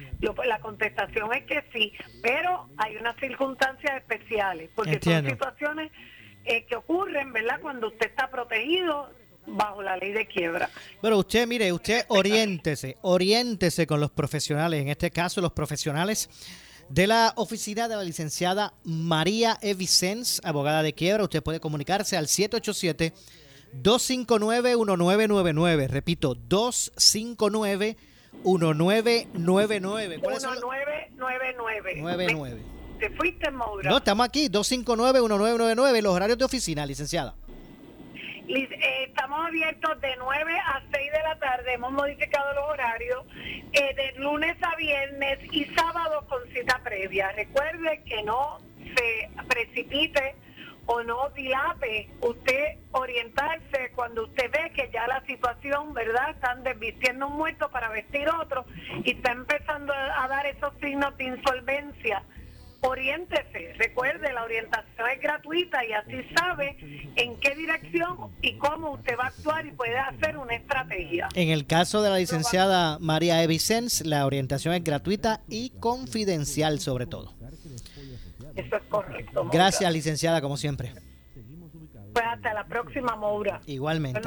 la 0.46 0.58
contestación 0.60 1.32
es 1.32 1.44
que 1.44 1.64
sí, 1.72 1.92
pero 2.22 2.68
hay 2.76 2.96
unas 2.96 3.16
circunstancias 3.16 3.96
especiales 3.96 4.70
porque 4.74 5.00
son 5.02 5.24
situaciones 5.26 5.90
eh, 6.44 6.64
que 6.64 6.76
ocurren, 6.76 7.32
¿verdad? 7.32 7.60
Cuando 7.60 7.88
usted 7.88 8.06
está 8.06 8.28
protegido 8.28 9.10
bajo 9.48 9.82
la 9.82 9.96
ley 9.96 10.12
de 10.12 10.26
quiebra. 10.26 10.70
Bueno, 11.00 11.18
usted, 11.18 11.46
mire, 11.46 11.72
usted 11.72 12.04
oriéntese, 12.08 12.96
oriéntese 13.02 13.86
con 13.86 14.00
los 14.00 14.10
profesionales, 14.10 14.80
en 14.82 14.88
este 14.88 15.10
caso 15.10 15.40
los 15.40 15.52
profesionales 15.52 16.28
de 16.88 17.06
la 17.06 17.32
oficina 17.36 17.88
de 17.88 17.96
la 17.96 18.02
licenciada 18.02 18.74
María 18.84 19.58
E. 19.60 19.76
abogada 20.42 20.82
de 20.82 20.92
quiebra. 20.94 21.24
Usted 21.24 21.42
puede 21.42 21.60
comunicarse 21.60 22.16
al 22.16 22.28
787 22.28 23.12
259 23.72 24.76
1999. 24.76 25.88
Repito, 25.88 26.34
259 26.34 27.96
1999. 28.44 30.20
¿Cuál 30.20 30.36
1999. 30.36 31.10
99. 31.96 32.78
Te 32.98 33.10
fuiste, 33.10 33.50
Maura. 33.50 33.90
No, 33.90 33.98
estamos 33.98 34.26
aquí, 34.26 34.48
259-1999, 34.48 36.02
los 36.02 36.14
horarios 36.14 36.38
de 36.38 36.44
oficina, 36.44 36.84
licenciada. 36.84 37.36
Eh, 38.50 39.04
estamos 39.08 39.46
abiertos 39.46 40.00
de 40.00 40.16
9 40.16 40.58
a 40.58 40.80
6 40.90 41.12
de 41.12 41.22
la 41.22 41.38
tarde, 41.38 41.74
hemos 41.74 41.92
modificado 41.92 42.54
los 42.54 42.64
horarios, 42.64 43.26
eh, 43.72 43.94
de 43.94 44.18
lunes 44.18 44.56
a 44.62 44.74
viernes 44.76 45.38
y 45.52 45.66
sábado 45.66 46.26
con 46.28 46.40
cita 46.54 46.80
previa. 46.82 47.30
Recuerde 47.32 48.02
que 48.06 48.22
no 48.22 48.58
se 48.96 49.28
precipite 49.48 50.34
o 50.86 51.02
no 51.02 51.28
dilape 51.36 52.08
usted 52.22 52.78
orientarse 52.92 53.92
cuando 53.94 54.24
usted 54.24 54.50
ve 54.50 54.70
que 54.70 54.90
ya 54.94 55.06
la 55.06 55.22
situación, 55.26 55.92
¿verdad? 55.92 56.30
Están 56.30 56.62
desvistiendo 56.62 57.26
un 57.26 57.36
muerto 57.36 57.70
para 57.70 57.90
vestir 57.90 58.30
otro 58.30 58.64
y 59.04 59.10
está 59.10 59.32
empezando 59.32 59.92
a 59.92 60.26
dar 60.26 60.46
esos 60.46 60.72
signos 60.80 61.14
de 61.18 61.24
insolvencia 61.24 62.22
oriéntese. 62.80 63.74
Recuerde, 63.78 64.32
la 64.32 64.44
orientación 64.44 65.08
es 65.14 65.20
gratuita 65.20 65.84
y 65.84 65.92
así 65.92 66.28
sabe 66.36 66.76
en 67.16 67.38
qué 67.40 67.54
dirección 67.54 68.30
y 68.42 68.56
cómo 68.58 68.92
usted 68.92 69.16
va 69.18 69.24
a 69.24 69.28
actuar 69.28 69.66
y 69.66 69.72
puede 69.72 69.98
hacer 69.98 70.36
una 70.36 70.54
estrategia. 70.54 71.28
En 71.34 71.48
el 71.48 71.66
caso 71.66 72.02
de 72.02 72.10
la 72.10 72.16
licenciada 72.16 72.98
María 73.00 73.42
Evicens, 73.42 74.06
la 74.06 74.24
orientación 74.26 74.74
es 74.74 74.84
gratuita 74.84 75.40
y 75.48 75.70
confidencial 75.80 76.80
sobre 76.80 77.06
todo. 77.06 77.34
Eso 78.54 78.76
es 78.76 78.82
correcto. 78.88 79.48
Gracias, 79.52 79.92
licenciada, 79.92 80.40
como 80.40 80.56
siempre. 80.56 80.92
Pues 82.12 82.24
hasta 82.26 82.54
la 82.54 82.66
próxima, 82.66 83.16
Moura. 83.16 83.60
Igualmente. 83.66 84.20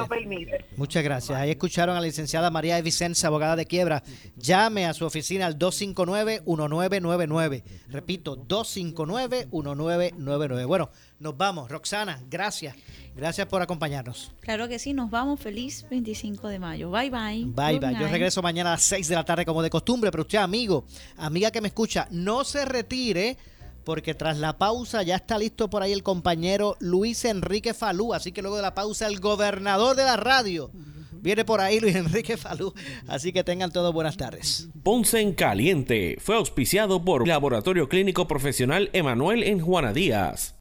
Muchas 0.77 1.03
gracias. 1.03 1.37
Ahí 1.37 1.51
escucharon 1.51 1.95
a 1.95 1.99
la 1.99 2.07
licenciada 2.07 2.49
María 2.49 2.75
de 2.75 2.81
Vicenza, 2.81 3.27
abogada 3.27 3.55
de 3.55 3.65
quiebra. 3.65 4.03
Llame 4.35 4.85
a 4.85 4.93
su 4.93 5.05
oficina 5.05 5.45
al 5.45 5.57
259-1999. 5.57 7.63
Repito, 7.89 8.37
259-1999. 8.37 10.67
Bueno, 10.67 10.89
nos 11.19 11.37
vamos. 11.37 11.69
Roxana, 11.69 12.19
gracias. 12.29 12.75
Gracias 13.15 13.47
por 13.47 13.61
acompañarnos. 13.61 14.33
Claro 14.39 14.67
que 14.67 14.79
sí, 14.79 14.93
nos 14.93 15.11
vamos. 15.11 15.39
Feliz 15.39 15.85
25 15.89 16.47
de 16.47 16.59
mayo. 16.59 16.91
Bye, 16.91 17.09
bye. 17.09 17.45
Bye, 17.45 17.79
bye. 17.79 17.97
Yo 17.99 18.07
regreso 18.07 18.41
mañana 18.41 18.71
a 18.71 18.73
las 18.73 18.83
6 18.83 19.07
de 19.07 19.15
la 19.15 19.25
tarde 19.25 19.45
como 19.45 19.61
de 19.61 19.69
costumbre, 19.69 20.11
pero 20.11 20.23
usted, 20.23 20.37
amigo, 20.37 20.85
amiga 21.17 21.51
que 21.51 21.61
me 21.61 21.67
escucha, 21.67 22.07
no 22.11 22.43
se 22.43 22.65
retire 22.65 23.37
porque 23.83 24.13
tras 24.13 24.37
la 24.37 24.57
pausa 24.57 25.03
ya 25.03 25.15
está 25.15 25.37
listo 25.37 25.69
por 25.69 25.83
ahí 25.83 25.91
el 25.91 26.03
compañero 26.03 26.77
Luis 26.79 27.25
Enrique 27.25 27.73
Falú, 27.73 28.13
así 28.13 28.31
que 28.31 28.41
luego 28.41 28.57
de 28.57 28.61
la 28.61 28.75
pausa 28.75 29.07
el 29.07 29.19
gobernador 29.19 29.95
de 29.95 30.03
la 30.03 30.17
radio. 30.17 30.71
Viene 31.11 31.45
por 31.45 31.61
ahí 31.61 31.79
Luis 31.79 31.95
Enrique 31.95 32.37
Falú, 32.37 32.73
así 33.07 33.31
que 33.31 33.43
tengan 33.43 33.71
todos 33.71 33.93
buenas 33.93 34.17
tardes. 34.17 34.69
Ponce 34.83 35.19
en 35.19 35.33
Caliente 35.33 36.17
fue 36.19 36.35
auspiciado 36.35 37.03
por 37.05 37.27
Laboratorio 37.27 37.87
Clínico 37.87 38.27
Profesional 38.27 38.89
Emanuel 38.93 39.43
en 39.43 39.59
Juana 39.59 39.93
Díaz. 39.93 40.60